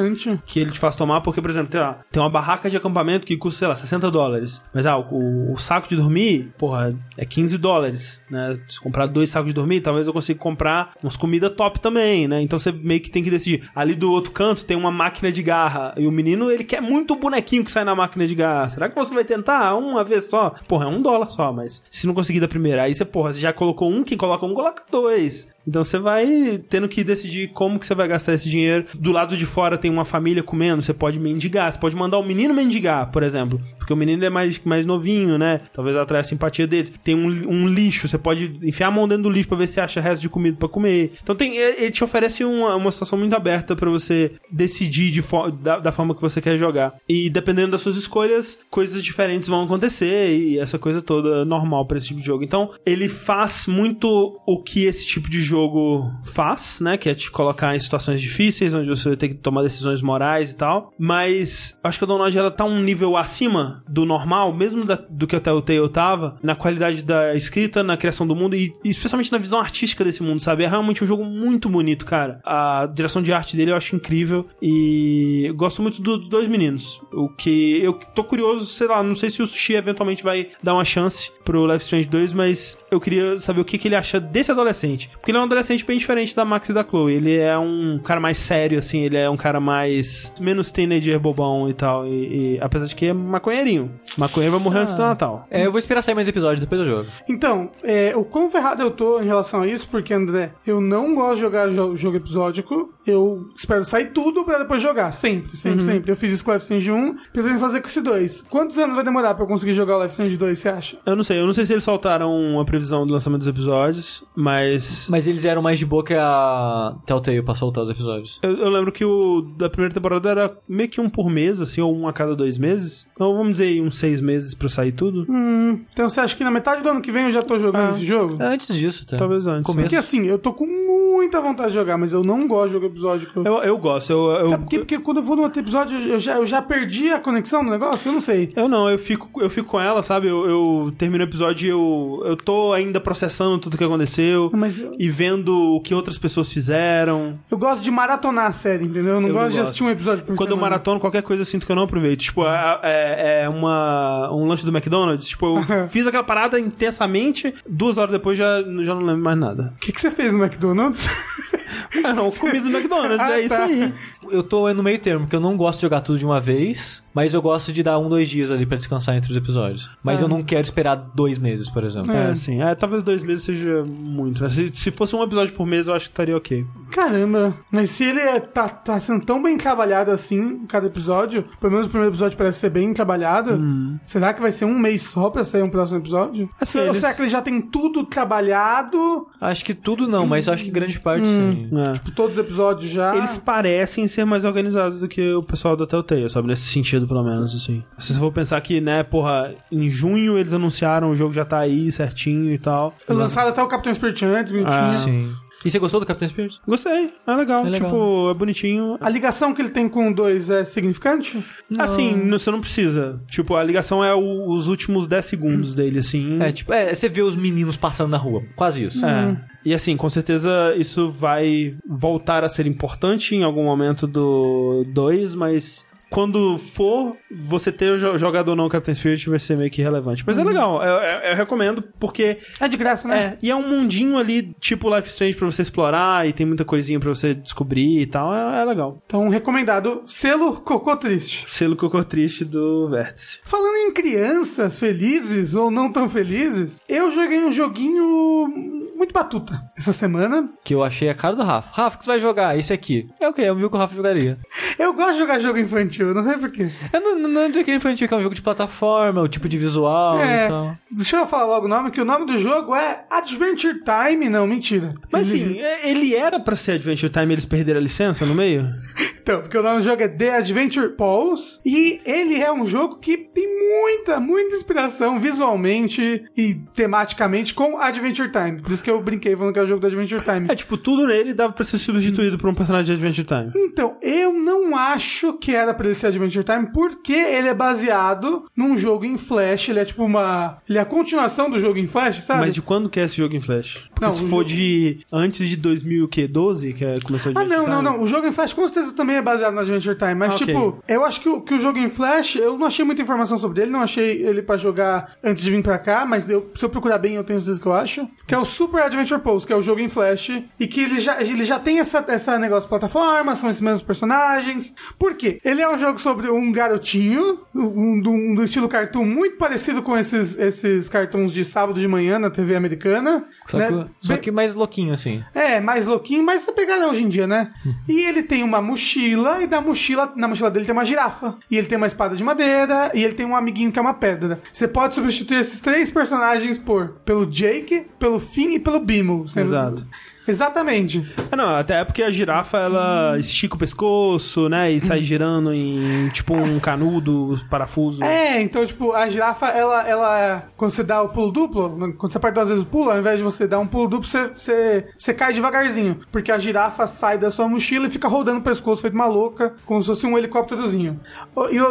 [0.45, 3.25] que ele te faz tomar, porque, por exemplo, tem, lá, tem uma barraca de acampamento
[3.25, 4.61] que custa, sei lá, 60 dólares.
[4.73, 8.57] Mas, ah, o, o saco de dormir, porra, é 15 dólares, né?
[8.67, 12.41] Se comprar dois sacos de dormir, talvez eu consiga comprar umas comidas top também, né?
[12.41, 13.69] Então você meio que tem que decidir.
[13.75, 15.93] Ali do outro canto tem uma máquina de garra.
[15.97, 18.69] E o menino, ele quer muito o bonequinho que sai na máquina de garra.
[18.69, 20.55] Será que você vai tentar uma vez só?
[20.67, 23.39] Porra, é um dólar só, mas se não conseguir da primeira, aí você, porra, você
[23.39, 25.53] já colocou um, quem coloca um, coloca dois.
[25.67, 28.85] Então você vai tendo que decidir como que você vai gastar esse dinheiro.
[28.93, 32.23] Do lado de fora tem uma família comendo, você pode mendigar, você pode mandar o
[32.23, 33.59] menino mendigar, por exemplo.
[33.77, 35.61] Porque o menino é mais, mais novinho, né?
[35.73, 36.93] Talvez atraia a simpatia dele.
[37.03, 39.79] Tem um, um lixo, você pode enfiar a mão dentro do lixo pra ver se
[39.79, 41.13] acha resto de comida pra comer.
[41.21, 45.23] Então tem, ele te oferece uma, uma situação muito aberta pra você decidir de
[45.61, 46.95] da, da forma que você quer jogar.
[47.09, 51.97] E dependendo das suas escolhas, coisas diferentes vão acontecer e essa coisa toda normal pra
[51.97, 52.43] esse tipo de jogo.
[52.43, 56.97] Então, ele faz muito o que esse tipo de jogo faz, né?
[56.97, 60.51] Que é te colocar em situações difíceis, onde você vai ter que tomar decisões morais
[60.51, 60.91] e tal.
[60.97, 65.27] Mas acho que a Download ela tá um nível acima do normal, mesmo da- do
[65.27, 68.89] que até o Telltale tava, na qualidade da escrita, na criação do mundo e, e
[68.89, 70.63] especialmente na visão artística desse mundo, sabe?
[70.63, 72.39] É realmente um jogo muito bonito, cara.
[72.43, 76.99] A direção de arte dele eu acho incrível e gosto muito do- dos dois meninos.
[77.15, 80.73] O que eu tô curioso, sei lá, não sei se o Sushi eventualmente vai dar
[80.73, 84.19] uma chance pro Life Strange 2, mas eu queria saber o que, que ele acha
[84.19, 85.09] desse adolescente.
[85.13, 87.13] Porque ele é um adolescente bem diferente da Max e da Chloe.
[87.13, 90.33] Ele é um cara mais sério, assim, ele é um cara mais.
[90.39, 92.05] menos teenager bobão e tal.
[92.07, 93.91] E, e- apesar de que é maconheirinho.
[94.17, 95.45] Maconheiro vai morrer antes do Natal.
[95.51, 97.09] É, eu vou esperar sair mais episódios depois do jogo.
[97.29, 101.13] Então, é, o quão ferrado eu tô em relação a isso, porque, André, eu não
[101.15, 102.91] gosto de jogar jo- jogo episódico.
[103.05, 105.11] Eu espero sair tudo pra depois jogar.
[105.13, 105.85] Sempre, sempre, Uhum.
[105.85, 106.11] sempre.
[106.11, 108.43] Eu fiz isso com o Life Strange 1, pretendo fazer com esse 2.
[108.49, 110.97] Quantos anos vai demorar pra eu conseguir jogar o Life Strange 2, você acha?
[111.05, 114.23] Eu não sei, eu não sei se eles soltaram uma previsão do lançamento dos episódios,
[114.35, 115.07] mas.
[115.09, 118.39] Mas eles eram mais de boa que a Telltale pra soltar os episódios.
[118.41, 121.81] Eu, eu lembro que o da primeira temporada era meio que um por mês, assim,
[121.81, 123.07] ou um a cada dois meses.
[123.13, 125.25] Então vamos dizer aí uns seis meses pra sair tudo.
[125.29, 127.87] Hum, então você acha que na metade do ano que vem eu já tô jogando
[127.87, 127.91] Ah.
[127.91, 128.37] esse jogo?
[128.39, 129.17] Antes disso, até.
[129.17, 129.63] Talvez antes.
[129.65, 129.83] Começo.
[129.89, 132.85] Porque assim, eu tô com muita vontade de jogar, mas eu não gosto de jogo
[132.87, 133.41] episódico.
[133.45, 134.77] Eu, eu gosto, eu, eu, Sabe por quê?
[134.79, 137.69] Porque quando eu vou no outro episódio, eu já, eu já perdi a conexão do
[137.71, 138.09] negócio?
[138.09, 138.51] Eu não sei.
[138.55, 140.27] Eu não, eu fico, eu fico com ela, sabe?
[140.27, 144.79] Eu, eu termino o episódio e eu, eu tô ainda processando tudo que aconteceu Mas
[144.79, 147.37] eu, e vendo o que outras pessoas fizeram.
[147.49, 149.15] eu gosto de maratonar a série, entendeu?
[149.15, 149.63] Eu não Eu gosto não de gosto.
[149.69, 150.61] assistir um episódio por Quando eu semana.
[150.71, 152.21] maratono qualquer coisa, eu sinto que eu não aproveito.
[152.21, 155.27] Tipo, é, é, é uma, um lanche do McDonald's.
[155.27, 159.73] Tipo, eu fiz aquela parada intensamente, duas horas depois já, já não lembro mais nada.
[159.75, 161.07] O que, que você fez no McDonald's?
[162.03, 163.93] Ah, não, comida do McDonald's, é isso aí.
[164.29, 167.03] Eu tô no meio termo, porque eu não gosto de jogar tudo de uma vez,
[167.13, 169.89] mas eu gosto de dar um, dois dias ali pra descansar entre os episódios.
[170.03, 172.11] Mas eu não quero esperar dois meses, por exemplo.
[172.11, 174.41] É, assim, é, talvez dois meses seja muito.
[174.43, 174.49] né?
[174.49, 176.65] Se, se fosse um episódio por mês, eu acho que estaria ok.
[176.91, 181.71] Caramba, mas se ele é, tá, tá sendo tão bem trabalhado assim, cada episódio, pelo
[181.73, 183.59] menos o primeiro episódio parece ser bem trabalhado,
[184.03, 186.49] será que vai ser um mês só pra sair um próximo episódio?
[186.59, 190.47] Assim, Ou eles- será que ele já tem tudo trabalhado, Acho que tudo não, mas
[190.47, 191.69] eu acho que grande parte sim.
[191.71, 191.84] É.
[191.93, 193.15] tipo, todos os episódios já?
[193.15, 196.47] Eles parecem ser mais organizados do que o pessoal da Telltale, sabe?
[196.47, 197.83] Nesse sentido, pelo menos, assim.
[197.97, 201.59] Se você for pensar que, né, porra, em junho eles anunciaram, o jogo já tá
[201.59, 202.93] aí certinho e tal.
[203.07, 204.73] Lançaram até o Capitão Spirit antes, bonitinho.
[204.75, 205.33] Ah, Sim.
[205.63, 206.59] E você gostou do Capitão Spirit?
[206.67, 207.65] Gostei, é legal.
[207.65, 207.89] É legal.
[207.89, 208.97] Tipo, é bonitinho.
[209.01, 211.43] A ligação que ele tem com o 2 é significante?
[211.79, 213.19] Assim, não- você não precisa.
[213.27, 216.39] Tipo, a ligação é o- os últimos 10 segundos dele, assim.
[216.39, 218.43] É, tipo, é, você vê os meninos passando na rua.
[218.55, 219.03] Quase isso.
[219.03, 219.37] É.
[219.65, 225.33] E assim, com certeza isso vai voltar a ser importante em algum momento do 2,
[225.33, 230.23] mas quando for você ter jogado ou não Captain Spirit vai ser meio que relevante.
[230.25, 233.17] Mas é legal, eu, eu- eu recomendo porque É de graça, né?
[233.17, 236.63] é, e é um mundinho ali tipo Life Strange pra você explorar e tem muita
[236.63, 238.97] coisinha pra você descobrir e tal, é, é legal.
[239.05, 240.03] Então, recomendado.
[240.07, 241.45] Selo Cocô Triste.
[241.53, 243.39] Selo cocô triste do Vértice.
[243.43, 248.47] Falando em crianças felizes ou não tão felizes, eu joguei um joguinho
[248.95, 250.49] muito batuta essa semana.
[250.63, 251.69] Que eu achei a cara do Rafa.
[251.73, 252.57] Rafa, o que você vai jogar?
[252.57, 253.09] Esse aqui.
[253.19, 253.41] É o que?
[253.41, 254.37] É um jogo que o Rafa jogaria.
[254.79, 256.69] Eu gosto de jogar jogo infantil, não sei porquê.
[256.93, 259.57] Eu não, não, que ele infantil, que é um jogo de plataforma, o tipo de
[259.57, 260.77] visual É, e tal.
[260.91, 264.29] deixa eu falar logo o nome, que o nome do jogo é Adventure Time.
[264.29, 264.93] Não, mentira.
[265.11, 268.25] Mas Ele- assim, é- ele era pra ser Adventure Time e eles perderam a licença
[268.25, 268.65] no meio?
[269.25, 272.97] Então, porque o nome do jogo é The Adventure Pulse e ele é um jogo
[272.99, 273.47] que tem
[273.81, 278.61] muita, muita inspiração visualmente e tematicamente com Adventure Time.
[278.61, 280.45] Por isso que eu brinquei falando que é o jogo do Adventure Time.
[280.47, 283.51] É, tipo, tudo nele dava pra ser substituído por um personagem de Adventure Time.
[283.65, 288.77] Então, eu não acho que era pra ser Adventure Time, porque ele é baseado num
[288.77, 289.69] jogo em Flash.
[289.69, 290.57] Ele é tipo uma.
[290.67, 292.39] Ele é a continuação do jogo em Flash, sabe?
[292.39, 293.87] Mas de quando que é esse jogo em Flash?
[293.89, 297.41] Porque Não, se for jogo- de antes de 2012, que é, começou a Ah, não,
[297.43, 297.97] Adventure não, Time?
[297.97, 298.03] não.
[298.03, 300.15] O jogo em Flash com certeza também é baseado no Adventure Time.
[300.15, 300.45] Mas, Ah, ok.
[300.47, 303.37] tipo, eu acho que o, que o jogo em Flash, eu não achei muita informação
[303.37, 306.63] sobre ele, não achei ele pra jogar antes de vir pra cá, mas eu- se
[306.63, 308.07] eu procurar bem, eu tenho certeza que eu acho.
[308.25, 310.31] Que é o Super Adventure Pulse, que é o jogo em Flash.
[310.59, 313.81] E que ele já, ele já tem essa, essa negócio de plataforma, são esses mesmos
[313.81, 314.73] personagens.
[314.97, 315.39] Por quê?
[315.43, 319.97] Ele é um jogo sobre um garotinho, um, do, um estilo cartoon muito parecido com
[319.97, 323.25] esses, esses cartoons de sábado de manhã na TV americana.
[323.47, 323.67] Só, né?
[323.67, 325.23] que, só que mais louquinho, assim.
[325.33, 327.51] é, mais louquinho, mas essa pegada hoje em dia, né?
[327.87, 331.37] E ele tem uma mochila, e da mochila, na mochila dele tem uma girafa.
[331.49, 333.93] E ele tem uma espada de madeira, e ele tem um amiguinho que é uma
[333.93, 334.39] pedra.
[334.51, 339.25] Você pode substituir esses três personagens por pelo Jake, pelo Finn e pelo Bimo.
[339.35, 339.85] Exato.
[340.27, 341.09] Exatamente.
[341.31, 346.09] Ah, não, até porque a girafa, ela estica o pescoço, né, e sai girando em,
[346.09, 348.03] tipo, um canudo, parafuso.
[348.03, 350.43] É, então, tipo, a girafa, ela, ela.
[350.55, 353.17] Quando você dá o pulo duplo, quando você aperta duas vezes o pulo, ao invés
[353.17, 355.99] de você dar um pulo duplo, você, você, você cai devagarzinho.
[356.11, 359.53] Porque a girafa sai da sua mochila e fica rodando o pescoço feito uma louca,
[359.65, 360.99] como se fosse um helicópterozinho.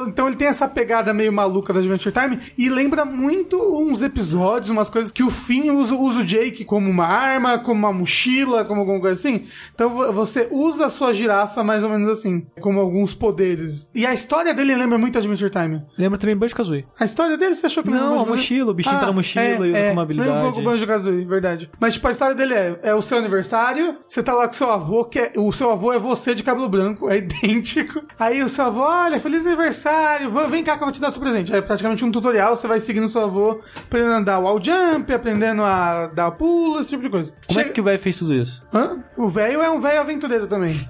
[0.06, 4.70] Então ele tem essa pegada meio maluca da Adventure Time e lembra muito uns episódios,
[4.70, 8.43] umas coisas que o Finn usa, usa o Jake como uma arma, como uma mochila,
[8.64, 9.44] como alguma coisa assim.
[9.74, 13.90] Então vo- você usa a sua girafa mais ou menos assim, como alguns poderes.
[13.94, 15.82] E a história dele lembra muito Adventure Time.
[15.98, 16.86] Lembra também Banjo Kazooie.
[16.98, 18.28] A história dele, você achou que Não, lembra a muito?
[18.30, 20.30] mochila, o bichinho tá na mochila e usa como habilidade.
[20.30, 21.70] Lembra um pouco o Banjo Kazooie, verdade.
[21.80, 24.70] Mas, tipo, a história dele é, é o seu aniversário, você tá lá com seu
[24.70, 28.02] avô, que é, o seu avô é você de cabelo branco, é idêntico.
[28.18, 31.20] Aí o seu avô, olha, feliz aniversário, vem cá que eu vou te dar seu
[31.20, 31.52] presente.
[31.54, 35.62] É praticamente um tutorial, você vai seguindo seu avô, aprendendo a dar wall jump, aprendendo
[35.62, 37.32] a dar pulo, esse tipo de coisa.
[37.46, 38.62] Como é Chega- que o velho fez tudo isso?
[38.72, 38.98] Hã?
[39.16, 40.86] O velho é um velho aventureiro também.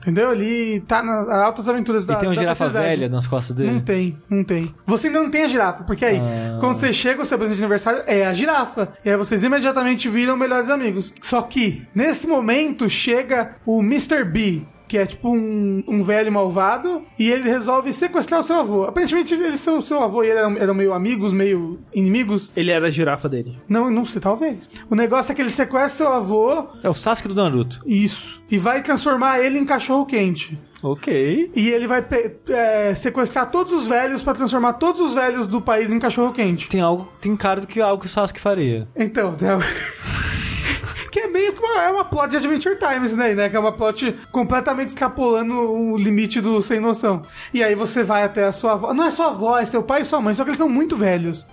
[0.00, 0.32] Entendeu?
[0.32, 3.70] Ele tá nas altas aventuras da e tem uma girafa velha nas costas dele?
[3.72, 4.74] Não tem, não tem.
[4.86, 6.58] Você ainda não tem a girafa, porque aí, Ah.
[6.60, 8.88] quando você chega, o seu presente de aniversário é a girafa.
[9.04, 11.12] E aí vocês imediatamente viram melhores amigos.
[11.22, 14.24] Só que, nesse momento, chega o Mr.
[14.24, 14.62] B.
[14.88, 18.84] Que é tipo um, um velho malvado, e ele resolve sequestrar o seu avô.
[18.84, 22.52] Aparentemente, ele, seu, seu avô e ele eram, eram meio amigos, meio inimigos.
[22.56, 23.58] Ele era a girafa dele.
[23.68, 24.70] Não, não sei, talvez.
[24.88, 27.80] O negócio é que ele sequestra seu avô, É o Sasuke do Naruto.
[27.84, 30.58] isso, e vai transformar ele em cachorro quente.
[30.82, 31.50] Ok.
[31.56, 32.04] E ele vai
[32.50, 36.68] é, sequestrar todos os velhos pra transformar todos os velhos do país em cachorro quente.
[36.68, 38.86] Tem algo, tem cara do que algo que o Sasuke faria.
[38.94, 39.58] Então, então-
[41.16, 43.48] que é meio que uma, é uma plot de Adventure Time isso daí, né?
[43.48, 47.22] Que é uma plot completamente extrapolando o limite do sem noção.
[47.54, 48.92] E aí você vai até a sua avó.
[48.92, 50.94] Não é sua avó, é seu pai e sua mãe, só que eles são muito
[50.96, 51.46] velhos.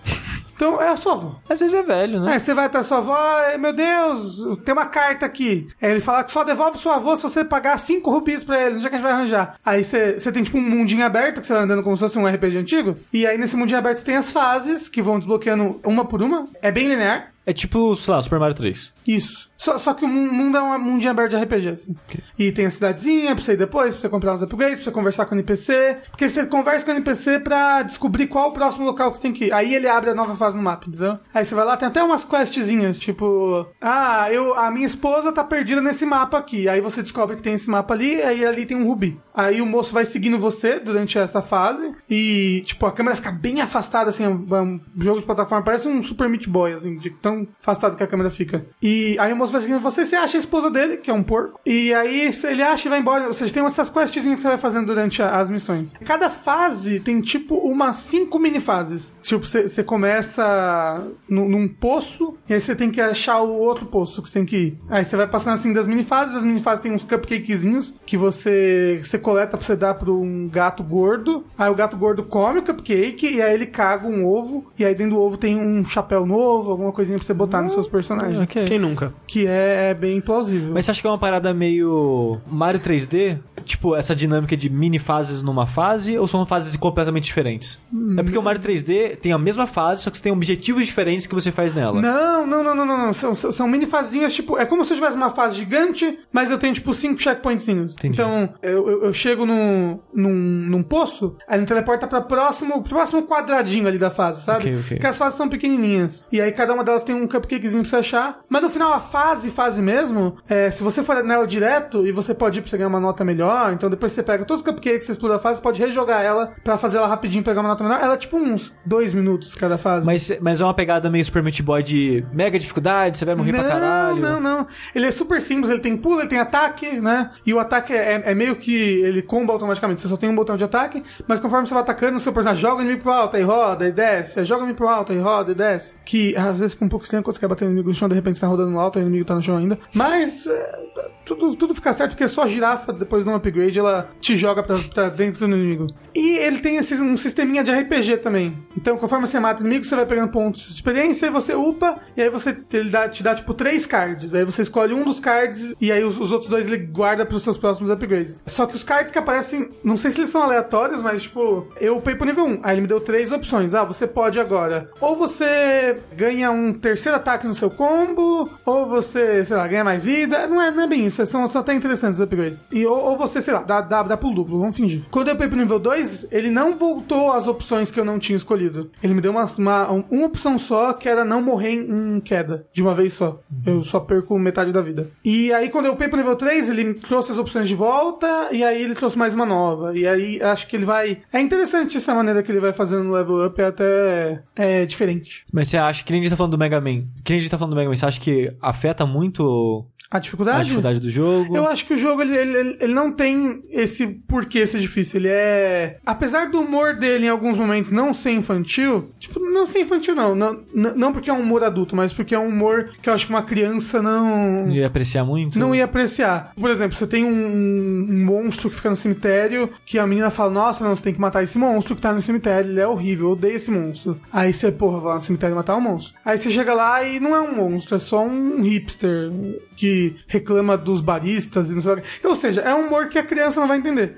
[0.55, 1.39] Então é a sua avó.
[1.49, 2.33] Às vezes é velho, né?
[2.33, 5.67] Aí você vai até a sua avó, "Ai, meu Deus, tem uma carta aqui.
[5.81, 8.75] Aí ele fala que só devolve sua avó se você pagar 5 rupias pra ele,
[8.75, 9.55] onde é que a gente vai arranjar?
[9.65, 12.19] Aí você, você tem tipo um mundinho aberto, que você vai andando como se fosse
[12.19, 15.79] um RPG antigo, e aí nesse mundinho aberto você tem as fases, que vão desbloqueando
[15.85, 18.93] uma por uma, é bem linear, É tipo, sei lá, Super Mario 3.
[19.07, 19.49] isso.
[19.63, 21.95] Só, só que o mu- mundo é um mundinho aberto de RPG, assim.
[22.37, 24.91] E tem a cidadezinha pra você ir depois, pra você comprar uns upgrades, pra você
[24.91, 25.99] conversar com o NPC.
[26.09, 29.31] Porque você conversa com o NPC pra descobrir qual o próximo local que você tem
[29.31, 29.53] que ir.
[29.53, 31.17] Aí ele abre a nova fase no mapa, entendeu?
[31.33, 33.65] Aí você vai lá, tem até umas questzinhas, tipo...
[33.81, 36.67] Ah, eu, a minha esposa tá perdida nesse mapa aqui.
[36.67, 39.17] Aí você descobre que tem esse mapa ali, aí ali tem um rubi.
[39.33, 41.93] Aí o moço vai seguindo você durante essa fase.
[42.09, 44.23] E, tipo, a câmera fica bem afastada, assim.
[44.23, 45.63] É um, jogo de plataforma.
[45.63, 48.65] Parece um Super Meat Boy, assim, de tão afastado que a câmera fica.
[48.81, 51.23] E aí o moço vai seguindo você, você acha a esposa dele, que é um
[51.23, 51.59] porco.
[51.65, 53.27] E aí ele acha e vai embora.
[53.27, 55.93] Ou seja, tem essas questzinhas que você vai fazendo durante as missões.
[56.05, 59.13] Cada fase tem, tipo, umas cinco mini fases.
[59.21, 63.85] Tipo, você, você começa num, num poço, e aí você tem que achar o outro
[63.85, 64.79] poço que você tem que ir.
[64.89, 66.35] Aí você vai passando assim das mini fases.
[66.35, 70.47] As mini fases tem uns cupcakezinhos que você, você coleta pra você dar pra um
[70.47, 71.43] gato gordo.
[71.57, 74.71] Aí o gato gordo come o cupcake, e aí ele caga um ovo.
[74.77, 77.73] E aí dentro do ovo tem um chapéu novo, alguma coisinha pra você botar nos
[77.73, 78.39] seus personagens.
[78.39, 78.65] Ok.
[78.65, 79.13] Quem nunca?
[79.25, 80.71] Que é, é bem plausível.
[80.73, 83.39] Mas você acha que é uma parada meio Mario 3D?
[83.65, 87.79] Tipo, essa dinâmica de mini fases numa fase ou são fases completamente diferentes?
[88.17, 91.25] É porque o Mario 3D tem a mesma fase, só que você tem objetivos diferentes
[91.25, 92.01] que você faz nela.
[92.01, 93.13] Não, não, não, não, não, não.
[93.13, 96.51] São, são, são mini fazinhas, tipo, é como se eu tivesse uma fase gigante, mas
[96.51, 97.93] eu tenho, tipo, cinco checkpointzinhos.
[97.93, 98.13] Entendi.
[98.13, 102.95] Então, eu, eu, eu chego num, num, num poço, aí me teleporta pra próximo, pro
[102.95, 104.59] próximo quadradinho ali da fase, sabe?
[104.59, 104.87] Ok, ok.
[104.89, 106.25] Porque as fases são pequenininhas.
[106.31, 108.39] E aí cada uma delas tem um cupcakezinho pra você achar.
[108.49, 112.33] Mas no final, a fase, fase mesmo, é, se você for nela direto, e você
[112.33, 115.05] pode ir pra você ganhar uma nota melhor, então depois você pega todos os cupcakes,
[115.05, 117.99] você explora a fase, pode rejogar ela pra fazer ela rapidinho pegar uma nota melhor.
[118.01, 120.05] Ela é tipo uns dois minutos cada fase.
[120.05, 123.51] Mas, mas é uma pegada meio Super Meat Boy de mega dificuldade, você vai morrer
[123.51, 124.21] pra caralho.
[124.21, 124.67] Não, não.
[124.93, 127.31] Ele é super simples, ele tem pulo, ele tem ataque, né?
[127.45, 130.01] E o ataque é, é meio que ele comba automaticamente.
[130.01, 132.61] Você só tem um botão de ataque, mas conforme você vai atacando, o seu personagem
[132.61, 134.43] joga o inimigo pro alto, aí roda e desce.
[134.45, 135.95] Joga o inimigo pro alto, aí roda e desce.
[136.05, 138.09] Que às vezes fica um pouco estranho quando você quer bater no inimigo no chão,
[138.09, 139.77] de repente você tá rodando no alto, aí o inimigo tá no chão ainda.
[139.93, 140.83] Mas é,
[141.25, 144.63] tudo, tudo fica certo, porque só a girafa, depois de um upgrade, ela te joga
[144.63, 145.87] pra, pra dentro do inimigo.
[146.15, 148.57] E ele tem esse, um sisteminha de RPG também.
[148.77, 151.99] Então, conforme você mata o inimigo, você vai pegando pontos de experiência, e você upa,
[152.15, 154.33] e aí você ele dá, te dá, tipo, três cards.
[154.33, 157.43] Aí você escolhe um dos cards, e aí os, os outros dois ele guarda pros
[157.43, 158.43] seus próximos upgrades.
[158.45, 161.97] Só que os cards que aparecem, não sei se eles são aleatórios, mas, tipo, eu
[161.97, 162.59] upei pro nível 1.
[162.63, 163.73] Aí ele me deu três opções.
[163.73, 164.89] Ah, você pode agora.
[164.99, 170.03] Ou você ganha um terceiro ataque no seu combo, ou você, sei lá, ganha mais
[170.03, 170.47] vida.
[170.47, 172.65] Não é, não é bem isso, são, são até interessantes os upgrades.
[172.71, 175.03] E, ou, ou você, sei lá, dá, dá, dá pulo duplo, vamos fingir.
[175.09, 178.35] Quando eu upei pro nível 2, ele não voltou às opções que eu não tinha
[178.35, 178.91] escolhido.
[179.01, 182.65] Ele me deu uma, uma, uma opção só, que era não morrer em, em queda,
[182.73, 183.39] de uma vez só.
[183.65, 185.09] Eu só perco metade da vida.
[185.23, 188.63] E aí, quando eu upei pro nível 3, ele trouxe as opções de volta, e
[188.63, 189.97] aí ele trouxe mais uma nova.
[189.97, 191.19] E aí, acho que ele vai...
[191.31, 195.45] É interessante essa maneira que ele vai fazendo no level up, é até é, diferente.
[195.51, 197.03] Mas você acha que nem a gente tá falando do Mega Man?
[197.23, 200.19] Que nem a gente tá falando do Mega Man, você acha que afeta muito A
[200.19, 200.59] dificuldade?
[200.59, 201.57] a dificuldade do jogo?
[201.57, 205.19] Eu acho que o jogo ele, ele, ele- não tem esse porquê ser difícil.
[205.19, 205.97] Ele é.
[206.05, 210.35] Apesar do humor dele em alguns momentos não ser infantil, tipo, não ser infantil não.
[210.35, 213.25] Não, não porque é um humor adulto, mas porque é um humor que eu acho
[213.25, 214.67] que uma criança não.
[214.67, 215.57] Não ia apreciar muito?
[215.57, 216.51] Não ia apreciar.
[216.55, 220.51] Por exemplo, você tem um, um monstro que fica no cemitério, que a menina fala,
[220.51, 223.27] nossa, não, você tem que matar esse monstro que tá no cemitério, ele é horrível,
[223.27, 224.19] eu odeio esse monstro.
[224.31, 226.13] Aí você, porra, vai no cemitério matar o monstro.
[226.23, 229.31] Aí você chega lá e não é um monstro, é só um hipster
[229.75, 232.27] que reclama dos baristas e não sei o que.
[232.27, 234.17] Ou seja, é um humor que a criança não vai entender.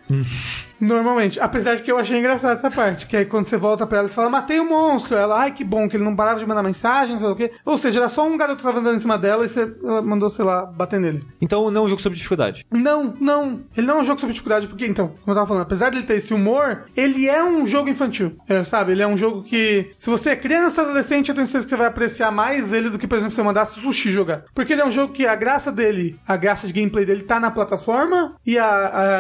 [0.80, 1.40] Normalmente.
[1.40, 3.08] Apesar de que eu achei engraçado essa parte.
[3.08, 5.16] Que aí quando você volta pra ela, você fala, matei o monstro.
[5.18, 7.52] Ela, ai que bom, que ele não parava de mandar mensagem, sei lá o quê.
[7.66, 10.02] Ou seja, era só um garoto que tava andando em cima dela e você ela
[10.02, 11.20] mandou, sei lá, bater nele.
[11.42, 12.66] Então não é um jogo sobre dificuldade.
[12.72, 13.62] Não, não.
[13.76, 15.98] Ele não é um jogo sobre dificuldade, porque, então, como eu tava falando, apesar de
[15.98, 18.38] ele ter esse humor, ele é um jogo infantil.
[18.48, 18.92] É, sabe?
[18.92, 21.78] Ele é um jogo que, se você é criança, adolescente, eu tenho certeza que você
[21.78, 24.44] vai apreciar mais ele do que, por exemplo, se você mandasse sushi jogar.
[24.54, 27.40] Porque ele é um jogo que a graça dele, a graça de gameplay dele tá
[27.40, 28.66] na plataforma, e a,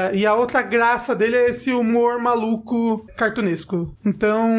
[0.10, 3.95] a- e a outra graça dele é esse humor maluco cartunesco.
[4.05, 4.49] Então,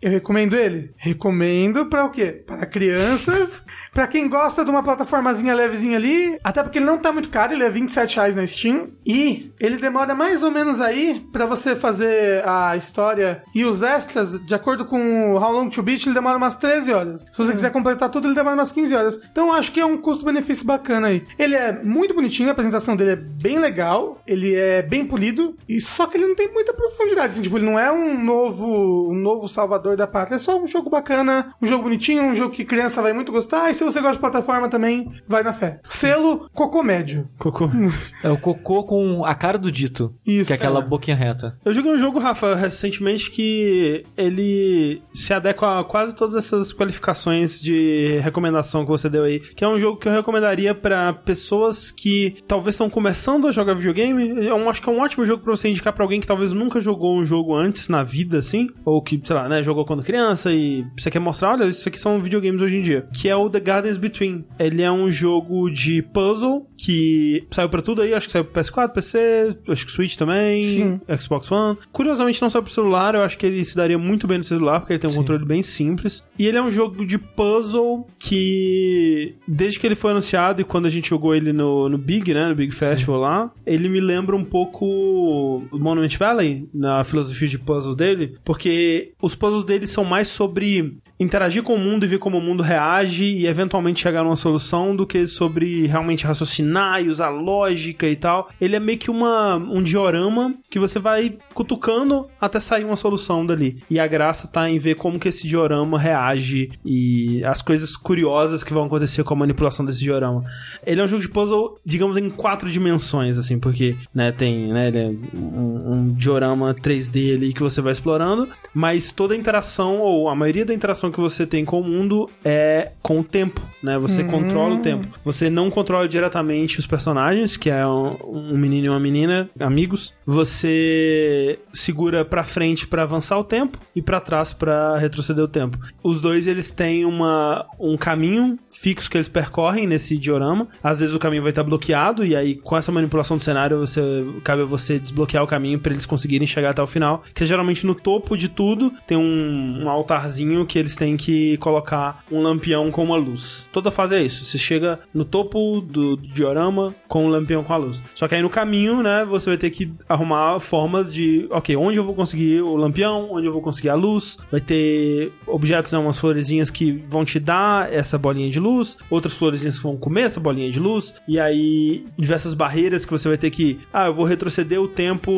[0.00, 0.92] eu recomendo ele.
[0.96, 2.42] Recomendo pra o quê?
[2.46, 7.12] Para crianças, pra quem gosta de uma plataformazinha levezinha ali, até porque ele não tá
[7.12, 11.26] muito caro, ele é 27 reais na Steam, e ele demora mais ou menos aí
[11.32, 15.82] pra você fazer a história e os extras, de acordo com o How Long to
[15.82, 17.26] Beat, ele demora umas 13 horas.
[17.32, 19.20] Se você quiser completar tudo, ele demora umas 15 horas.
[19.30, 21.24] Então, eu acho que é um custo-benefício bacana aí.
[21.38, 25.80] Ele é muito bonitinho, a apresentação dele é bem legal, ele é bem polido, e
[25.98, 29.16] Só que ele não tem muita profundidade, assim, tipo, ele não é um novo, um
[29.16, 32.64] novo salvador da pátria, é só um jogo bacana, um jogo bonitinho, um jogo que
[32.64, 35.80] criança vai muito gostar, e se você gosta de plataforma também, vai na fé.
[35.88, 37.28] Selo Cocô Médio.
[37.36, 37.68] Cocô.
[38.22, 40.14] É o cocô com a cara do dito.
[40.24, 40.46] Isso.
[40.46, 40.82] Que é aquela É.
[40.84, 41.58] boquinha reta.
[41.64, 47.60] Eu joguei um jogo, Rafa, recentemente que ele se adequa a quase todas essas qualificações
[47.60, 49.40] de recomendação que você deu aí.
[49.40, 53.74] Que é um jogo que eu recomendaria pra pessoas que talvez estão começando a jogar
[53.74, 54.46] videogame.
[54.46, 56.80] Eu acho que é um ótimo jogo pra você indicar pra alguém que talvez nunca
[56.80, 58.68] jogou um jogo antes na vida, assim.
[58.84, 62.00] Ou que, sei lá, né, jogou quando criança e você quer mostrar, olha, isso aqui
[62.00, 63.06] são videogames hoje em dia.
[63.12, 64.44] Que é o The Gardens Between.
[64.58, 68.62] Ele é um jogo de puzzle que saiu pra tudo aí, acho que saiu pro
[68.62, 71.00] PS4, PC, acho que Switch também, Sim.
[71.18, 71.78] Xbox One.
[71.92, 74.80] Curiosamente não saiu pro celular, eu acho que ele se daria muito bem no celular,
[74.80, 75.18] porque ele tem um Sim.
[75.18, 76.24] controle bem simples.
[76.38, 80.86] E ele é um jogo de puzzle que, desde que ele foi anunciado e quando
[80.86, 84.36] a gente jogou ele no, no Big, né, no Big Festival lá, ele me lembra
[84.36, 90.28] um pouco Monument Valley, na filosofia de puzzle dele, porque os puzzles dele são mais
[90.28, 94.36] sobre interagir com o mundo e ver como o mundo reage e eventualmente chegar numa
[94.36, 98.48] solução do que sobre realmente raciocinar e usar lógica e tal.
[98.60, 103.44] Ele é meio que uma, um diorama que você vai cutucando até sair uma solução
[103.44, 103.82] dali.
[103.90, 108.62] E a graça tá em ver como que esse diorama reage e as coisas curiosas
[108.62, 110.44] que vão acontecer com a manipulação desse diorama.
[110.86, 114.88] Ele é um jogo de puzzle, digamos, em quatro dimensões, assim, porque, né, tem, né,
[114.88, 119.98] ele é um, um diorama 3D ali que você vai explorando, mas toda a interação,
[119.98, 123.60] ou a maioria da interação que você tem com o mundo é com o tempo,
[123.82, 123.98] né?
[123.98, 125.08] Você controla o tempo.
[125.24, 130.14] Você não controla diretamente os personagens, que é um, um menino e uma menina, amigos.
[130.26, 135.78] Você segura pra frente pra avançar o tempo e pra trás pra retroceder o tempo.
[136.02, 140.68] Os dois eles têm uma, um caminho fixo que eles percorrem nesse diorama.
[140.82, 144.00] Às vezes o caminho vai estar bloqueado e aí com essa manipulação do cenário você
[144.44, 147.22] cabe a você desbloquear o caminho pra eles conseguirem chegar até o final.
[147.34, 151.56] Que é geralmente no topo de tudo tem um, um altarzinho que eles têm que
[151.58, 153.68] colocar um lampião com uma luz.
[153.72, 154.44] Toda fase é isso.
[154.44, 158.02] Você chega no topo do, do diorama com um lampião com a luz.
[158.14, 161.98] Só que aí no caminho, né, você vai ter que arrumar formas de, ok, onde
[161.98, 164.38] eu vou conseguir o lampião, onde eu vou conseguir a luz.
[164.50, 169.36] Vai ter objetos, né, umas florezinhas que vão te dar essa bolinha de luz, outras
[169.36, 173.38] florezinhas que vão comer essa bolinha de luz, e aí diversas barreiras que você vai
[173.38, 175.30] ter que, ah, eu vou retroceder o tempo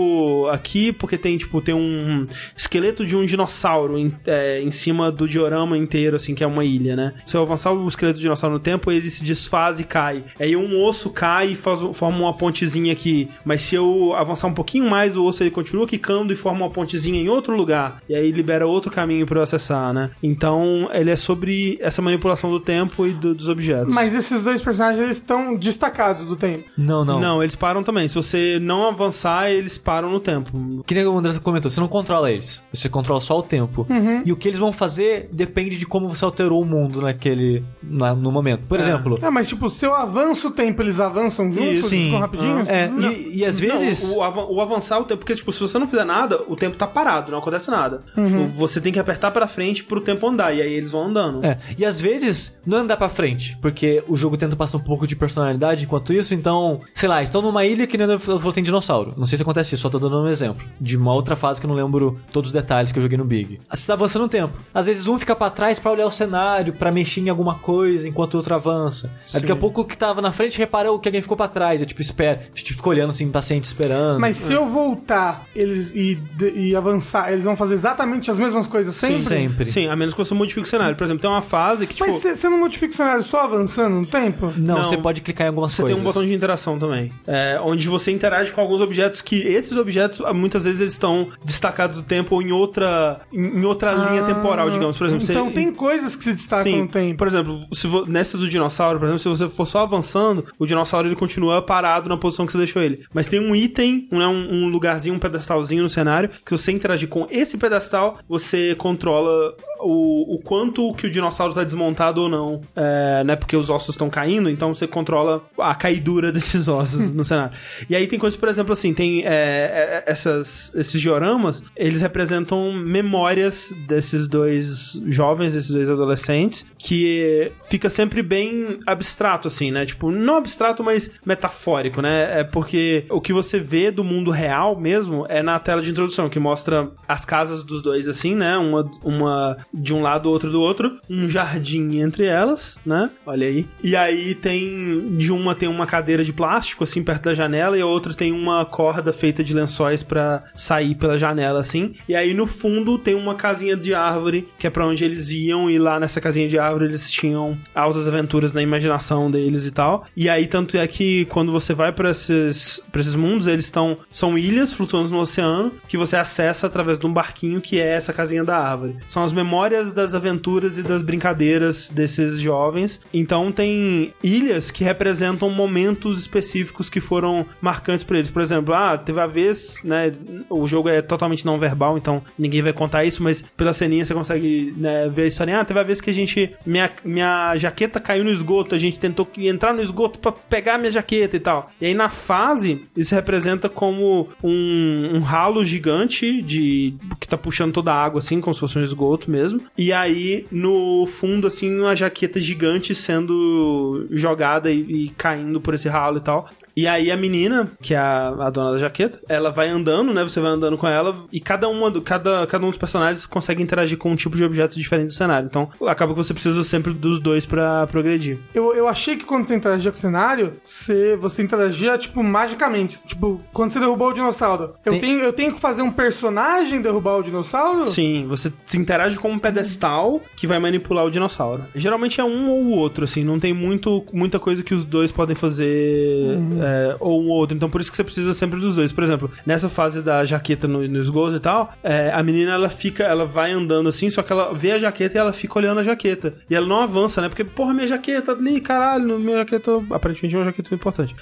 [0.52, 2.26] aqui porque tem, tipo, tem um
[2.56, 6.64] esqueleto de um dinossauro em, é, em cima do diorama inteiro, assim, que é uma
[6.64, 7.14] ilha, né?
[7.26, 10.24] Se eu avançar o esqueleto do dinossauro no tempo, ele se desfaz e cai.
[10.38, 13.28] Aí um osso cai e faz, forma uma pontezinha aqui.
[13.44, 16.70] Mas se eu avançar um pouquinho mais, o osso ele continua quicando e forma uma
[16.70, 18.02] pontezinha em outro lugar.
[18.08, 20.10] E aí libera outro caminho para eu acessar, né?
[20.22, 23.92] Então, ele é sobre essa manipulação do tempo e do- dos objetos.
[23.92, 26.64] Mas esses dois personagens, eles estão destacados do tempo.
[26.76, 27.20] Não, não.
[27.20, 28.08] Não, eles param também.
[28.08, 30.50] Se você não avançar, eles param no tempo.
[30.86, 32.62] Que nem o André comentou, você não controla eles.
[32.72, 33.86] Você controla só o tempo.
[34.24, 37.64] E o que eles vão fazer depende de como você alterou o mundo naquele.
[37.82, 38.66] na- no momento.
[38.68, 39.18] Por exemplo.
[39.22, 41.70] É, mas tipo, se eu avanço o tempo, eles avançam juntos?
[41.78, 42.04] Isso, eles sim.
[42.06, 42.68] ficam rapidinhos?
[42.68, 43.10] É, Não.
[43.10, 44.10] e, e às vezes.
[44.10, 46.76] Não, o, o avançar o tempo, porque tipo, se você não fizer nada, o tempo
[46.76, 48.02] tá parado, não acontece nada.
[48.14, 51.44] Tipo, você tem que apertar pra frente pro tempo andar, e aí eles vão andando.
[51.44, 55.06] É, e às vezes não andar pra frente, porque o jogo tenta passar um pouco
[55.06, 59.14] de personalidade enquanto isso, então, sei lá, estão numa ilha que nem falou tem dinossauro.
[59.16, 60.66] Não sei se acontece isso, só tô dando um exemplo.
[60.80, 63.24] De uma outra fase que eu não lembro todos os detalhes que eu joguei no
[63.24, 63.60] Big.
[63.72, 64.58] Você tá avançando um tempo.
[64.74, 68.08] Às vezes um fica pra trás pra olhar o cenário, pra mexer em alguma coisa
[68.08, 69.10] enquanto o outro avança.
[69.34, 71.80] Aí daqui a pouco o que tava na frente reparou que alguém ficou pra trás.
[71.80, 74.20] Eu tipo, espera, tipo, fica olhando assim, impaciente, esperando.
[74.20, 78.66] Mas se eu voltar eles e, de- e avançar, eles vão fazer exatamente as mesmas
[78.66, 79.16] coisas sempre?
[79.16, 79.70] sempre.
[79.70, 80.96] Sim, a menos que você modifique o cenário.
[80.96, 83.94] Por exemplo, tem uma fase que, tipo, Mas você não modifica o cenário só avançando
[83.96, 84.52] no tempo?
[84.56, 84.84] Não, Não.
[84.84, 85.96] você pode clicar em algumas você coisas.
[85.98, 87.12] tem um botão de interação também.
[87.26, 89.36] É, onde você interage com alguns objetos que
[89.70, 93.92] esses objetos, ah, muitas vezes, eles estão destacados do tempo ou em outra, em, outra
[93.92, 94.96] linha temporal, digamos.
[94.98, 97.16] Por exemplo, então você, tem coisas que se destacam Sim, no tempo.
[97.18, 100.66] por exemplo, se vo- nessa do dinossauro, por exemplo, se você for só avançando, o
[100.66, 103.04] dinossauro ele continua parado na posição que você deixou ele.
[103.14, 106.72] Mas tem um item, né, um, um lugarzinho, um pedestalzinho no cenário, que se você
[106.72, 112.28] interagir com esse pedestal, você controla o, o quanto que o dinossauro está desmontado ou
[112.28, 113.36] não, é, né?
[113.36, 117.56] Porque os ossos estão caindo, então você controla a caidura desses ossos no cenário.
[117.88, 122.72] E aí tem coisas, por exemplo, assim, tem é, é, essas, esses dioramas, eles representam
[122.72, 129.86] memórias desses dois jovens, desses dois adolescentes, que fica sempre bem abstrato, assim, né?
[129.86, 132.40] Tipo, não abstrato, mas metafórico, né?
[132.40, 136.28] É porque o que você vê do mundo real mesmo é na tela de introdução,
[136.28, 138.56] que mostra as casas dos dois, assim, né?
[138.56, 143.10] Uma, uma de um lado, outro do outro, um jardim entre elas, né?
[143.24, 143.66] Olha aí.
[143.82, 147.80] E aí tem de uma tem uma cadeira de plástico assim perto da janela e
[147.80, 151.94] a outra tem uma corda feita de lençóis pra sair pela janela assim.
[152.08, 155.70] E aí no fundo tem uma casinha de árvore que é pra onde eles iam
[155.70, 160.06] e lá nessa casinha de árvore eles tinham altas aventuras na imaginação deles e tal.
[160.16, 163.98] E aí tanto é que quando você vai pra esses, pra esses mundos, eles estão
[164.10, 168.12] são ilhas flutuando no oceano que você acessa através de um barquinho que é essa
[168.12, 168.96] casinha da árvore.
[169.06, 173.00] São as memórias das aventuras e das brincadeiras desses jovens.
[173.12, 178.30] Então tem ilhas que representam momentos específicos que foram marcantes para eles.
[178.30, 180.12] Por exemplo, ah, teve a vez, né,
[180.48, 184.14] o jogo é totalmente não verbal, então ninguém vai contar isso, mas pela ceninha você
[184.14, 185.60] consegue né, ver a história.
[185.60, 188.98] Ah, teve a vez que a gente minha, minha jaqueta caiu no esgoto, a gente
[188.98, 191.70] tentou entrar no esgoto para pegar minha jaqueta e tal.
[191.80, 197.72] E aí na fase, isso representa como um, um ralo gigante de que tá puxando
[197.72, 199.49] toda a água assim, como se fosse um esgoto mesmo.
[199.76, 205.88] E aí no fundo assim uma jaqueta gigante sendo jogada e, e caindo por esse
[205.88, 206.48] ralo e tal.
[206.76, 210.22] E aí a menina, que é a, a, dona da jaqueta, ela vai andando, né?
[210.22, 213.62] Você vai andando com ela e cada uma do, cada, cada um dos personagens consegue
[213.62, 215.46] interagir com um tipo de objeto diferente do cenário.
[215.46, 218.38] Então, acaba que você precisa sempre dos dois para progredir.
[218.54, 223.04] Eu, eu achei que quando você interagia com o cenário, você, você interagia, tipo, magicamente.
[223.04, 224.74] Tipo, quando você derrubou o dinossauro.
[224.84, 225.00] Eu, Tem...
[225.00, 227.88] tenho, eu tenho que fazer um personagem derrubar o dinossauro?
[227.88, 231.64] Sim, você se interage com um pedestal que vai manipular o dinossauro.
[231.74, 235.10] Geralmente é um ou o outro, assim, não tem muito, muita coisa que os dois
[235.12, 236.36] podem fazer.
[236.36, 236.59] Uhum.
[236.60, 237.56] É, ou um outro.
[237.56, 238.92] Então por isso que você precisa sempre dos dois.
[238.92, 242.68] Por exemplo, nessa fase da jaqueta no, no esgoto e tal, é, a menina ela
[242.68, 245.80] fica, ela vai andando assim, só que ela vê a jaqueta e ela fica olhando
[245.80, 246.34] a jaqueta.
[246.48, 247.28] E ela não avança, né?
[247.28, 251.16] Porque, porra, minha jaqueta ali, caralho, minha jaqueta, aparentemente é uma jaqueta importante.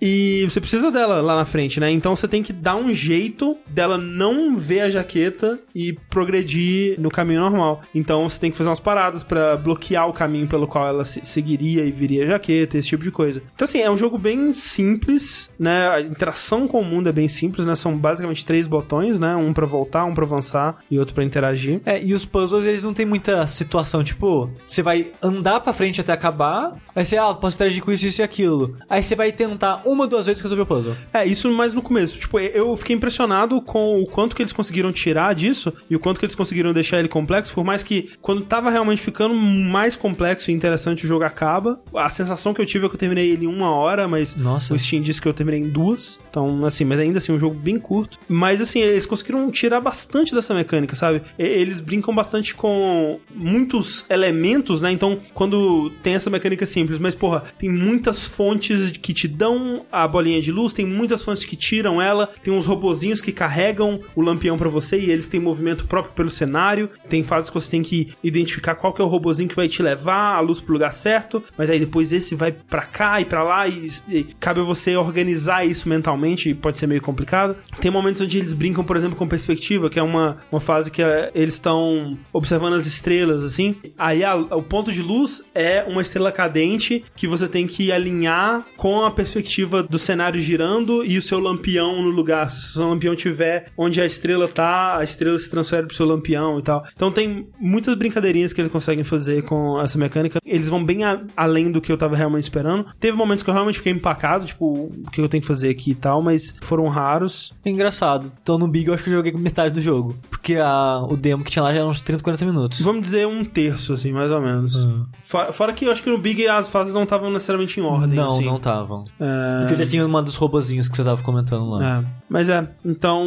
[0.00, 1.90] E você precisa dela lá na frente, né?
[1.90, 7.10] Então você tem que dar um jeito dela não ver a jaqueta e progredir no
[7.10, 7.82] caminho normal.
[7.94, 11.84] Então você tem que fazer umas paradas para bloquear o caminho pelo qual ela seguiria
[11.84, 13.42] e viria a jaqueta, esse tipo de coisa.
[13.54, 15.88] Então, assim, é um jogo bem simples, né?
[15.88, 17.74] A interação com o mundo é bem simples, né?
[17.74, 19.34] São basicamente três botões, né?
[19.36, 21.80] Um para voltar, um para avançar e outro para interagir.
[21.84, 26.00] É, e os puzzles, eles não tem muita situação, tipo, você vai andar para frente
[26.00, 28.76] até acabar, aí você, ah, posso interagir com isso, isso e aquilo.
[28.88, 30.96] Aí você vai tentar uma, duas vezes resolver o puzzle.
[31.12, 32.18] É, isso mais no começo.
[32.18, 36.18] Tipo, eu fiquei impressionado com o quanto que eles conseguiram tirar disso e o quanto
[36.18, 40.50] que eles conseguiram deixar ele complexo, por mais que quando tava realmente ficando mais complexo
[40.50, 41.80] e interessante o jogo acaba.
[41.94, 44.74] A sensação que eu tive é que eu terminei ele em uma hora, mas Nossa.
[44.74, 46.18] o Steam disse que eu terminei em duas.
[46.30, 48.18] Então, assim, mas ainda assim, um jogo bem curto.
[48.28, 51.22] Mas assim, eles conseguiram tirar bastante dessa mecânica, sabe?
[51.38, 54.90] Eles brincam bastante com muitos elementos, né?
[54.90, 60.06] Então, quando tem essa mecânica simples, mas porra, tem muitas fontes que te dão a
[60.06, 64.20] bolinha de luz, tem muitas fontes que tiram ela, tem uns robozinhos que carregam o
[64.20, 66.90] lampião para você e eles têm movimento próprio pelo cenário.
[67.08, 69.82] Tem fases que você tem que identificar qual que é o robozinho que vai te
[69.82, 73.42] levar a luz pro lugar certo, mas aí depois esse vai para cá e para
[73.42, 77.56] lá e, e, cabe a você organizar isso mentalmente, pode ser meio complicado.
[77.80, 81.02] Tem momentos onde eles brincam, por exemplo, com perspectiva, que é uma, uma fase que
[81.02, 83.76] é, eles estão observando as estrelas assim.
[83.98, 88.64] Aí a, o ponto de luz é uma estrela cadente que você tem que alinhar
[88.76, 92.50] com a perspectiva perspectiva do cenário girando e o seu lampião no lugar.
[92.50, 96.06] Se o seu lampião tiver onde a estrela tá, a estrela se transfere pro seu
[96.06, 96.84] lampião e tal.
[96.94, 100.40] Então tem muitas brincadeirinhas que eles conseguem fazer com essa mecânica.
[100.44, 102.86] Eles vão bem a, além do que eu tava realmente esperando.
[103.00, 105.92] Teve momentos que eu realmente fiquei empacado, tipo, o que eu tenho que fazer aqui
[105.92, 107.52] e tal, mas foram raros.
[107.64, 108.30] É engraçado.
[108.42, 110.14] Então no Big eu acho que eu joguei metade do jogo.
[110.30, 112.80] Porque a, o demo que tinha lá já era uns 30, 40 minutos.
[112.80, 114.84] Vamos dizer um terço, assim, mais ou menos.
[114.84, 115.06] Uhum.
[115.20, 118.16] Fora, fora, que eu acho que no Big as fases não estavam necessariamente em ordem.
[118.16, 118.44] Não, assim.
[118.44, 119.04] não estavam.
[119.20, 119.53] É...
[119.60, 122.00] Porque já tinha uma dos robozinhos que você tava comentando lá.
[122.00, 122.24] É.
[122.28, 123.24] Mas é, então.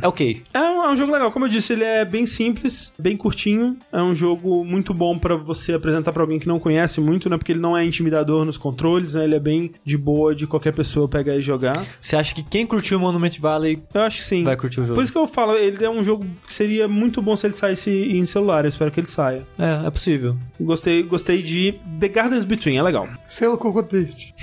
[0.00, 0.42] É ok.
[0.54, 1.30] É um, é um, jogo legal.
[1.32, 3.76] Como eu disse, ele é bem simples, bem curtinho.
[3.92, 7.36] É um jogo muito bom para você apresentar para alguém que não conhece muito, né?
[7.36, 9.24] Porque ele não é intimidador nos controles, né?
[9.24, 11.74] Ele é bem de boa de qualquer pessoa pegar e jogar.
[12.00, 13.82] Você acha que quem curtiu Monument Valley.
[13.92, 14.42] Eu acho que sim.
[14.42, 14.94] Vai curtir o jogo.
[14.94, 17.54] Por isso que eu falo, ele é um jogo que seria muito bom se ele
[17.54, 18.64] saísse em celular.
[18.64, 19.42] Eu espero que ele saia.
[19.58, 20.36] É, é possível.
[20.60, 23.08] Gostei, gostei de The Gardens Between, é legal.
[23.26, 24.34] Selo Cocô Triste.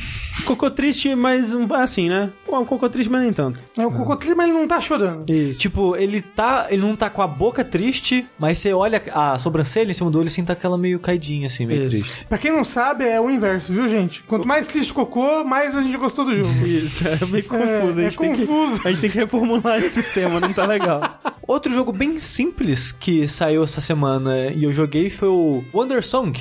[0.46, 2.32] Cocô Triste, mas assim, né?
[2.48, 3.64] É um Cocô Triste, mas nem tanto.
[3.78, 5.30] É um Cocô Triste, mas ele não tá chorando.
[5.30, 5.62] Isso.
[5.62, 6.68] Tipo, ele tá.
[6.70, 10.20] Ele não tá com a boca triste, mas você olha a sobrancelha em cima do
[10.20, 11.90] olho assim, tá aquela meio caidinha, assim, meio Isso.
[11.90, 12.26] triste.
[12.28, 14.24] Pra quem não sabe, é o inverso, viu, gente?
[14.24, 16.50] Quanto mais triste o cocô, mais a gente gostou do jogo.
[16.66, 18.00] Isso, é meio confuso.
[18.00, 18.82] É, a gente é tem confuso.
[18.82, 21.20] Que, a gente tem que reformular esse sistema, não tá legal.
[21.48, 26.40] Outro jogo bem simples que saiu essa semana e eu joguei foi o Wonder Song.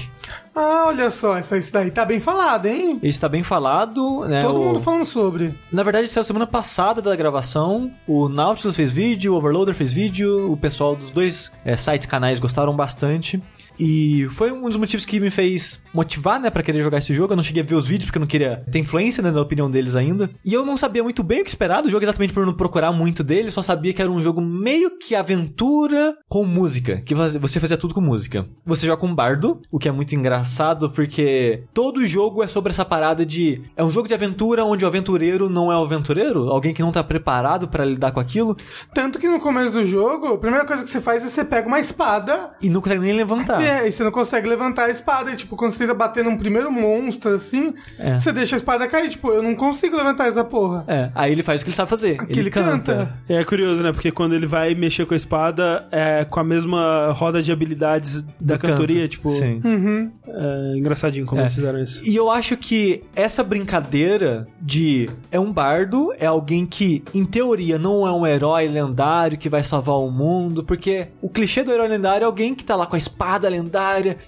[0.54, 2.98] Ah, olha só, essa, isso daí tá bem falado, hein?
[3.02, 4.42] Esse tá bem falado, né?
[4.42, 5.54] Todo o- mundo falando sobre.
[5.70, 7.90] Na verdade, saiu semana passada da gravação.
[8.06, 12.38] O Nautilus fez vídeo, o Overloader fez vídeo, o pessoal dos dois é, sites canais
[12.40, 13.40] gostaram bastante.
[13.78, 17.32] E foi um dos motivos que me fez motivar, né, pra querer jogar esse jogo.
[17.32, 19.40] Eu não cheguei a ver os vídeos porque eu não queria ter influência, né, da
[19.40, 20.30] opinião deles ainda.
[20.44, 22.92] E eu não sabia muito bem o que esperar do jogo, exatamente por não procurar
[22.92, 23.50] muito dele.
[23.50, 27.00] Só sabia que era um jogo meio que aventura com música.
[27.00, 28.46] Que você fazia tudo com música.
[28.64, 32.70] Você joga com um bardo, o que é muito engraçado porque todo jogo é sobre
[32.70, 33.62] essa parada de.
[33.76, 36.92] É um jogo de aventura onde o aventureiro não é o aventureiro, alguém que não
[36.92, 38.56] tá preparado pra lidar com aquilo
[38.94, 41.66] Tanto que no começo do jogo, a primeira coisa que você faz é você pega
[41.66, 43.60] uma espada e não consegue nem levantar.
[43.68, 45.30] É, e você não consegue levantar a espada.
[45.30, 48.18] E, tipo, quando você tenta bater num primeiro monstro, assim, É.
[48.18, 49.08] você deixa a espada cair.
[49.10, 50.84] Tipo, eu não consigo levantar essa porra.
[50.88, 52.20] É, aí ele faz o que ele sabe fazer.
[52.20, 52.68] Aqui ele, canta.
[52.94, 53.14] canta.
[53.28, 53.92] É curioso, né?
[53.92, 58.22] Porque quando ele vai mexer com a espada, é com a mesma roda de habilidades
[58.40, 59.10] da Do cantoria, canto.
[59.10, 59.30] tipo.
[59.30, 59.60] Sim.
[59.64, 60.10] Uhum.
[60.26, 61.44] É engraçadinho como É.
[61.44, 62.08] eles fizeram isso.
[62.08, 67.78] E eu acho que essa brincadeira de é um bardo, é alguém que, em teoria,
[67.78, 71.88] não é um herói lendário que vai salvar o mundo, porque o clichê do herói
[71.88, 73.57] lendário é alguém que tá lá com a espada lendária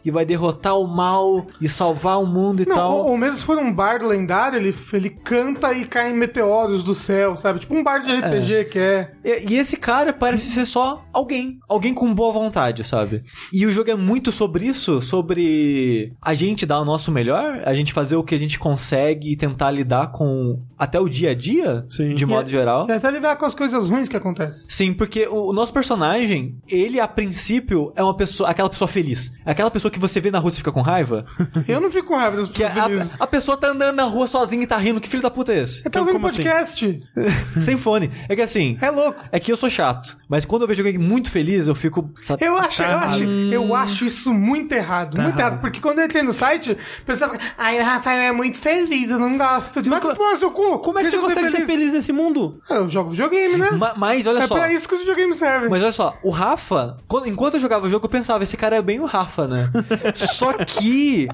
[0.05, 2.93] e vai derrotar o mal e salvar o mundo e Não, tal.
[2.93, 6.95] ou, ou mesmo se for um bardo lendário, ele, ele canta e caem meteoros do
[6.95, 7.61] céu, sabe?
[7.61, 9.13] Tipo um bardo de RPG que é.
[9.25, 11.59] E, e esse cara parece ser só alguém.
[11.69, 13.23] Alguém com boa vontade, sabe?
[13.53, 17.75] E o jogo é muito sobre isso, sobre a gente dar o nosso melhor, a
[17.75, 21.35] gente fazer o que a gente consegue e tentar lidar com até o dia a
[21.35, 22.15] dia, Sim.
[22.15, 22.87] de modo E- geral.
[22.89, 24.65] E até lidar com as coisas ruins que acontecem.
[24.69, 29.20] Sim, porque o, o nosso personagem, ele a princípio é uma pessoa, aquela pessoa feliz.
[29.45, 31.25] Aquela pessoa que você vê na rua e fica com raiva.
[31.69, 33.13] Eu não fico com raiva das Que pessoas felizes.
[33.19, 35.01] a, a pessoa tá andando na rua sozinha e tá rindo.
[35.01, 35.83] Que filho da puta é esse?
[35.85, 36.43] Eu tô ouvindo como assim?
[36.43, 37.01] podcast.
[37.61, 38.11] Sem fone.
[38.29, 38.77] É que assim.
[38.81, 39.21] É louco.
[39.33, 40.17] É que eu sou chato.
[40.29, 42.11] Mas quando eu vejo alguém muito feliz, eu fico.
[42.23, 43.05] sabe, Eu acho, eu errado.
[43.15, 45.61] acho, eu acho isso muito errado, muito errado.
[45.61, 49.11] Porque quando eu entrei no site, o pessoal fica, ai, o Rafael é muito feliz,
[49.11, 49.91] eu não gosto de.
[49.91, 50.79] Vai tomar no seu cu!
[50.79, 52.61] Como é que você eu consegue ser feliz nesse mundo?
[52.71, 53.71] Eu jogo videogame, né?
[53.73, 54.55] Ma- Mas olha é só.
[54.55, 55.69] pra isso que os videogames servem.
[55.69, 58.77] Mas olha só, o Rafa, quando- enquanto eu jogava o jogo, eu pensava, esse cara
[58.77, 59.71] é bem o Rafa, né?
[60.15, 61.29] só que,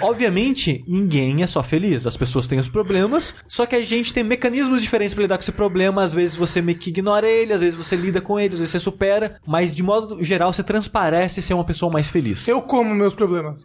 [0.00, 2.06] obviamente, ninguém é só feliz.
[2.06, 5.42] As pessoas têm os problemas, só que a gente tem mecanismos diferentes pra lidar com
[5.42, 6.02] esse problema.
[6.02, 8.70] Às vezes você meio que ignora ele, às vezes você lida com ele, às vezes
[8.72, 12.46] você supera, mas de modo geral você transparece ser uma pessoa mais feliz.
[12.48, 13.64] Eu como meus problemas.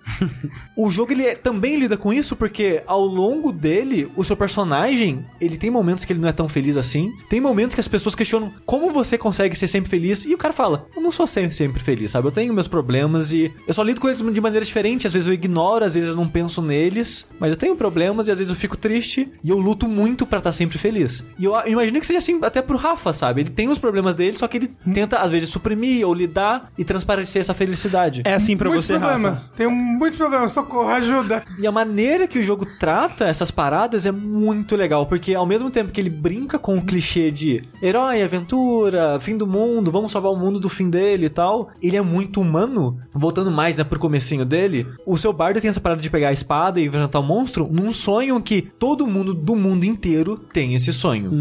[0.78, 5.26] O jogo ele é- também lida com isso porque ao longo dele, o seu personagem,
[5.40, 7.12] ele tem momentos que ele não é tão feliz assim.
[7.30, 10.54] Tem momentos que as pessoas questionam como você consegue ser sempre feliz e o cara
[10.54, 12.28] fala: "Eu não sou sempre, sempre feliz, sabe?
[12.28, 15.28] Eu tenho meus problemas e eu só lido com eles de maneira diferente, às vezes
[15.28, 18.52] eu ignoro, às vezes eu não penso neles, mas eu tenho problemas e às vezes
[18.52, 21.24] eu fico triste e eu luto muito pra estar sempre feliz".
[21.38, 23.42] E eu, eu imagino que seja assim até pro Rafa, sabe?
[23.42, 26.84] Ele tem os problemas dele, só que ele tenta às vezes suprimir ou lidar e
[26.84, 28.22] transparecer essa felicidade.
[28.26, 29.44] É assim pra muitos você, problemas.
[29.44, 29.54] Rafa.
[29.56, 31.44] Tenho muitos problemas, socorro, ajuda.
[31.60, 35.70] E a maneira que o jogo trata essas paradas é muito legal, porque ao mesmo
[35.70, 40.32] tempo que ele brinca com o clichê de herói, aventura, fim do mundo, vamos salvar
[40.32, 43.00] o mundo do fim dele e tal, ele é muito humano.
[43.30, 46.32] Voltando mais, né, pro comecinho dele, o seu bardo tem essa parada de pegar a
[46.32, 50.92] espada e enfrentar o monstro num sonho que todo mundo do mundo inteiro tem esse
[50.92, 51.32] sonho.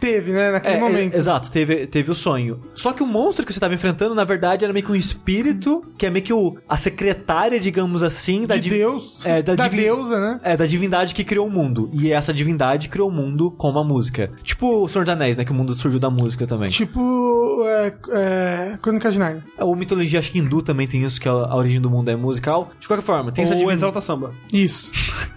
[0.00, 1.14] Teve, né, naquele É, momento.
[1.14, 2.58] é, exato, teve, teve o sonho.
[2.74, 5.84] Só que o monstro que você tava enfrentando, na verdade, era meio que um espírito,
[5.96, 9.20] que é meio que o, a secretária, digamos assim, da de Deus.
[9.24, 10.40] É, da, da deusa, né?
[10.42, 11.88] É, da divindade que criou o mundo.
[11.92, 14.32] E essa divindade criou o mundo com uma música.
[14.42, 15.44] Tipo o Senhor dos Anéis, né?
[15.44, 16.68] Que o mundo surgiu da música também.
[16.68, 19.44] Tipo, é, é, Crônica de Narnia.
[19.56, 22.16] A mitologia, acho que hindu também tem isso, que a, a origem do mundo é
[22.16, 22.70] musical.
[22.80, 24.32] De qualquer forma, tem essa Ou divin- Exalta Samba.
[24.52, 24.92] Isso.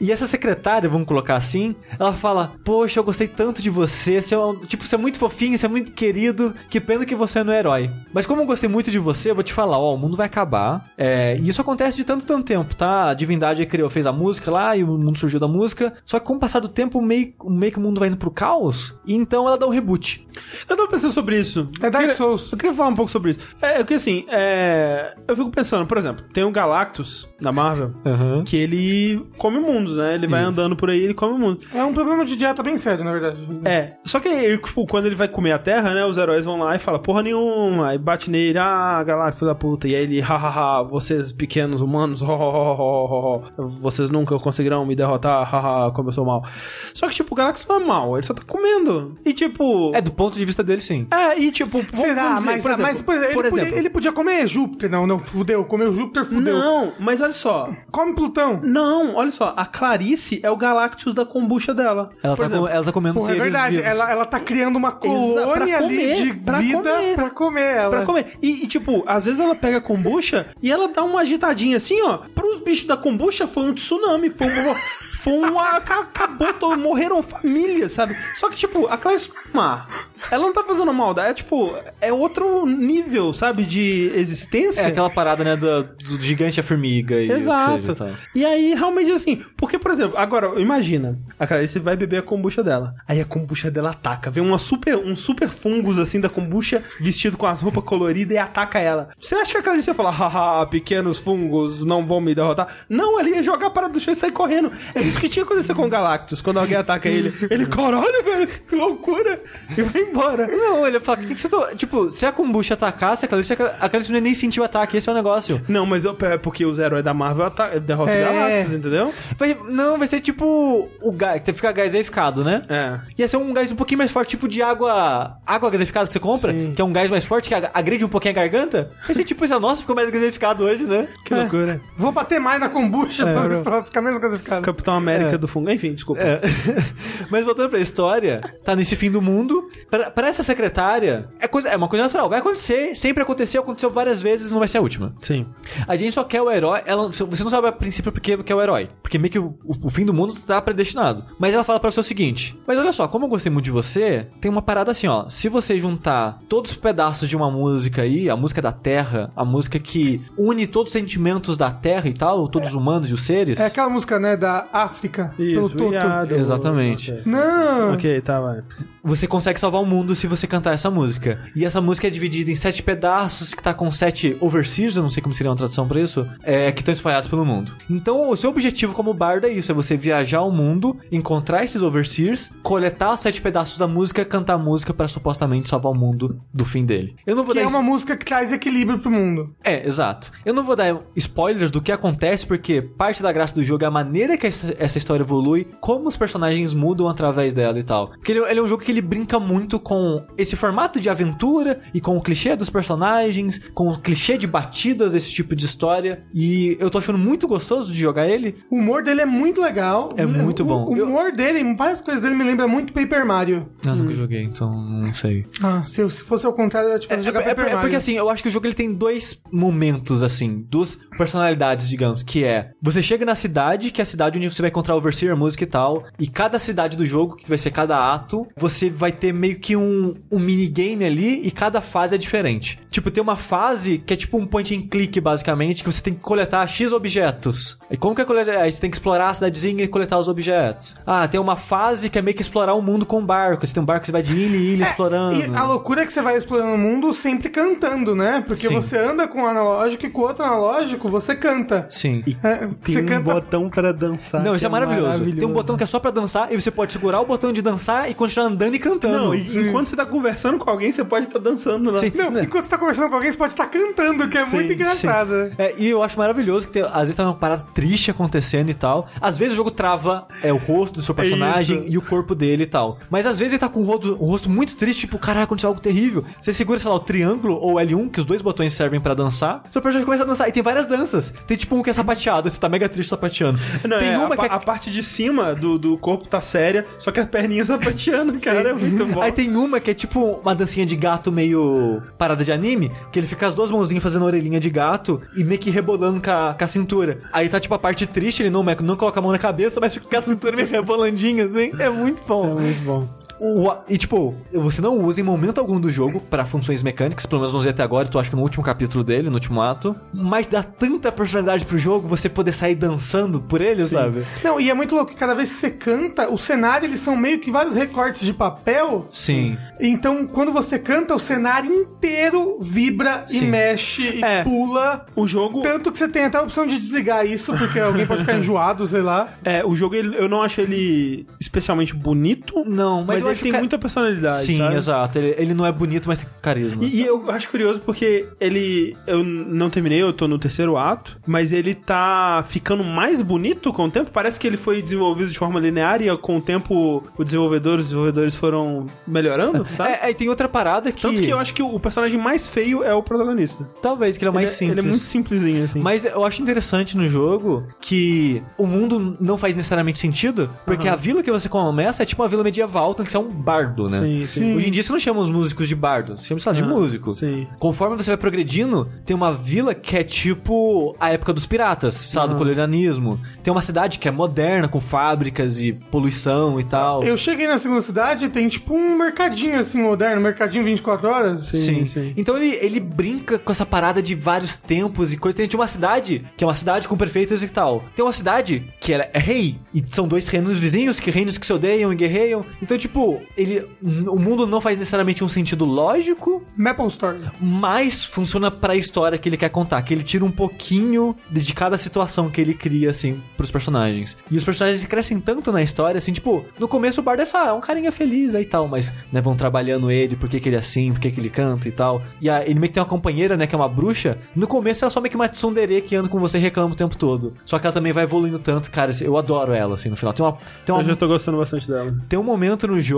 [0.00, 4.20] E essa secretária, vamos colocar assim, ela fala: Poxa, eu gostei tanto de você.
[4.20, 6.52] Você é, um- tipo, você é muito fofinho, você é muito querido.
[6.68, 7.90] Que pena que você não é herói.
[8.12, 10.26] Mas como eu gostei muito de você, eu vou te falar: Ó, o mundo vai
[10.26, 10.90] acabar.
[10.96, 13.10] É, e isso acontece de tanto, tanto tempo, tá?
[13.10, 15.92] A divindade criou, fez a música lá e o mundo surgiu da música.
[16.04, 18.30] Só que com o passar do tempo, meio, meio que o mundo vai indo pro
[18.30, 18.96] caos.
[19.06, 20.26] E então ela dá um reboot.
[20.68, 21.68] Eu tava pensando sobre isso.
[21.80, 22.50] É Dark Souls.
[22.50, 23.40] Eu queria falar um pouco sobre isso.
[23.62, 28.44] É, porque assim, é, eu fico pensando, por exemplo, tem o Galactus na Marvel, Aham.
[28.44, 30.14] que ele come mundos, né?
[30.14, 30.50] Ele vai Isso.
[30.50, 31.66] andando por aí, ele come mundos.
[31.74, 33.38] É um problema de dieta bem sério, na verdade.
[33.64, 36.58] É, só que aí, tipo, quando ele vai comer a Terra, né, os heróis vão
[36.58, 40.02] lá e falam, porra nenhuma, aí bate nele, ah, Galactus, filho da puta, e aí
[40.02, 44.94] ele, hahaha, vocês pequenos humanos, ho, ho, ho, ho, ho, ho, vocês nunca conseguirão me
[44.94, 46.44] derrotar, haha, como eu sou mal.
[46.92, 49.18] Só que, tipo, o Galactus não é mal, ele só tá comendo.
[49.24, 49.92] E, tipo...
[49.94, 51.06] É, do ponto de vista dele, sim.
[51.10, 52.34] É, e tipo, Será?
[52.36, 54.90] dizer, mas, por exemplo, mas por exemplo, por ele, exemplo, Podia, ele podia comer Júpiter.
[54.90, 55.64] Não, não, fudeu.
[55.64, 56.58] Comeu Júpiter, fudeu.
[56.58, 57.70] Não, mas olha só.
[57.90, 58.60] Come Plutão.
[58.62, 62.10] Não, olha só, a Clarice é o Galactus da kombucha dela.
[62.22, 63.90] Ela, tá, exemplo, com- ela tá comendo Porra, é seres verdade, vivos.
[63.90, 67.14] ela, ela tá criando uma colônia ali comer, de pra vida comer.
[67.14, 67.90] pra comer ela.
[67.90, 68.26] Pra comer.
[68.42, 72.00] E, e, tipo, às vezes ela pega a kombucha e ela dá uma agitadinha assim,
[72.02, 72.18] ó.
[72.34, 74.74] Pros bichos da kombucha foi um tsunami, foi um.
[75.20, 75.58] Foi um.
[75.58, 78.14] aca- Acabou, todo, morreram famílias, sabe?
[78.36, 79.86] Só que, tipo, a Clarice Mar,
[80.30, 81.30] ela não tá fazendo maldade.
[81.30, 84.82] É, tipo, é outro nível, sabe, de existência.
[84.82, 87.80] É aquela parada, né, do, do gigante a formiga e Exato.
[87.80, 88.10] seja, tá.
[88.34, 92.62] E aí, realmente, assim, porque, por exemplo, agora, imagina, a Clarice vai beber a kombucha
[92.62, 92.94] dela.
[93.06, 94.30] Aí a kombucha dela ataca.
[94.30, 98.38] Vem uma super, um super fungus, assim, da kombucha, vestido com as roupas coloridas e
[98.38, 99.10] ataca ela.
[99.20, 102.68] Você acha que a Clarice ia falar, haha, pequenos fungos não vão me derrotar?
[102.88, 104.70] Não, ele ia jogar para do chão e sair correndo.
[104.94, 107.34] É isso que tinha que acontecer com o Galactus, quando alguém ataca ele.
[107.50, 109.42] Ele, caralho, velho, que loucura.
[109.76, 110.46] E vai embora.
[110.46, 111.74] Não, ele fala, o que, que você tá...
[111.74, 114.93] Tipo, se a kombucha atacasse, a Clarice, a Clarice não ia nem sentiu o ataque,
[114.98, 115.60] esse é o negócio.
[115.68, 117.50] Não, mas eu- é porque os heróis da Marvel
[117.84, 118.24] derrotam É.
[118.24, 119.12] Galactus, entendeu?
[119.36, 122.62] Vai- não, vai ser tipo o gás, que fica gaseificado, né?
[122.68, 123.00] É.
[123.18, 125.36] Ia ser um gás um pouquinho mais forte, tipo de água.
[125.46, 126.72] Água gaseificada que você compra, Sim.
[126.74, 128.90] que é um gás mais forte que ag- agride um pouquinho a garganta.
[129.06, 131.08] Vai ser tipo isso, nossa, ficou mais gaseificado hoje, né?
[131.24, 131.80] Que loucura.
[131.96, 133.50] Vou bater mais na kombucha É, pra bro.
[133.56, 134.62] ver se ela fica menos gasificada.
[134.62, 135.38] Capitão América É.
[135.38, 135.70] do fungo.
[135.70, 136.20] Enfim, desculpa.
[136.22, 136.40] É.
[137.30, 139.68] Mas voltando pra história, tá nesse fim do mundo.
[139.90, 142.28] Pra, pra essa secretária, é, coisa, é uma coisa natural.
[142.28, 145.14] Vai acontecer, sempre aconteceu, aconteceu várias vezes, não vai ser última.
[145.20, 145.46] Sim.
[145.88, 146.80] A gente só quer o herói.
[146.86, 148.88] Ela, você não sabe a princípio porque quer o herói.
[149.02, 151.24] Porque meio que o, o- fim do mundo tá predestinado.
[151.38, 153.70] Mas ela fala pra você o seguinte: Mas olha só, como eu gostei muito de
[153.70, 155.28] você, tem uma parada assim, ó.
[155.28, 159.44] Se você juntar todos os pedaços de uma música aí, a música da Terra, a
[159.44, 163.22] música que une todos os sentimentos da Terra e tal, todos os humanos e os
[163.24, 163.58] seres.
[163.60, 166.34] É aquela música, né, da África, pelo Toto.
[166.34, 167.12] Exatamente.
[167.12, 167.22] Ok.
[167.26, 167.94] Não!
[167.94, 168.62] Ok, tá, vai.
[169.02, 171.40] Você consegue salvar o mundo se você cantar essa música.
[171.54, 175.10] E essa música é dividida em sete pedaços, que tá com sete overseers, eu não
[175.10, 177.72] sei como seria uma tradução pra isso, é, que estão espalhados pelo mundo.
[177.88, 181.80] Então, o seu objetivo como bardo é isso, é você viajar ao mundo, encontrar esses
[181.82, 186.40] overseers, coletar os sete pedaços da música, cantar a música pra supostamente salvar o mundo
[186.52, 187.14] do fim dele.
[187.26, 189.54] Eu não vou Que dar é uma música que traz equilíbrio pro mundo.
[189.64, 190.30] é, exato.
[190.44, 193.86] Eu não vou dar spoilers do que acontece, porque parte da graça do jogo é
[193.86, 198.08] a maneira que essa história evolui, como os personagens mudam através dela e tal.
[198.08, 201.80] Porque ele, ele é um jogo que ele brinca muito com esse formato de aventura
[201.92, 206.24] e com o clichê dos personagens, com o clichê de batidas desse tipo de história.
[206.32, 208.56] E eu tô achando muito gostoso de jogar ele.
[208.70, 210.08] O humor dele é muito legal.
[210.16, 210.88] É muito O- bom.
[210.88, 213.68] O, Eu- humor dele, várias coisas dele me lembra muito Paper Mario.
[213.84, 215.46] Eu nunca joguei, então não sei.
[215.62, 217.68] Ah, se, se fosse ao contrário, eu ia te fazer É, jogar é- Paper é
[217.68, 217.80] Mario.
[217.82, 222.22] porque assim, eu acho que o jogo ele tem dois momentos, assim, duas personalidades, digamos,
[222.22, 224.98] que é você chega na cidade, que é a cidade onde você vai encontrar o
[224.98, 228.88] Overseer, música e tal, e cada cidade do jogo, que vai ser cada ato, você
[228.88, 232.78] vai ter meio que um, um minigame ali e cada fase é diferente.
[232.90, 236.14] Tipo, tem uma fase que é tipo um point and click, basicamente, que você tem
[236.14, 237.78] que coletar X objetos.
[237.90, 238.58] E como que é coletar?
[238.58, 240.94] Aí você tem que explorar a cidadezinha e coletar os objetos.
[241.06, 243.66] Ah, tem uma fase que é meio que explorar o mundo com barco.
[243.66, 245.34] Você tem um barco que você vai de ilha em ilha explorando.
[245.40, 248.42] E a loucura é que você vai explorando o mundo sempre cantando, né?
[248.46, 248.74] Porque Sim.
[248.74, 251.86] você anda com o analógico e com o outro analógico você canta.
[251.90, 252.22] Sim.
[252.42, 253.32] É, Tem você um canta.
[253.34, 254.42] botão pra dançar.
[254.42, 255.24] Não, isso é maravilhoso.
[255.24, 257.62] Tem um botão que é só pra dançar e você pode segurar o botão de
[257.62, 259.24] dançar e continuar andando e cantando.
[259.24, 261.98] Não, e enquanto você tá conversando com alguém, você pode estar dançando lá.
[261.98, 262.12] Sim.
[262.14, 265.52] Não, enquanto você tá conversando com alguém, você pode estar cantando, que é muito engraçado.
[265.56, 268.74] É, e eu acho maravilhoso que tem, às vezes tá uma parada triste acontecendo e
[268.74, 269.08] tal.
[269.20, 271.92] Às vezes o jogo trava é, o rosto do seu personagem Isso.
[271.92, 272.98] e o corpo dele e tal.
[273.10, 275.68] Mas às vezes ele tá com o rosto, o rosto muito triste, tipo, caralho, aconteceu
[275.68, 276.24] algo terrível.
[276.40, 279.14] Você segura, sei lá, o triângulo ou o L1, que os dois botões servem pra
[279.14, 279.62] dançar.
[279.70, 280.48] Seu personagem começa a dançar.
[280.48, 281.32] E tem várias danças.
[281.46, 283.58] Tem tipo um que é sapateado, você tá mega triste sapateando.
[283.88, 286.40] Não, tem é, uma a, que é a parte de cima do, do corpo tá
[286.40, 289.20] séria, só que as perninhas sapateando, cara, é muito bom.
[289.20, 293.18] Aí tem uma que é tipo uma dancinha de gato meio parada de anime, que
[293.18, 296.54] ele fica as duas mãozinhas fazendo orelhinha de gato e meio que rebolando com a,
[296.56, 297.18] com a cintura.
[297.32, 299.94] Aí tá tipo a parte triste, ele não, não coloca a mão na cabeça, mas
[299.94, 301.72] fica com a cintura meio rebolandinha, assim.
[301.78, 302.58] É muito bom.
[302.58, 303.23] É muito bom.
[303.44, 307.40] O- e tipo, você não usa em momento algum do jogo pra funções mecânicas, pelo
[307.42, 309.94] menos não usei até agora, eu acho que no último capítulo dele, no último ato.
[310.12, 314.24] Mas dá tanta personalidade pro jogo você poder sair dançando por ele, sabe?
[314.42, 317.16] Não, e é muito louco que cada vez que você canta, o cenário eles são
[317.16, 319.08] meio que vários recortes de papel.
[319.10, 319.56] Sim.
[319.80, 323.46] Então, quando você canta, o cenário inteiro vibra e Sim.
[323.46, 324.42] mexe e É.
[324.44, 325.06] pula.
[325.14, 325.62] O jogo.
[325.62, 328.86] Tanto que você tem até a opção de desligar isso, porque alguém pode ficar enjoado,
[328.86, 329.28] sei lá.
[329.44, 332.64] É, o jogo eu não acho ele especialmente bonito.
[332.66, 334.34] Não, mas, eu ele tem ca- muita personalidade.
[334.44, 334.74] Sim, sabe?
[334.76, 335.18] exato.
[335.18, 336.82] Ele, ele não é bonito, mas tem carisma.
[336.84, 338.96] E, e eu acho curioso porque ele.
[339.06, 343.84] Eu não terminei, eu tô no terceiro ato, mas ele tá ficando mais bonito com
[343.86, 344.10] o tempo.
[344.10, 347.84] Parece que ele foi desenvolvido de forma linear e com o tempo o desenvolvedor, os
[347.86, 349.90] desenvolvedores foram melhorando, sabe?
[350.02, 351.02] É, é, tem outra parada que.
[351.02, 353.68] Tanto que eu acho que o personagem mais feio é o protagonista.
[353.82, 354.78] Talvez, que ele é mais ele, simples.
[354.78, 355.80] Ele é muito simplesinho, assim.
[355.80, 360.94] Mas eu acho interessante no jogo que o mundo não faz necessariamente sentido, porque Aham.
[360.94, 363.88] a vila que você começa é tipo uma vila medieval, tem que ser um bardo,
[363.88, 363.98] né?
[363.98, 364.40] Sim, sim.
[364.40, 364.56] Sim.
[364.56, 366.64] Hoje em dia você não chama os músicos de bardo, você chama, sei lá, de
[366.64, 367.12] Ah, músico.
[367.12, 367.46] sim.
[367.58, 372.34] Conforme você vai progredindo, tem uma vila que é tipo a época dos piratas, sabe?
[372.34, 373.20] Do colonialismo.
[373.42, 377.02] Tem uma cidade que é moderna, com fábricas e poluição e tal.
[377.04, 381.42] Eu cheguei na segunda cidade e tem tipo um mercadinho assim moderno, mercadinho 24 horas.
[381.48, 382.12] Sim, sim.
[382.16, 385.36] Então ele, ele brinca com essa parada de vários tempos e coisas.
[385.36, 387.84] Tem tipo, uma cidade, que é uma cidade com prefeitos e tal.
[387.94, 391.46] Tem uma cidade que ela é rei, e são dois reinos vizinhos, que reinos que
[391.46, 392.44] se odeiam e guerreiam.
[392.62, 393.03] Então, tipo,
[393.36, 393.64] ele.
[393.82, 397.18] O mundo não faz necessariamente um sentido lógico, Maple Store.
[397.40, 399.82] mas funciona pra história que ele quer contar.
[399.82, 404.16] Que ele tira um pouquinho de cada situação que ele cria, assim, pros personagens.
[404.30, 407.46] E os personagens crescem tanto na história, assim, tipo, no começo o Bardo é só,
[407.46, 410.48] é um carinha feliz aí e tal, mas, né, vão trabalhando ele, por que que
[410.48, 412.02] ele é assim, por que que ele canta e tal.
[412.20, 414.18] E a, ele meio que tem uma companheira, né, que é uma bruxa.
[414.34, 416.72] No começo ela é só meio que uma tsundere que anda com você e reclama
[416.72, 417.34] o tempo todo.
[417.44, 420.12] Só que ela também vai evoluindo tanto, cara, eu adoro ela, assim, no final.
[420.12, 420.38] Tem uma...
[420.64, 421.94] Tem uma Eu já tô gostando bastante dela.
[422.08, 422.93] tem um momento no jogo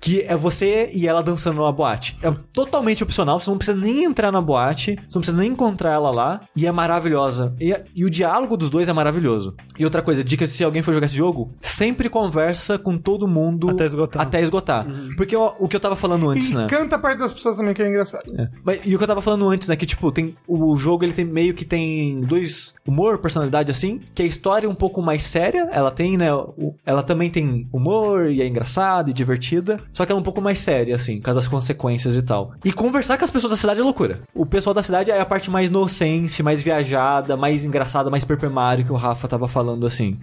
[0.00, 2.18] que é você e ela dançando numa boate.
[2.22, 5.92] É totalmente opcional, você não precisa nem entrar na boate, você não precisa nem encontrar
[5.92, 7.54] ela lá, e é maravilhosa.
[7.60, 9.54] E, e o diálogo dos dois é maravilhoso.
[9.78, 13.70] E outra coisa, dica se alguém for jogar esse jogo, sempre conversa com todo mundo
[13.70, 14.22] Até esgotar.
[14.22, 14.86] Até esgotar.
[15.16, 16.66] Porque o, o que eu tava falando antes, E né?
[16.68, 18.24] canta perto das pessoas também, que é engraçado.
[18.38, 18.48] É.
[18.64, 19.76] Mas, e o que eu tava falando antes, né?
[19.76, 20.36] Que, tipo, tem.
[20.46, 24.00] O jogo ele tem meio que tem dois humor, personalidade assim.
[24.14, 25.68] Que a história é um pouco mais séria.
[25.72, 26.32] Ela tem, né?
[26.34, 29.31] o- ela também tem humor e é engraçada e divertida.
[29.92, 32.52] Só que ela é um pouco mais séria, assim, por causa das consequências e tal.
[32.64, 34.20] E conversar com as pessoas da cidade é loucura.
[34.34, 38.50] O pessoal da cidade é a parte mais inocente, mais viajada, mais engraçada, mais Paper
[38.50, 40.16] Mario que o Rafa tava falando, assim.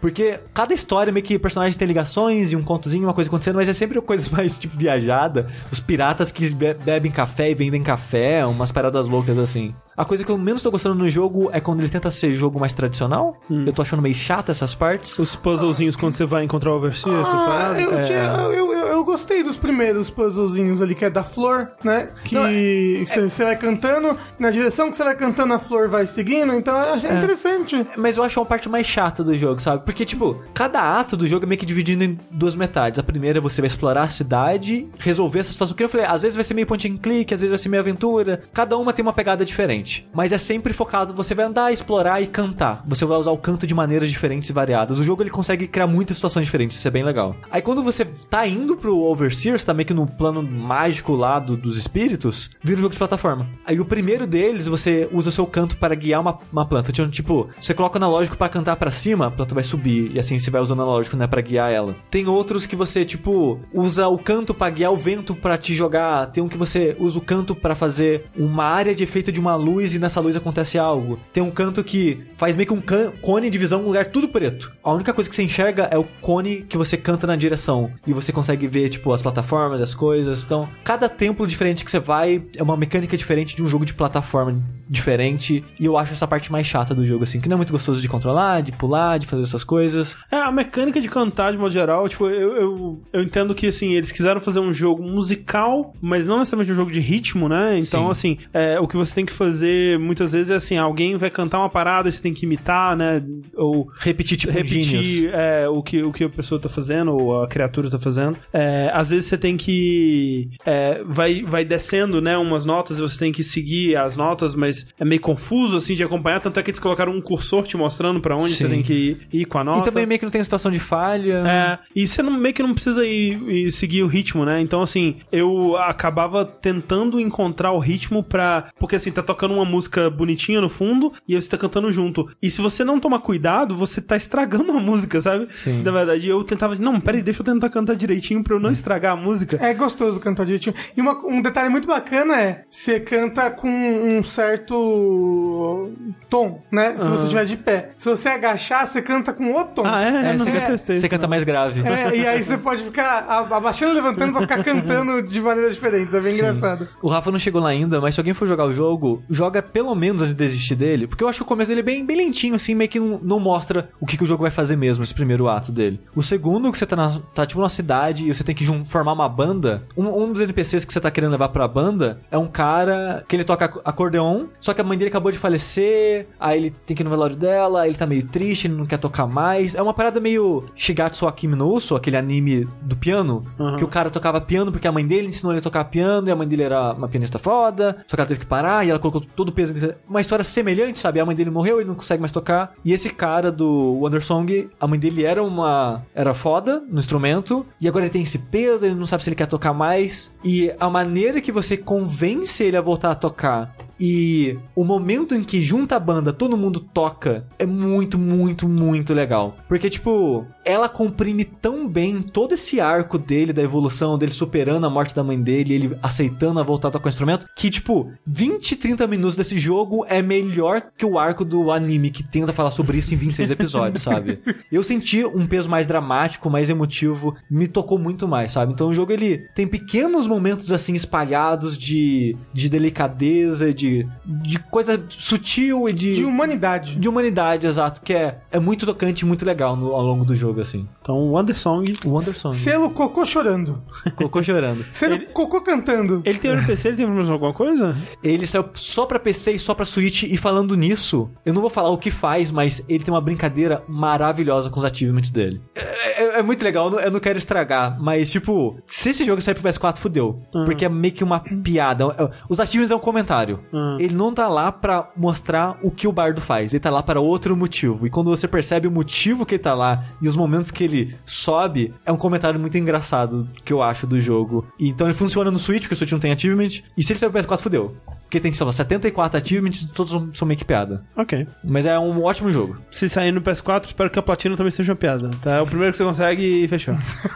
[0.00, 3.68] Porque cada história meio que personagem tem ligações e um contozinho, uma coisa acontecendo, mas
[3.68, 5.48] é sempre coisa mais, tipo, viajada.
[5.70, 9.74] Os piratas que be- bebem café e vendem café, umas paradas loucas assim.
[10.00, 12.58] A coisa que eu menos tô gostando no jogo é quando ele tenta ser jogo
[12.58, 13.36] mais tradicional.
[13.50, 15.18] Eu tô achando meio chato essas partes.
[15.18, 17.82] Os puzzlezinhos quando você vai encontrar o overseer, essas Ah, paradas.
[17.82, 18.02] eu, É.
[18.04, 22.08] tinha- eu, eu, eu gostei dos primeiros puzzlezinhos ali, que é da flor, né?
[22.24, 26.74] Que você vai cantando, na direção que você vai cantando, a flor vai seguindo, então
[26.78, 27.86] eu achei interessante.
[27.98, 29.84] Mas eu acho uma parte mais chata do jogo, sabe?
[29.84, 32.98] Porque, tipo, cada ato do jogo é meio que dividido em duas metades.
[32.98, 35.76] A primeira é você vai explorar a cidade, resolver essa situação.
[35.76, 37.68] Que eu falei, às vezes vai ser meio point and click, às vezes vai ser
[37.68, 38.42] meio aventura.
[38.54, 39.89] Cada uma tem uma pegada diferente.
[40.12, 42.82] Mas é sempre focado, você vai andar, explorar e cantar.
[42.86, 44.98] Você vai usar o canto de maneiras diferentes e variadas.
[44.98, 47.34] O jogo ele consegue criar muitas situações diferentes, isso é bem legal.
[47.50, 51.38] Aí quando você tá indo pro Overseer, você tá meio que no plano mágico lá
[51.38, 53.48] do- dos espíritos, vira um jogo de plataforma.
[53.66, 56.92] Aí o primeiro deles, você usa o seu canto para guiar uma, uma planta.
[56.92, 60.10] Tipo, Tipo, você coloca o analógico para cantar para cima, a planta vai subir.
[60.14, 61.94] E assim você vai usando o analógico, né, pra guiar ela.
[62.10, 66.26] Tem outros que você, tipo, usa o canto para guiar o vento para te jogar.
[66.26, 69.54] Tem um que você usa o canto para fazer uma área de efeito de uma
[69.54, 71.18] luz e nessa luz acontece algo.
[71.32, 72.82] Tem um canto que faz meio que um
[73.20, 74.72] cone de visão, um lugar tudo preto.
[74.82, 77.90] A única coisa que você enxerga é o cone que você canta na direção.
[78.06, 80.44] E você consegue ver, tipo, as plataformas, as coisas.
[80.44, 83.94] Então, cada templo diferente que você vai é uma mecânica diferente de um jogo de
[83.94, 85.64] plataforma diferente.
[85.78, 88.00] E eu acho essa parte mais chata do jogo, assim, que não é muito gostoso
[88.00, 90.16] de controlar, de pular, de fazer essas coisas.
[90.30, 93.92] É, a mecânica de cantar, de modo geral, tipo, eu, eu, eu entendo que, assim,
[93.92, 97.78] eles quiseram fazer um jogo musical, mas não necessariamente um jogo de ritmo, né?
[97.78, 98.10] Então, Sim.
[98.10, 99.59] assim, é, o que você tem que fazer
[100.00, 103.22] muitas vezes é assim, alguém vai cantar uma parada e você tem que imitar, né?
[103.54, 107.48] Ou Repetir, tipo, repetir é, o, que, o que a pessoa tá fazendo, ou a
[107.48, 108.36] criatura tá fazendo.
[108.52, 110.50] É, às vezes você tem que.
[110.64, 112.36] é, vai, vai descendo, né?
[112.36, 116.02] Umas notas e você tem que seguir as notas, mas é meio confuso, assim, de
[116.02, 116.40] acompanhar.
[116.40, 118.64] Tanto é que eles colocaram um cursor te mostrando pra onde Sim.
[118.64, 119.80] você tem que ir, ir com a nota.
[119.80, 121.42] E também meio que não tem situação de falha.
[121.46, 124.60] É, e você não, meio que não precisa ir, ir seguir o ritmo, né?
[124.60, 128.70] Então, assim, eu acabava tentando encontrar o ritmo pra.
[128.78, 132.28] Porque, assim, tá tocando uma música bonitinha no fundo e você tá cantando junto.
[132.42, 135.48] E se você não tomar cuidado, você tá estragando a música, sabe?
[135.52, 135.82] Sim.
[135.82, 136.74] Na verdade, eu tentava.
[136.76, 139.58] Não, peraí, deixa eu tentar cantar direitinho pra eu não estragar a música.
[139.60, 140.74] É gostoso cantar direitinho.
[140.96, 145.90] E uma- um detalhe muito bacana é, você canta com um certo
[146.28, 146.96] tom, né?
[146.98, 147.90] Se você estiver de pé.
[147.96, 149.82] Se você agachar, você canta com outro tom.
[149.86, 150.34] Ah, é?
[150.34, 151.80] eu você, nunca canta, testei você canta mais grave.
[151.86, 155.74] É, e aí você pode ficar a- abaixando e levantando pra ficar cantando de maneiras
[155.74, 156.14] diferentes.
[156.14, 156.38] É bem Sim.
[156.40, 156.88] engraçado.
[157.02, 159.94] O Rafa não chegou lá ainda, mas se alguém for jogar o jogo, joga pelo
[159.94, 161.06] menos antes de desistir dele.
[161.06, 163.18] Porque eu acho que o começo dele é bem, bem lentinho, assim, meio que não,
[163.22, 165.98] não mostra o que, que o jogo vai fazer mesmo, esse primeiro ato dele.
[166.14, 169.12] O segundo, que você tá, na, tá tipo numa cidade e você tem que formar
[169.12, 169.82] uma banda.
[169.96, 173.34] Um, um dos NPCs que você tá querendo levar pra banda é um cara que
[173.36, 176.96] ele toca ac- acordeon, só que a mãe dele acabou de falecer, aí ele tem
[176.96, 179.74] que ir no velório dela, ele tá meio triste, ele não quer tocar mais.
[179.74, 183.76] É uma parada meio Shigatsu Akimi no Uso, aquele anime do piano, Uhum.
[183.76, 186.30] que o cara tocava piano porque a mãe dele ensinou ele a tocar piano e
[186.30, 188.98] a mãe dele era uma pianista foda, só que ela teve que parar e ela
[188.98, 189.74] colocou todo o peso.
[190.08, 191.20] Uma história semelhante, sabe?
[191.20, 192.72] A mãe dele morreu, ele não consegue mais tocar.
[192.84, 196.02] E esse cara do Wondersong, a mãe dele era uma.
[196.14, 199.36] era foda no instrumento, e agora ele tem esse peso, ele não sabe se ele
[199.36, 200.32] quer tocar mais.
[200.44, 205.44] E a maneira que você convence ele a voltar a tocar e o momento em
[205.44, 209.58] que junta a banda, todo mundo toca, é muito, muito, muito legal.
[209.68, 214.90] Porque, tipo, ela comprime tão bem todo esse arco dele, da evolução, dele superando a
[214.90, 218.76] morte da mãe dele, ele aceitando a voltar a tocar o instrumento, que, tipo, 20,
[218.76, 222.96] 30 minutos desse jogo é melhor que o arco do anime, que tenta falar sobre
[222.96, 224.40] isso em 26 episódios, sabe?
[224.72, 228.72] Eu senti um peso mais dramático, mais emotivo, me tocou muito mais, sabe?
[228.72, 233.89] Então o jogo, ele tem pequenos momentos, assim, espalhados de, de delicadeza, de,
[234.24, 236.14] de coisa sutil e de...
[236.16, 236.96] De humanidade.
[236.96, 240.34] de humanidade, exato, que é, é muito tocante e muito legal no- ao longo do
[240.34, 240.88] jogo, assim.
[241.02, 241.92] Então, Wondersong.
[242.04, 243.82] O Anderson Selo cocô chorando.
[244.16, 244.84] colocou chorando.
[244.92, 246.22] Selo Ele- cocô cantando.
[246.24, 247.96] Ele tem NPC, ele tem problema com alguma coisa?
[248.22, 251.70] Ele saiu só pra PC e só pra Switch, e falando nisso, eu não vou
[251.70, 255.60] falar o que faz, mas ele tem uma brincadeira maravilhosa com os achievements dele.
[255.74, 259.24] É, é- é muito legal, eu não, eu não quero estragar, mas tipo, se esse
[259.24, 260.40] jogo sair pro PS4, fudeu.
[260.64, 262.04] Porque é meio que uma piada.
[262.18, 263.60] É- Os achievements é um comentário.
[263.72, 263.79] Uhum.
[263.98, 267.20] Ele não tá lá pra mostrar o que o bardo faz, ele tá lá para
[267.20, 268.06] outro motivo.
[268.06, 271.16] E quando você percebe o motivo que ele tá lá e os momentos que ele
[271.24, 274.66] sobe, é um comentário muito engraçado que eu acho do jogo.
[274.78, 276.82] E então ele funciona no Switch, porque o Switch não tem achievement.
[276.96, 277.96] E se ele sair pro PS4, fudeu.
[278.30, 281.02] Porque tem, sei lá, 74 achievements, todos são- são meio que piada.
[281.16, 281.48] Ok.
[281.64, 282.76] Mas é um ótimo jogo.
[282.92, 285.30] Se sair no PS4, espero que a platina também seja uma piada.
[285.42, 285.56] Tá?
[285.56, 286.94] É o primeiro que você consegue e fechou.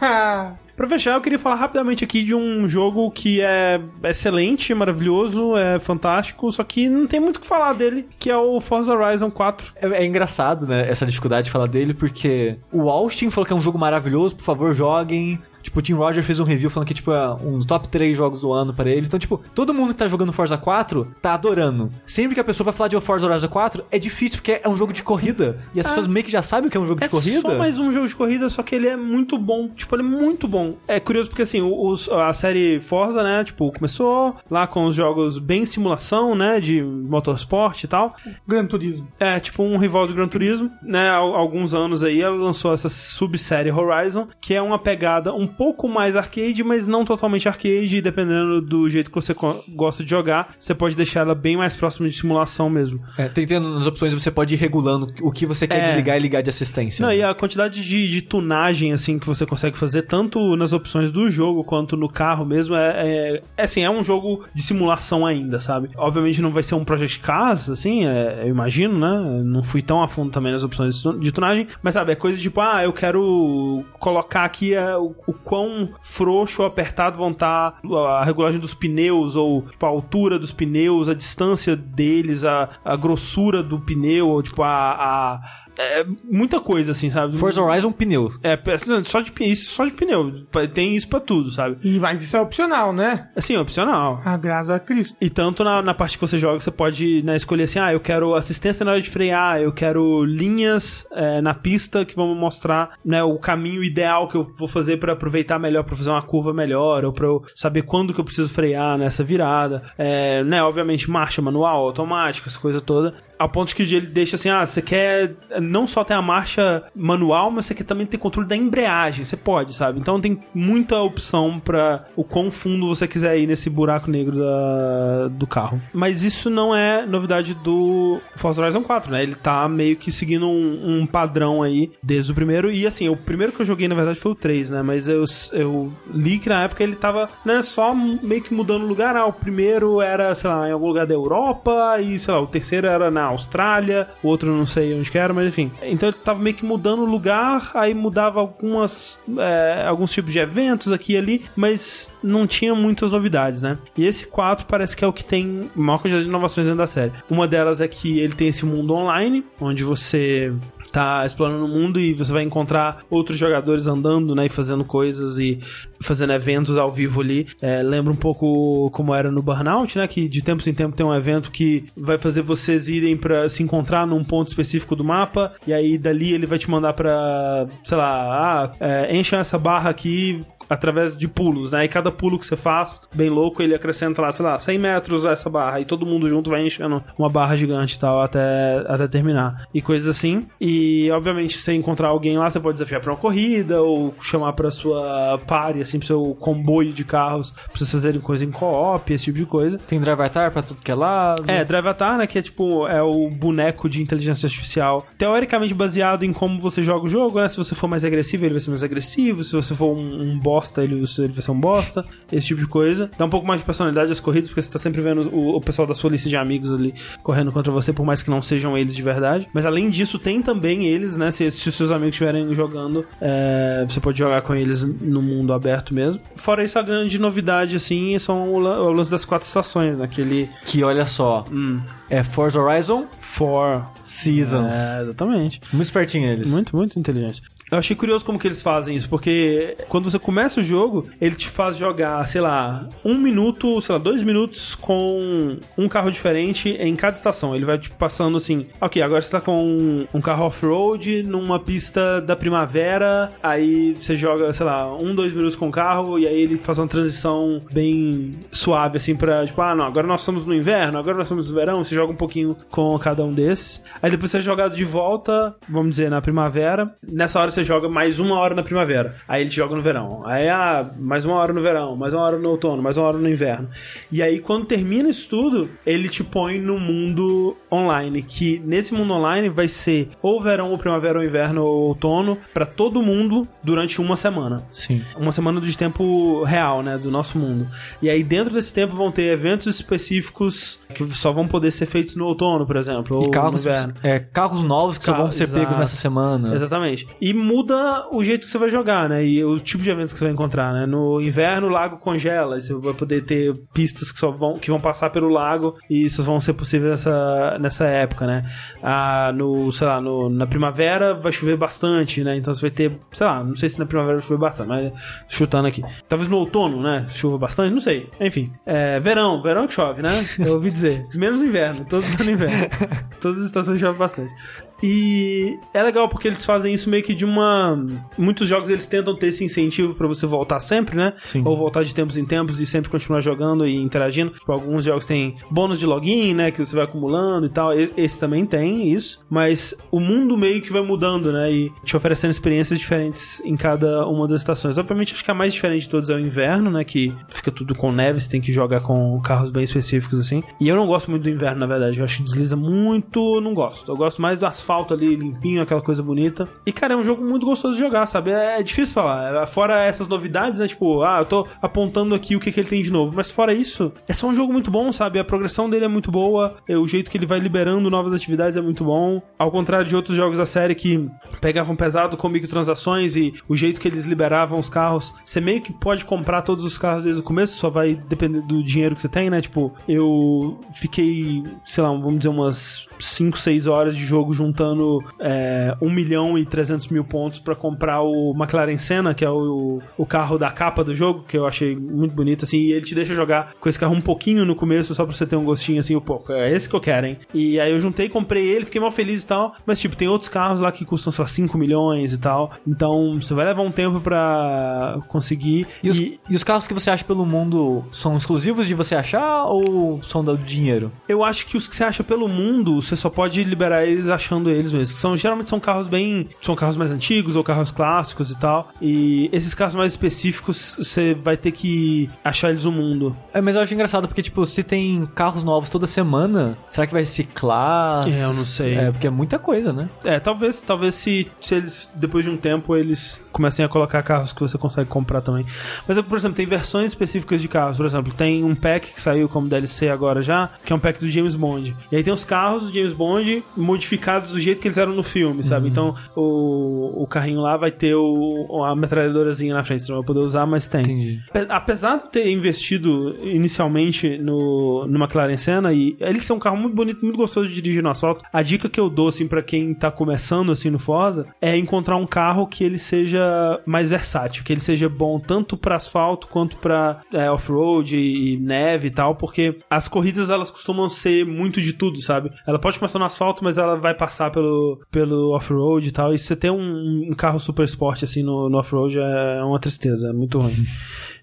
[0.77, 5.79] Pra fechar, eu queria falar rapidamente aqui de um jogo que é excelente, maravilhoso, é
[5.79, 9.31] fantástico, só que não tem muito o que falar dele, que é o Forza Horizon
[9.31, 9.73] 4.
[9.77, 13.57] É, é engraçado, né, essa dificuldade de falar dele, porque o Austin falou que é
[13.57, 15.39] um jogo maravilhoso, por favor, joguem.
[15.65, 18.16] Tipo, o Tim Roger fez um review falando que, tipo, é um dos top 3
[18.16, 19.07] jogos do ano pra ele.
[19.07, 21.91] Então, tipo, todo mundo que tá jogando Forza 4 tá adorando.
[22.07, 24.77] Sempre que a pessoa vai falar de Forza Horizon 4, é difícil, porque é um
[24.77, 25.59] jogo de corrida.
[25.74, 27.41] E as pessoas meio que já sabem o que é um jogo de É corrida.
[27.41, 29.69] só mais um jogo de corrida, só que ele é muito bom.
[29.70, 30.74] Tipo, ele é muito bom.
[30.86, 35.39] É curioso porque, assim, os- a série Forza, né, tipo, começou lá com os jogos
[35.39, 38.15] bem simulação, né, de motorsport e tal.
[38.47, 39.09] Gran Turismo.
[39.19, 41.09] É, tipo um rival do Gran Turismo, né?
[41.09, 45.89] Há alguns anos aí ela lançou essa subsérie Horizon, que é uma pegada um pouco
[45.89, 49.35] mais arcade, mas não totalmente arcade, e dependendo do jeito que você
[49.68, 53.01] gosta de jogar, você pode deixar ela bem mais próxima de simulação mesmo.
[53.16, 55.82] É, tem tendo nas opções você pode ir regulando o que você quer É.
[55.82, 57.02] desligar e ligar de assistência.
[57.02, 57.18] Não, né?
[57.18, 61.28] e a quantidade de, de tunagem, assim, que você consegue fazer, tanto nas opções do
[61.31, 65.60] jogo quanto no carro mesmo, é, é, é assim, é um jogo de simulação ainda,
[65.60, 65.90] sabe?
[65.97, 69.43] Obviamente não vai ser um Project Cars, assim, é, eu imagino, né?
[69.44, 72.60] Não fui tão a fundo também nas opções de tunagem, mas sabe, é coisa tipo,
[72.60, 78.25] ah, eu quero colocar aqui é, o, o quão frouxo ou apertado vão estar a
[78.25, 83.62] regulagem dos pneus, ou tipo, a altura dos pneus, a distância deles, a, a grossura
[83.62, 84.71] do pneu, ou tipo, a.
[84.71, 87.36] a é muita coisa, assim, sabe?
[87.36, 88.30] Forza Horizon pneu.
[88.42, 88.59] É,
[89.05, 90.44] só de, isso só de pneu.
[90.72, 91.76] Tem isso pra tudo, sabe?
[91.82, 93.28] E, mas isso é opcional, né?
[93.34, 94.20] Assim, é opcional.
[94.24, 95.16] A graças a Cristo.
[95.20, 98.01] E tanto na, na parte que você joga, você pode né, escolher assim: ah, eu
[98.01, 102.40] quero assistência na hora de frear, eu quero linhas é, na pista que vão me
[102.40, 106.22] mostrar né, o caminho ideal que eu vou fazer pra aproveitar melhor, pra fazer uma
[106.22, 109.82] curva melhor, ou pra eu saber quando que eu preciso frear nessa virada.
[109.98, 113.14] É, né, obviamente, marcha manual, automática, essa coisa toda.
[113.45, 117.51] Ao ponto que ele deixa assim: ah, você quer não só ter a marcha manual,
[117.51, 119.23] mas você quer também ter controle da embreagem.
[119.23, 120.01] Você pode, sabe?
[120.01, 125.29] Então tem muita opção pra o quão fundo você quiser ir nesse buraco negro da,
[125.29, 125.79] do carro.
[125.93, 129.23] Mas isso não é novidade do Forza Horizon 4, né?
[129.23, 132.73] Ele tá meio que seguindo um, um padrão aí desde o primeiro.
[132.73, 134.83] E assim, o primeiro que eu joguei na verdade foi o 3, né?
[134.83, 139.15] Mas eu, eu li que na época ele tava né, só meio que mudando lugar.
[139.16, 142.47] Ah, o primeiro era, sei lá, em algum lugar da Europa, e sei lá, o
[142.47, 145.70] terceiro era na Austrália, o outro não sei onde que era, mas enfim.
[145.82, 150.39] Então ele tava meio que mudando o lugar, aí mudava algumas é, alguns tipos de
[150.39, 153.78] eventos aqui e ali, mas não tinha muitas novidades, né?
[153.97, 156.86] E esse 4 parece que é o que tem maior quantidade de inovações dentro da
[156.86, 157.12] série.
[157.31, 160.52] Uma delas é que ele tem esse mundo online, onde você
[160.95, 165.41] tá explorando o mundo e você vai encontrar outros jogadores andando, né, e fazendo coisas
[165.41, 165.59] e
[166.01, 167.49] fazendo eventos ao vivo ali.
[167.61, 171.05] É, lembra um pouco como era no Burnout, né, que de tempos em tempos tem
[171.05, 175.53] um evento que vai fazer vocês irem para se encontrar num ponto específico do mapa
[175.66, 179.91] e aí dali ele vai te mandar para, sei lá, ah, é, encha essa barra
[179.91, 180.43] aqui
[180.74, 181.84] através de pulos, né?
[181.84, 185.24] E cada pulo que você faz, bem louco, ele acrescenta lá, sei lá, 100 metros
[185.24, 185.80] essa barra.
[185.80, 189.66] E todo mundo junto vai enchendo uma barra gigante e tal até, até terminar.
[189.72, 190.46] E coisas assim.
[190.60, 194.52] E, obviamente, se você encontrar alguém lá, você pode desafiar pra uma corrida ou chamar
[194.52, 199.12] pra sua party, assim, pro seu comboio de carros, pra vocês fazerem coisa em co-op,
[199.12, 199.78] esse tipo de coisa.
[199.78, 201.44] Tem Drive Avatar pra tudo que é lado.
[201.46, 202.26] É, Drive Avatar, né?
[202.26, 205.06] Que é tipo, é o boneco de inteligência artificial.
[205.16, 207.48] Teoricamente baseado em como você joga o jogo, né?
[207.48, 209.44] Se você for mais agressivo, ele vai ser mais agressivo.
[209.44, 212.05] Se você for um, um bosta, ele, ele vai ser um bosta.
[212.32, 213.11] Esse tipo de coisa.
[213.19, 215.61] Dá um pouco mais de personalidade às corridas, porque você tá sempre vendo o, o
[215.61, 218.77] pessoal da sua lista de amigos ali correndo contra você, por mais que não sejam
[218.77, 219.47] eles de verdade.
[219.53, 221.31] Mas além disso, tem também eles, né?
[221.31, 225.53] Se, se os seus amigos estiverem jogando, é, você pode jogar com eles no mundo
[225.53, 226.20] aberto mesmo.
[226.36, 230.05] Fora isso, a grande novidade, assim, são o, o lance das quatro estações, né?
[230.05, 234.74] Aquele Que olha só, hum, é Forza Horizon For Seasons.
[234.74, 235.61] É, exatamente.
[235.73, 236.51] Muito espertinho eles.
[236.51, 237.43] Muito, muito inteligente.
[237.70, 241.35] Eu achei curioso como que eles fazem isso, porque quando você começa o jogo, ele
[241.35, 246.69] te faz jogar, sei lá, um minuto, sei lá, dois minutos com um carro diferente
[246.70, 247.55] em cada estação.
[247.55, 251.59] Ele vai te passando assim, ok, agora você tá com um, um carro off-road numa
[251.59, 256.27] pista da primavera, aí você joga, sei lá, um, dois minutos com o carro, e
[256.27, 260.45] aí ele faz uma transição bem suave, assim, pra, tipo, ah, não, agora nós estamos
[260.45, 263.82] no inverno, agora nós estamos no verão, você joga um pouquinho com cada um desses.
[264.03, 266.95] Aí depois você é jogado de volta, vamos dizer, na primavera.
[267.03, 269.16] Nessa hora você joga mais uma hora na primavera.
[269.28, 270.22] Aí ele te joga no verão.
[270.26, 273.18] Aí, ah, mais uma hora no verão, mais uma hora no outono, mais uma hora
[273.18, 273.68] no inverno.
[274.10, 278.22] E aí, quando termina isso tudo, ele te põe no mundo online.
[278.22, 282.66] Que nesse mundo online vai ser ou verão, ou primavera, ou inverno, ou outono, pra
[282.66, 285.02] todo mundo durante uma semana Sim.
[285.16, 287.66] uma semana de tempo real, né, do nosso mundo.
[288.02, 292.14] E aí dentro desse tempo vão ter eventos específicos que só vão poder ser feitos
[292.16, 293.94] no outono, por exemplo, ou E carros, no inverno.
[294.02, 295.60] é, carros novos que só Carro- vão ser exato.
[295.60, 296.55] pegos nessa semana.
[296.55, 297.06] Exatamente.
[297.20, 299.25] E muda o jeito que você vai jogar, né?
[299.25, 300.87] E o tipo de eventos que você vai encontrar, né?
[300.87, 304.71] No inverno o lago congela, e você vai poder ter pistas que só vão que
[304.71, 308.51] vão passar pelo lago e isso vão ser possíveis nessa, nessa época, né?
[308.83, 312.37] Ah, no, sei lá, no, na primavera vai chover bastante, né?
[312.37, 314.93] Então você vai ter, sei lá, não sei se na primavera vai chover bastante, mas
[315.29, 315.83] chutando aqui.
[316.09, 317.07] Talvez no outono, né?
[317.09, 318.09] Chova bastante, não sei.
[318.21, 320.11] Enfim, é, verão, verão que chove, né?
[320.39, 321.05] Eu ouvi dizer.
[321.15, 322.69] Menos inverno, todos no inverno.
[323.21, 324.33] Todas as estações chove bastante.
[324.82, 327.74] E é legal porque eles fazem isso meio que de uma.
[328.18, 331.14] Muitos jogos eles tentam ter esse incentivo pra você voltar sempre, né?
[331.24, 331.42] Sim.
[331.44, 334.32] Ou voltar de tempos em tempos e sempre continuar jogando e interagindo.
[334.32, 336.51] Tipo, alguns jogos têm bônus de login, né?
[336.51, 337.70] Que você vai acumulando e tal.
[337.72, 339.24] Esse também tem isso.
[339.30, 341.51] Mas o mundo meio que vai mudando, né?
[341.51, 344.76] E te oferecendo experiências diferentes em cada uma das estações.
[344.76, 346.84] Obviamente, acho que a mais diferente de todas é o inverno, né?
[346.84, 350.42] Que fica tudo com neve, você tem que jogar com carros bem específicos, assim.
[350.60, 351.98] E eu não gosto muito do inverno, na verdade.
[351.98, 353.90] Eu acho que desliza muito, não gosto.
[353.90, 354.64] Eu gosto mais do asfalto
[354.95, 356.49] ali, limpinho, aquela coisa bonita.
[356.65, 358.31] E, cara, é um jogo muito gostoso de jogar, sabe?
[358.31, 359.47] É, é difícil falar.
[359.47, 360.69] Fora essas novidades, né?
[360.69, 363.12] Tipo, ah, eu tô apontando aqui o que, que ele tem de novo.
[363.15, 365.19] Mas fora isso, é só um jogo muito bom, sabe?
[365.19, 368.57] A progressão dele é muito boa, é, o jeito que ele vai liberando novas atividades
[368.57, 369.23] é muito bom.
[369.39, 371.09] Ao contrário de outros jogos da série que
[371.41, 375.73] pegavam pesado com microtransações e o jeito que eles liberavam os carros, você meio que
[375.73, 379.09] pode comprar todos os carros desde o começo, só vai depender do dinheiro que você
[379.09, 379.41] tem, né?
[379.41, 385.76] Tipo, eu fiquei, sei lá, vamos dizer, umas 5, 6 horas de jogo juntando é,
[385.81, 390.06] 1 milhão e 300 mil pontos pra comprar o McLaren Senna, que é o, o
[390.06, 393.14] carro da capa do jogo, que eu achei muito bonito, assim, e ele te deixa
[393.14, 395.98] jogar com esse carro um pouquinho no começo, só pra você ter um gostinho, assim,
[396.01, 397.18] pô, é esse que eu quero, hein?
[397.32, 400.28] E aí eu juntei, comprei ele, fiquei mal feliz e tal, mas, tipo, tem outros
[400.28, 403.70] carros lá que custam, sei lá, 5 milhões e tal, então você vai levar um
[403.70, 405.66] tempo pra conseguir.
[405.82, 408.94] E os, e e os carros que você acha pelo mundo são exclusivos de você
[408.94, 410.90] achar ou são do dinheiro?
[411.09, 414.51] Eu acho que os que você acha pelo mundo, você só pode liberar eles achando
[414.51, 414.99] eles mesmos.
[414.99, 416.29] São, geralmente são carros bem.
[416.41, 418.69] São carros mais antigos ou carros clássicos e tal.
[418.81, 423.16] E esses carros mais específicos, você vai ter que achar eles no mundo.
[423.33, 426.93] É, mas eu acho engraçado porque, tipo, se tem carros novos toda semana, será que
[426.93, 428.07] vai ciclar?
[428.09, 428.75] É, eu não sei.
[428.75, 429.89] É, porque é muita coisa, né?
[430.05, 434.33] É, talvez, talvez se, se eles, depois de um tempo, eles comecem a colocar carros
[434.33, 435.47] que você consegue comprar também.
[435.87, 437.77] Mas, por exemplo, tem versões específicas de carros.
[437.77, 441.01] Por exemplo, tem um pack que saiu como DLC agora já, que é um pack
[441.01, 441.77] do James Bond.
[441.91, 445.42] E aí tem os carros James Bond modificados do jeito que eles eram no filme,
[445.42, 445.68] sabe?
[445.68, 449.82] Então, o, o carrinho lá vai ter o, a metralhadorazinha na frente.
[449.84, 450.80] Você não vai poder usar, mas tem.
[450.82, 451.20] Entendi.
[451.30, 456.56] Ape- Apesar de ter investido inicialmente no, no McLaren Senna, e ele ser um carro
[456.56, 459.42] muito bonito, muito gostoso de dirigir no asfalto, a dica que eu dou, assim, pra
[459.42, 464.44] quem tá começando, assim, no Forza, é encontrar um carro que ele seja mais versátil,
[464.44, 469.14] que ele seja bom tanto pra asfalto quanto pra é, off-road e neve e tal,
[469.14, 472.30] porque as corridas, elas costumam ser muito de tudo, sabe?
[472.46, 476.15] Ela, pode começar no asfalto, mas ela vai passar pelo, pelo off-road e tal.
[476.15, 479.61] E se você tem um, um carro super esporte assim no, no off-road é uma
[479.61, 480.65] tristeza, é muito ruim.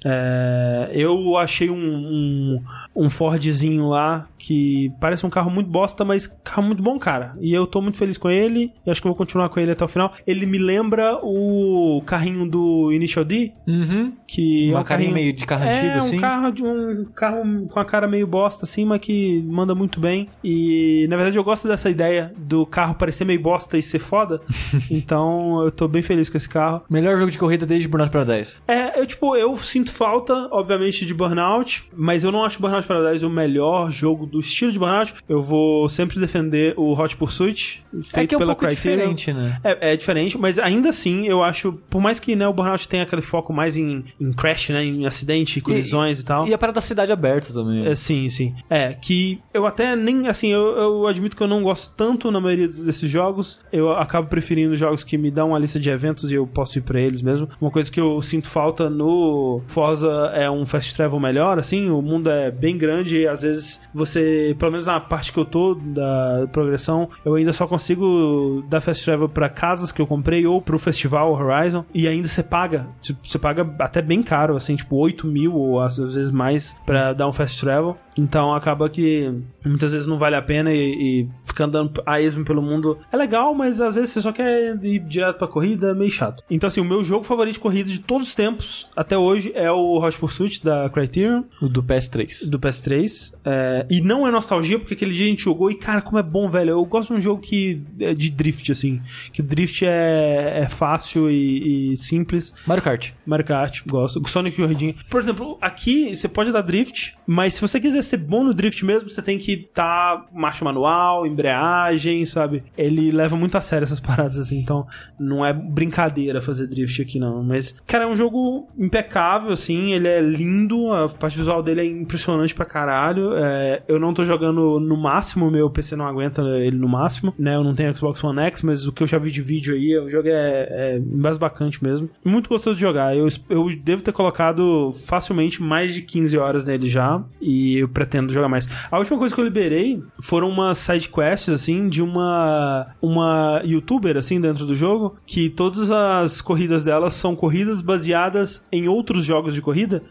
[0.04, 2.64] É, eu achei um, um,
[2.96, 7.36] um Fordzinho lá que parece um carro muito bosta, mas carro muito bom, cara.
[7.40, 9.72] E eu tô muito feliz com ele e acho que eu vou continuar com ele
[9.72, 10.14] até o final.
[10.26, 14.12] Ele me lembra o carrinho do Initial D, Uhum.
[14.28, 16.18] que Uma é um carrinho meio de carro é, antigo, assim.
[16.18, 20.00] um carro de um carro com a cara meio bosta assim, mas que manda muito
[20.00, 20.28] bem.
[20.44, 24.42] E na verdade eu gosto dessa ideia do carro parecer meio bosta e ser foda.
[24.90, 26.82] então eu tô bem feliz com esse carro.
[26.90, 28.56] Melhor jogo de corrida desde Burnout Paradise.
[28.68, 33.26] É, eu tipo, eu sinto falta, obviamente, de Burnout, mas eu não acho Burnout Paradise
[33.26, 35.14] o melhor jogo do estilo de Burnout.
[35.28, 39.14] Eu vou sempre defender o Hot Pursuit, feito é que é um pela pouco Criterion.
[39.14, 39.60] diferente, né?
[39.64, 43.04] É, é diferente, mas ainda assim eu acho, por mais que né, o Burnout tenha
[43.04, 46.48] aquele foco mais em, em crash, né, em acidente, colisões e, tal.
[46.48, 47.86] E a parada da cidade aberta também.
[47.86, 48.56] É, sim, sim.
[48.70, 52.40] É, que eu até nem, assim, eu, eu admito que eu não gosto tanto na
[52.40, 53.60] maioria desses jogos.
[53.72, 56.82] Eu acabo preferindo jogos que me dão uma lista de eventos e eu posso ir
[56.82, 57.50] pra eles mesmo.
[57.60, 62.04] Uma coisa que eu sinto falta no Forza é um fast travel melhor, assim, o
[62.04, 65.74] mundo é bem grande e às vezes você, pelo menos na parte que eu tô
[65.74, 70.62] da progressão, eu ainda só consigo dar fast travel pra casas que eu comprei ou
[70.62, 74.96] pro festival Horizon e ainda você paga, tipo, você paga até bem caro, assim, tipo
[74.98, 77.98] 8 mil ou às vezes mais pra dar um fast travel.
[78.18, 79.32] Então acaba que
[79.66, 80.78] muitas vezes não vale a pena e,
[81.24, 84.78] e ficar andando a esmo pelo mundo é legal, mas às vezes você só quer
[84.84, 86.44] ir direto pra corrida, é meio chato.
[86.50, 89.72] Então assim, o meu jogo favorito de corrida de todos os tempos até hoje é
[89.72, 92.50] o Hot Pursuit da Criterion, O do PS3.
[92.50, 93.34] do PS3.
[93.44, 96.24] É, e não é nostalgia, porque aquele dia a gente jogou e, cara, como é
[96.24, 96.72] bom, velho.
[96.72, 99.02] Eu gosto de um jogo que é de drift, assim.
[99.32, 102.54] Que drift é, é fácil e, e simples.
[102.66, 103.12] Mario Kart.
[103.26, 104.22] Mario Kart, gosto.
[104.28, 104.96] Sonic Corridinha.
[105.10, 108.86] Por exemplo, aqui você pode dar drift, mas se você quiser ser bom no drift
[108.86, 112.64] mesmo, você tem que tá marcha manual, embreagem, sabe?
[112.78, 114.60] Ele leva muito a sério essas paradas, assim.
[114.60, 114.86] Então,
[115.20, 117.44] não é brincadeira fazer drift aqui, não.
[117.44, 119.94] Mas, cara, é um jogo impecável, assim.
[119.94, 123.34] Ele é lindo, a parte visual dele é impressionante pra caralho.
[123.36, 127.56] É, eu não tô jogando no máximo, meu PC não aguenta ele no máximo, né?
[127.56, 129.98] Eu não tenho Xbox One X, mas o que eu já vi de vídeo aí,
[129.98, 132.10] o jogo é, é embasbacante mesmo.
[132.24, 133.16] Muito gostoso de jogar.
[133.16, 138.34] Eu, eu devo ter colocado facilmente mais de 15 horas nele já, e eu pretendo
[138.34, 138.70] jogar mais.
[138.90, 144.18] A última coisa que eu liberei foram umas side quests, assim, de uma, uma youtuber,
[144.18, 149.54] assim, dentro do jogo, que todas as corridas dela são corridas baseadas em outros jogos
[149.54, 150.04] de corrida.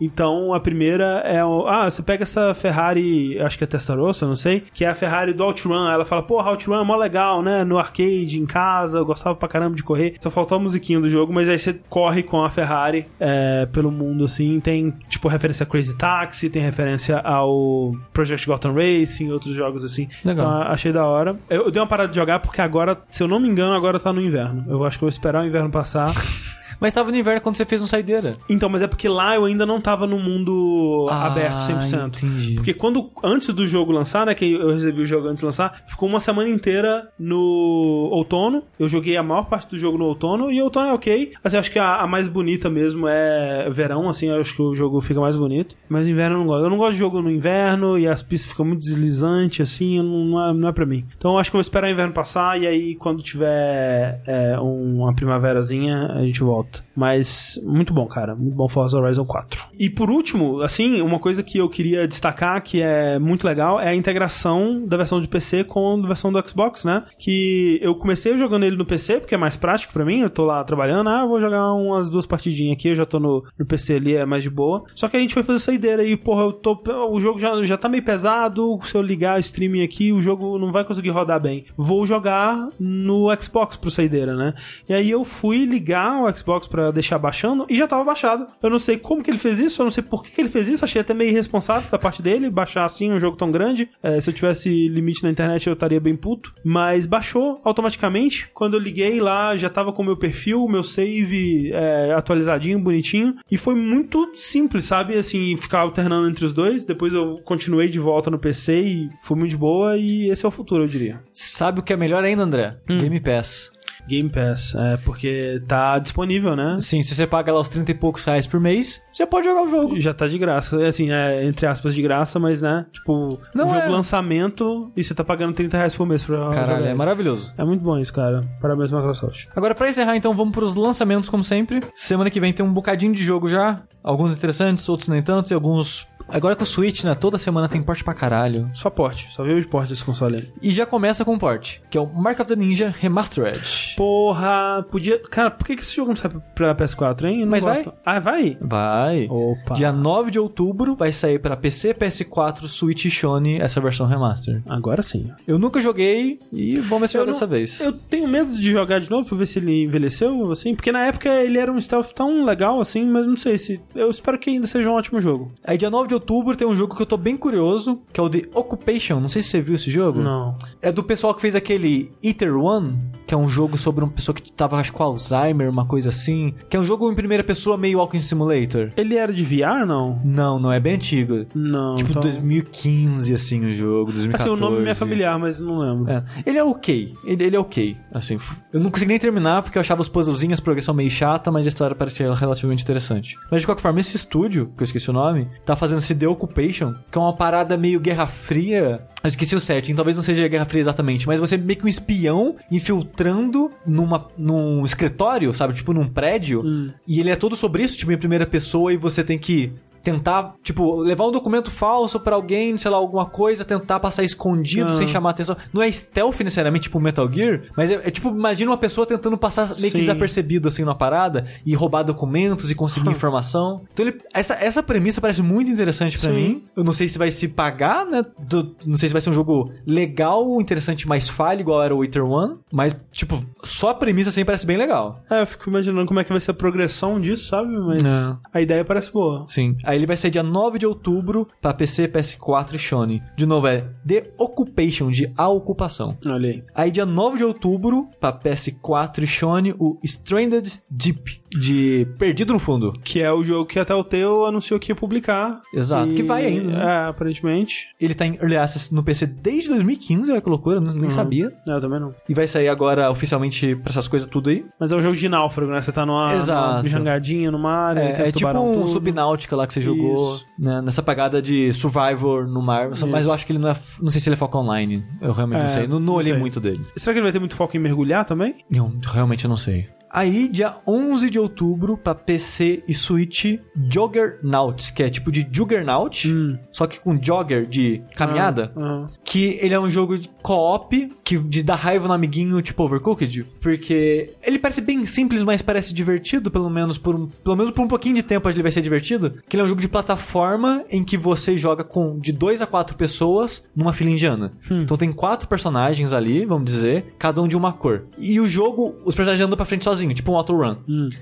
[0.00, 4.36] Então, a primeira é o, ah, você pega essa Ferrari, acho que é Testarossa, não
[4.36, 5.88] sei, que é a Ferrari do OutRun.
[5.88, 7.64] Ela fala, pô, OutRun é mó legal, né?
[7.64, 10.14] No arcade, em casa, eu gostava pra caramba de correr.
[10.20, 13.90] Só faltou a musiquinha do jogo, mas aí você corre com a Ferrari é, pelo
[13.90, 14.60] mundo, assim.
[14.60, 20.08] Tem, tipo, referência a Crazy Taxi, tem referência ao Project Gotham Racing, outros jogos assim.
[20.24, 20.46] Legal.
[20.46, 21.36] Então, achei da hora.
[21.50, 23.98] Eu, eu dei uma parada de jogar porque agora, se eu não me engano, agora
[23.98, 24.64] tá no inverno.
[24.68, 26.14] Eu acho que eu vou esperar o inverno passar.
[26.80, 28.36] Mas tava no inverno quando você fez um saideira.
[28.48, 32.06] Então, mas é porque lá eu ainda não tava no mundo Ah, aberto 100%.
[32.18, 32.54] entendi.
[32.54, 35.82] Porque quando, antes do jogo lançar, né, que eu recebi o jogo antes de lançar,
[35.86, 38.62] ficou uma semana inteira no outono.
[38.78, 41.32] Eu joguei a maior parte do jogo no outono e outono é ok.
[41.42, 44.74] Assim, acho que a, a mais bonita mesmo é verão, assim, eu acho que o
[44.74, 45.76] jogo fica mais bonito.
[45.88, 46.64] Mas inverno eu não gosto.
[46.64, 50.24] Eu não gosto de jogo no inverno e as pistas ficam muito deslizantes, assim, não,
[50.24, 51.04] não, é, não é pra mim.
[51.16, 55.14] Então acho que eu vou esperar o inverno passar e aí quando tiver é, uma
[55.14, 56.65] primaverazinha, a gente volta.
[56.94, 58.34] Mas muito bom, cara.
[58.34, 59.64] Muito bom Forza Horizon 4.
[59.78, 63.88] E por último, assim, uma coisa que eu queria destacar que é muito legal é
[63.88, 67.04] a integração da versão de PC com a versão do Xbox, né?
[67.18, 70.20] Que eu comecei jogando ele no PC, porque é mais prático pra mim.
[70.20, 73.44] Eu tô lá trabalhando, ah, vou jogar umas duas partidinhas aqui, eu já tô no,
[73.58, 74.84] no PC ali, é mais de boa.
[74.94, 76.80] Só que a gente foi fazer saideira e, porra, eu tô.
[77.10, 78.78] O jogo já, já tá meio pesado.
[78.84, 81.66] Se eu ligar o streaming aqui, o jogo não vai conseguir rodar bem.
[81.76, 84.54] Vou jogar no Xbox pro saideira, né?
[84.88, 88.46] E aí eu fui ligar o Xbox pra deixar baixando e já tava baixado.
[88.62, 90.48] Eu não sei como que ele fez isso, eu não sei por que, que ele
[90.48, 90.84] fez isso.
[90.84, 93.90] Achei até meio irresponsável da parte dele baixar assim um jogo tão grande.
[94.02, 96.54] É, se eu tivesse limite na internet, eu estaria bem puto.
[96.64, 98.48] Mas baixou automaticamente.
[98.54, 102.78] Quando eu liguei lá, já tava com o meu perfil, o meu save é, atualizadinho,
[102.78, 103.36] bonitinho.
[103.50, 105.16] E foi muito simples, sabe?
[105.16, 106.84] Assim, ficar alternando entre os dois.
[106.84, 109.96] Depois eu continuei de volta no PC e foi muito de boa.
[109.96, 111.20] E esse é o futuro, eu diria.
[111.32, 112.76] Sabe o que é melhor ainda, André?
[112.86, 113.75] Game Pass.
[114.08, 116.78] Game Pass, é, porque tá disponível, né?
[116.80, 119.46] Sim, se você paga lá os 30 e poucos reais por mês, você já pode
[119.46, 120.00] jogar o jogo.
[120.00, 120.82] Já tá de graça.
[120.82, 122.86] É Assim, é, entre aspas, de graça, mas, né?
[122.92, 123.88] Tipo, Não um jogo é.
[123.88, 127.52] lançamento e você tá pagando 30 reais por mês pra Caralho, jogar é maravilhoso.
[127.58, 128.44] É muito bom isso, cara.
[128.60, 129.46] Parabéns, Microsoft.
[129.54, 131.80] Agora, pra encerrar, então, vamos pros lançamentos, como sempre.
[131.94, 133.82] Semana que vem tem um bocadinho de jogo já.
[134.02, 137.14] Alguns interessantes, outros nem tanto, e alguns Agora com o Switch, né?
[137.14, 138.68] Toda semana tem porte pra caralho.
[138.74, 140.48] Só porte, só veio de porte desse console aí.
[140.60, 143.94] E já começa com o porte, que é o Mark of the Ninja Remastered.
[143.96, 145.18] Porra, podia.
[145.30, 147.40] Cara, por que, que esse jogo não sai pra PS4, hein?
[147.40, 147.76] Eu não Mas vai?
[147.82, 147.92] gosto.
[148.04, 148.56] Ah, vai?
[148.60, 149.26] Vai.
[149.30, 149.74] Opa.
[149.74, 154.62] Dia 9 de outubro vai sair pra PC, PS4, Switch e Sony essa versão remaster.
[154.66, 155.30] Agora sim.
[155.46, 157.80] Eu nunca joguei e vamos ver se eu jogo não- dessa vez.
[157.80, 161.04] Eu tenho medo de jogar de novo pra ver se ele envelheceu, assim, porque na
[161.06, 163.80] época ele era um stealth tão legal, assim, mas não sei se.
[163.94, 165.52] Eu espero que ainda seja um ótimo jogo.
[165.64, 168.22] Aí dia 9 de outubro tem um jogo que eu tô bem curioso, que é
[168.22, 169.20] o The Occupation.
[169.20, 170.20] Não sei se você viu esse jogo.
[170.20, 170.56] Não.
[170.82, 174.34] É do pessoal que fez aquele Eater One, que é um jogo sobre uma pessoa
[174.34, 176.54] que tava, acho que com Alzheimer, uma coisa assim.
[176.68, 178.92] Que é um jogo em primeira pessoa meio Walking Simulator.
[178.96, 180.20] Ele era de VR, não?
[180.24, 181.46] Não, não é bem antigo.
[181.54, 181.96] Não.
[181.96, 182.22] Tipo, então...
[182.22, 184.34] 2015, assim, o jogo, 2014.
[184.34, 186.10] Assim, o nome me é familiar, mas não lembro.
[186.10, 186.24] É.
[186.44, 187.14] Ele é ok.
[187.24, 187.96] Ele, ele é ok.
[188.12, 188.38] Assim,
[188.72, 191.66] eu não consegui nem terminar porque eu achava os puzzlezinhos, a progressão meio chata, mas
[191.66, 193.36] a história parecia relativamente interessante.
[193.50, 196.28] Mas de qualquer forma, esse estúdio, que eu esqueci o nome, tá fazendo esse The
[196.28, 199.00] Occupation, que é uma parada meio Guerra Fria.
[199.22, 201.84] Eu esqueci o setting, talvez não seja Guerra Fria exatamente, mas você é meio que
[201.84, 205.74] um espião infiltrando numa, num escritório, sabe?
[205.74, 206.62] Tipo num prédio.
[207.06, 209.72] E ele é todo sobre isso, tipo, em primeira pessoa, e você tem que
[210.06, 214.90] tentar, tipo, levar um documento falso pra alguém, sei lá, alguma coisa, tentar passar escondido
[214.90, 214.94] Ah.
[214.94, 215.56] sem chamar atenção.
[215.72, 219.36] Não é stealth necessariamente, tipo Metal Gear, mas é, é tipo, imagina uma pessoa tentando
[219.36, 223.82] passar meio que desapercebido assim na parada e roubar documentos e conseguir informação.
[223.92, 226.36] Então ele, essa, essa premissa parece muito interessante pra Sim.
[226.36, 226.64] mim.
[226.76, 228.24] Eu não sei se vai se pagar, né?
[228.48, 231.98] Do- não sei se vai ser um jogo legal, interessante, mais falha, igual era o
[231.98, 235.20] Wither One, mas, tipo, só a premissa assim parece bem legal.
[235.28, 237.76] É, eu fico imaginando como é que vai ser a progressão disso, sabe?
[237.76, 238.38] Mas Não.
[238.52, 239.44] a ideia parece boa.
[239.48, 239.74] Sim.
[239.96, 243.22] Aí ele vai sair dia 9 de outubro pra PC, PS4 e Sony.
[243.34, 246.18] De novo, é The Occupation, de A Ocupação.
[246.26, 246.62] Olha aí.
[246.74, 252.58] Aí dia 9 de outubro, pra PS4 e Sony, o Stranded Deep, de Perdido no
[252.58, 252.92] Fundo.
[253.02, 255.60] Que é o jogo que até o Teo anunciou que ia publicar.
[255.72, 256.84] Exato, que vai ainda, né?
[256.84, 257.86] É, aparentemente.
[258.00, 261.10] Ele tá em Early Access no PC desde 2015, olha que loucura, eu nem Uhum.
[261.10, 261.52] sabia.
[261.66, 262.12] É, eu também não.
[262.28, 264.64] E vai sair agora oficialmente pra essas coisas tudo aí.
[264.78, 265.80] Mas é um jogo de náufrago, né?
[265.80, 266.78] Você tá numa, Exato.
[266.78, 268.88] numa jangadinha no mar, É, é tipo um tudo.
[268.88, 272.88] Subnáutica lá que você jogou, né, nessa pagada de Survivor no mar.
[272.90, 273.06] Mas Isso.
[273.28, 273.76] eu acho que ele não é.
[274.02, 275.04] Não sei se ele é foco online.
[275.20, 275.82] Eu realmente É, não sei.
[275.86, 276.40] Não, não não olhei sei.
[276.40, 276.84] muito dele.
[276.96, 278.54] Será que ele vai ter muito foco em mergulhar também?
[278.70, 279.88] Não, realmente eu não sei.
[280.16, 286.26] Aí, dia 11 de outubro, pra PC e Switch, Juggernauts, que é tipo de Juggernaut,
[286.32, 286.56] Hum.
[286.72, 288.72] só que com jogger de caminhada.
[288.76, 292.82] Ah, Que ele é um jogo de co-op, que de dar raiva no amiguinho, tipo
[292.84, 293.44] Overcooked.
[293.60, 297.82] Porque ele parece bem simples, mas parece divertido, pelo menos por um, pelo menos por
[297.82, 299.34] um pouquinho de tempo ele vai ser divertido.
[299.48, 302.66] Que ele é um jogo de plataforma em que você joga com de dois a
[302.66, 304.52] quatro pessoas numa fila indiana.
[304.70, 308.04] Então tem quatro personagens ali, vamos dizer, cada um de uma cor.
[308.18, 310.76] E o jogo, os personagens andam pra frente sozinho, tipo um autorun.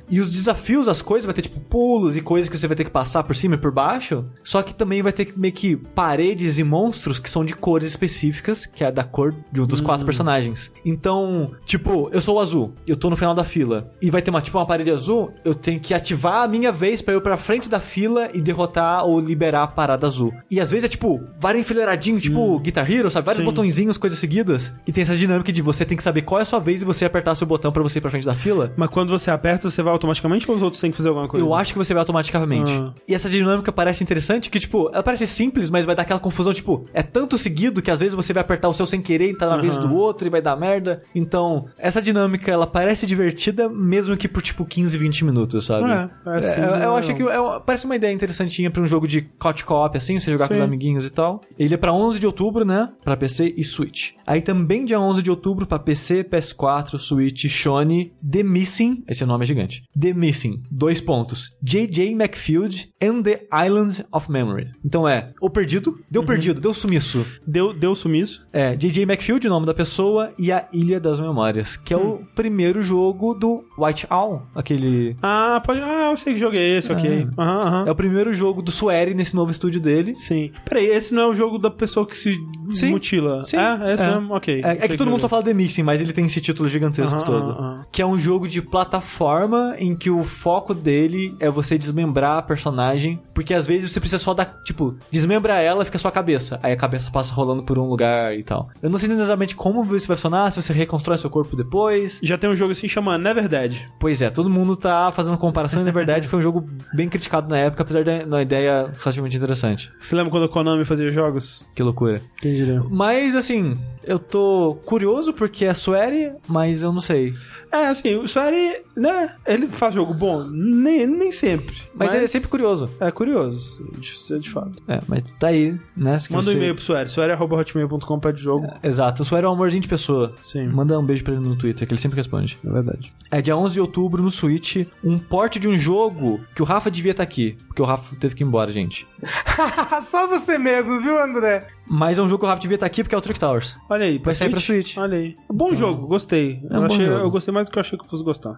[0.08, 2.84] E os desafios, as coisas, vai ter tipo pulos e coisas que você vai ter
[2.84, 4.24] que passar por cima e por baixo.
[4.42, 8.66] Só que também vai ter meio que paredes e monstros que são de cores específicas,
[8.66, 10.72] que é da cor de um dos quatro personagens.
[10.84, 13.90] Então, tipo, eu sou o azul, eu tô no final da fila.
[14.00, 17.00] E vai ter uma, tipo, uma parede azul, eu tenho que ativar a minha vez
[17.00, 20.32] pra eu ir pra frente da fila e derrotar ou liberar a parada azul.
[20.50, 23.26] E às vezes é tipo, vários enfileiradinhos, tipo Guitar Hero, sabe?
[23.26, 23.46] Vários Sim.
[23.46, 24.72] botõezinhos, coisas seguidas.
[24.86, 26.84] E tem essa dinâmica de você tem que saber qual é a sua vez e
[26.84, 28.63] você apertar seu botão pra você ir pra frente da fila.
[28.76, 31.44] Mas quando você aperta, você vai automaticamente ou os outros têm que fazer alguma coisa?
[31.44, 32.72] Eu acho que você vai automaticamente.
[32.72, 32.92] Ah.
[33.08, 36.52] E essa dinâmica parece interessante, que, tipo, ela parece simples, mas vai dar aquela confusão,
[36.52, 39.36] tipo, é tanto seguido que às vezes você vai apertar o seu sem querer e
[39.36, 39.88] tá na vez Aham.
[39.88, 41.02] do outro e vai dar merda.
[41.14, 45.90] Então, essa dinâmica, ela parece divertida, mesmo que por, tipo, 15, 20 minutos, sabe?
[45.90, 49.22] É, parece É, eu, acho que é parece uma ideia interessantinha pra um jogo de
[49.22, 50.60] couch co-op, assim, você jogar com Sim.
[50.60, 51.40] os amiguinhos e tal.
[51.58, 52.90] Ele é pra 11 de outubro, né?
[53.04, 54.12] Pra PC e Switch.
[54.26, 59.42] Aí também dia 11 de outubro pra PC, PS4, Switch, Sony, The Missing, esse nome
[59.44, 59.82] é gigante.
[60.00, 61.50] The Missing, dois pontos.
[61.62, 62.12] J.J.
[62.12, 64.68] McField and the Island of Memory.
[64.84, 66.26] Então é, o perdido, deu Uhum.
[66.28, 67.26] perdido, deu sumiço.
[67.46, 68.44] Deu, deu sumiço.
[68.52, 69.02] É, J.J.
[69.02, 72.20] McField, o nome da pessoa, e a Ilha das Memórias, que é Hum.
[72.22, 75.80] o primeiro jogo do White Owl, aquele Ah, pode.
[75.80, 77.26] Ah, eu sei que joguei esse, ok.
[77.36, 77.84] Aham, aham.
[77.86, 80.14] É o primeiro jogo do Sueri nesse novo estúdio dele.
[80.14, 80.52] Sim.
[80.64, 82.36] Peraí, esse não é o jogo da pessoa que se
[82.70, 82.90] Sim.
[82.90, 83.42] mutila?
[83.42, 83.56] Sim.
[83.56, 84.12] É, é esse É.
[84.14, 84.34] mesmo?
[84.34, 84.60] Ok.
[84.64, 87.14] É, é que todo mundo só fala The Missing, mas ele tem esse título gigantesco
[87.16, 87.50] Aham, todo.
[87.50, 87.84] aham.
[87.90, 92.42] Que é um jogo de plataforma em que o foco dele é você desmembrar a
[92.42, 93.20] personagem.
[93.32, 96.58] Porque às vezes você precisa só dar, tipo, desmembra ela fica só a cabeça.
[96.62, 98.68] Aí a cabeça passa rolando por um lugar e tal.
[98.82, 102.18] Eu não sei exatamente como isso vai funcionar, se você reconstrói seu corpo depois.
[102.22, 103.82] Já tem um jogo assim chamado Never Dead.
[103.98, 107.48] Pois é, todo mundo tá fazendo comparação e na verdade foi um jogo bem criticado
[107.48, 109.92] na época, apesar de uma ideia relativamente interessante.
[110.00, 111.68] Você lembra quando a Konami fazia jogos?
[111.74, 112.20] Que loucura.
[112.40, 112.82] Quem diria?
[112.90, 117.34] Mas, assim, eu tô curioso porque é Sueri, mas eu não sei.
[117.74, 119.34] É, assim, o Sueri, né?
[119.44, 120.44] Ele faz jogo bom?
[120.44, 121.74] Nem, nem sempre.
[121.94, 122.88] Mas, é sempre curioso.
[123.00, 124.72] É curioso, de, de fato.
[124.86, 126.16] É, mas tá aí, né?
[126.30, 128.66] Manda um você- e-mail pro Sueri, sueri.hotmail.com pede jogo.
[128.82, 130.34] Exato, o Suero é um amorzinho de pessoa.
[130.42, 130.68] Sim.
[130.68, 132.56] Manda um beijo pra ele no Twitter, que ele sempre responde.
[132.64, 133.12] É verdade.
[133.30, 136.90] É dia 11 de outubro no Switch, um porte de um jogo que o Rafa
[136.90, 139.06] devia estar aqui, porque o Rafa teve que ir embora, gente.
[140.02, 141.66] Só você mesmo, viu, André?
[141.86, 143.76] Mas é um jogo que o Rafa devia estar aqui porque é o Trick Towers.
[143.90, 144.96] Olha aí, Vai sair pra Switch.
[144.96, 145.34] Olha aí.
[145.52, 146.62] Bom jogo, gostei.
[146.70, 147.18] É um eu, achei- jogo.
[147.20, 148.56] eu gostei mais do que eu achei que eu fosse gostar.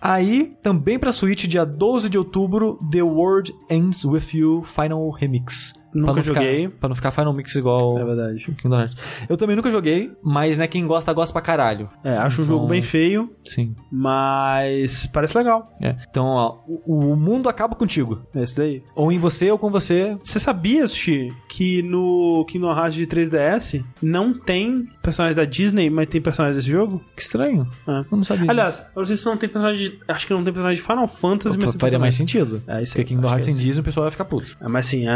[0.00, 5.74] Aí, também pra Switch, dia 12 de outubro, The World Ends With You Final Remix.
[5.98, 6.68] Nunca Pra não ficar- joguei.
[6.68, 8.44] pra não ficar Final Mix igual É verdade.
[8.60, 8.96] Kingdom Hearts.
[9.28, 11.88] Eu também nunca joguei, mas né, quem gosta, gosta pra caralho.
[12.04, 13.74] É, acho um Então- jogo bem feio, Sim.
[13.90, 15.64] mas parece legal.
[15.82, 15.96] É.
[16.08, 18.20] Então, ó, o, o mundo acaba contigo.
[18.34, 18.82] Esse daí.
[18.94, 20.16] Ou em você ou com você.
[20.22, 26.06] Você sabia, Xi, que no Kingdom Hearts de 3DS não tem personagens da Disney, mas
[26.06, 27.02] tem personagens desse jogo?
[27.16, 27.66] Que estranho.
[27.86, 27.90] É.
[28.00, 28.50] Eu não sabia.
[28.50, 29.98] Aliás, eu não sei se não tem personagem de...
[30.06, 31.78] Acho que não tem personagem de Final Fantasy, mas disso.
[31.78, 32.62] faria mais sentido.
[32.66, 33.62] É, isso Porque aí, Kingdom acho Hearts é em isso.
[33.62, 34.56] Disney o pessoal vai ficar puto.
[34.60, 35.12] É, mas sim, é,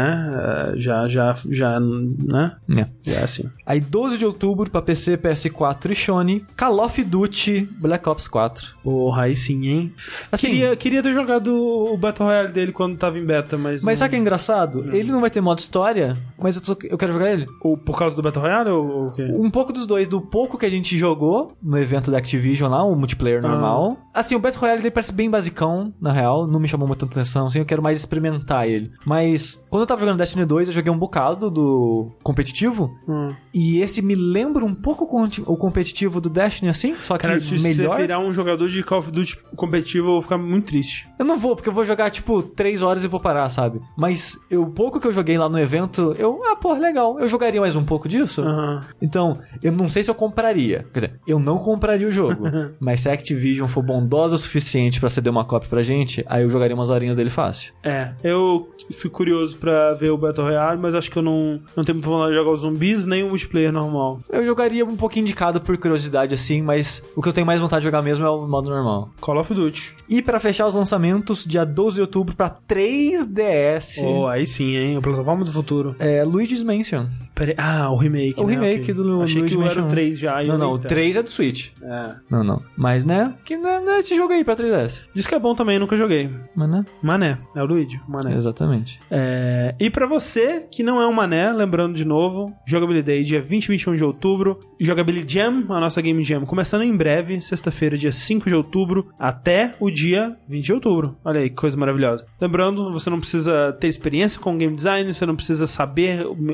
[0.72, 2.55] é, já, já, já, né?
[2.69, 2.87] É.
[3.11, 3.49] Já é assim.
[3.65, 8.75] Aí, 12 de outubro, pra PC, PS4 e Sony, Call of Duty Black Ops 4.
[8.83, 9.93] Porra, aí sim, hein?
[10.31, 13.81] Assim, Queria, queria ter jogado o Battle Royale dele quando tava em beta, mas...
[13.83, 14.95] mas não- sabe o que é engraçado?
[14.95, 17.47] Ele não vai ter modo história, mas eu, tô- eu quero jogar ele.
[17.61, 19.23] Ou por causa do Battle Royale ou o quê?
[19.33, 22.83] Um pouco dos dois, do pouco que a gente jogou no evento da Activision lá,
[22.83, 23.97] o multiplayer normal.
[24.13, 27.47] Assim, o Battle Royale dele parece bem basicão, na real, não me chamou muita atenção,
[27.47, 28.91] assim, eu quero mais experimentar ele.
[29.05, 33.33] Mas, quando eu tava jogando Destiny 2, eu joguei um bocado do competitivo, Hum.
[33.53, 35.05] e esse me lembra um pouco
[35.47, 37.95] o competitivo do Destiny, assim, só que Cara, se melhor.
[37.95, 41.07] você virar um jogador de Call of Duty competitivo, eu vou ficar muito triste.
[41.17, 43.79] Eu não vou, porque eu vou jogar, tipo, três horas e vou parar, sabe?
[43.97, 47.59] Mas o pouco que eu joguei lá no evento, eu, ah, pô, legal, eu jogaria
[47.61, 48.41] mais um pouco disso.
[48.41, 48.85] Aham.
[49.01, 50.85] Então, eu não sei se eu compraria.
[50.93, 52.43] Quer dizer, eu não compraria o jogo.
[52.79, 56.43] mas se a Activision for bondosa o suficiente pra ceder uma cópia pra gente, aí
[56.43, 57.73] eu jogaria umas horinhas dele fácil.
[57.83, 61.83] É, eu fico curioso pra ver o Battle Royale, mas acho que eu não, não
[61.83, 64.19] tenho muita vontade de jogar os zumbis nem o multiplayer normal.
[64.29, 67.81] Eu jogaria um pouquinho indicado por curiosidade assim, mas o que eu tenho mais vontade
[67.81, 69.09] de jogar mesmo é o modo normal.
[69.21, 69.95] Call of Duty.
[70.09, 74.97] E pra fechar os lançamentos, dia 12 de outubro pra 3DS, Oh, aí sim, hein?
[74.97, 75.95] O plataforma do futuro.
[75.99, 77.07] é Luigi's Mansion.
[77.33, 77.55] Peraí.
[77.57, 78.39] Ah, o remake.
[78.39, 78.53] O né?
[78.53, 78.93] remake Ok.
[78.93, 80.43] do Achei Luigi que era Mansion o 3 já.
[80.43, 80.87] Não, não, o eita.
[80.87, 81.69] 3 é do Switch.
[81.81, 82.15] É.
[82.29, 82.61] Não, não.
[82.77, 83.33] Mas, né?
[83.43, 85.01] Que não é esse jogo aí pra 3DS.
[85.13, 86.29] Diz que é bom também, nunca joguei.
[86.55, 86.85] Mas, né?
[87.01, 87.37] Mané.
[87.55, 87.99] É o Luigi.
[88.07, 88.35] Mané.
[88.35, 88.99] Exatamente.
[89.09, 93.41] É, e pra você que não é um mané, lembrando de novo, Jogability Day, dia
[93.41, 94.59] 20 e 21 de outubro.
[94.79, 99.75] Jogability Jam, a nossa Game Jam, começando em breve, sexta-feira, dia 5 de outubro, até
[99.79, 101.17] o dia 20 de outubro.
[101.23, 102.25] Olha aí, que coisa maravilhosa.
[102.41, 106.02] Lembrando, você não precisa ter experiência com game design, você não precisa saber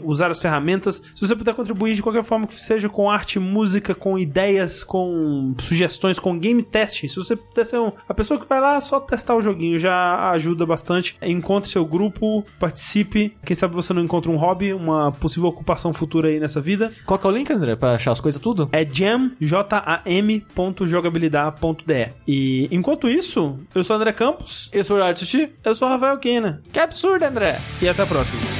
[0.03, 1.01] usar as ferramentas.
[1.15, 5.53] Se você puder contribuir de qualquer forma que seja com arte, música, com ideias, com
[5.57, 8.99] sugestões, com game testing, se você puder ser um- a pessoa que vai lá só
[8.99, 11.15] testar o joguinho, já ajuda bastante.
[11.21, 13.35] Encontre seu grupo, participe.
[13.45, 16.91] Quem sabe você não encontra um hobby, uma possível ocupação futura aí nessa vida.
[17.05, 18.69] Qual que é o link, André, pra achar as coisas tudo?
[18.71, 22.09] É jam, jam.jogabilidade.de.
[22.27, 25.49] E enquanto isso, eu sou o André Campos, Eu sou o Sushi.
[25.63, 26.61] eu sou o Rafael Kena.
[26.71, 27.57] Que absurdo, André!
[27.81, 28.58] E até a próxima.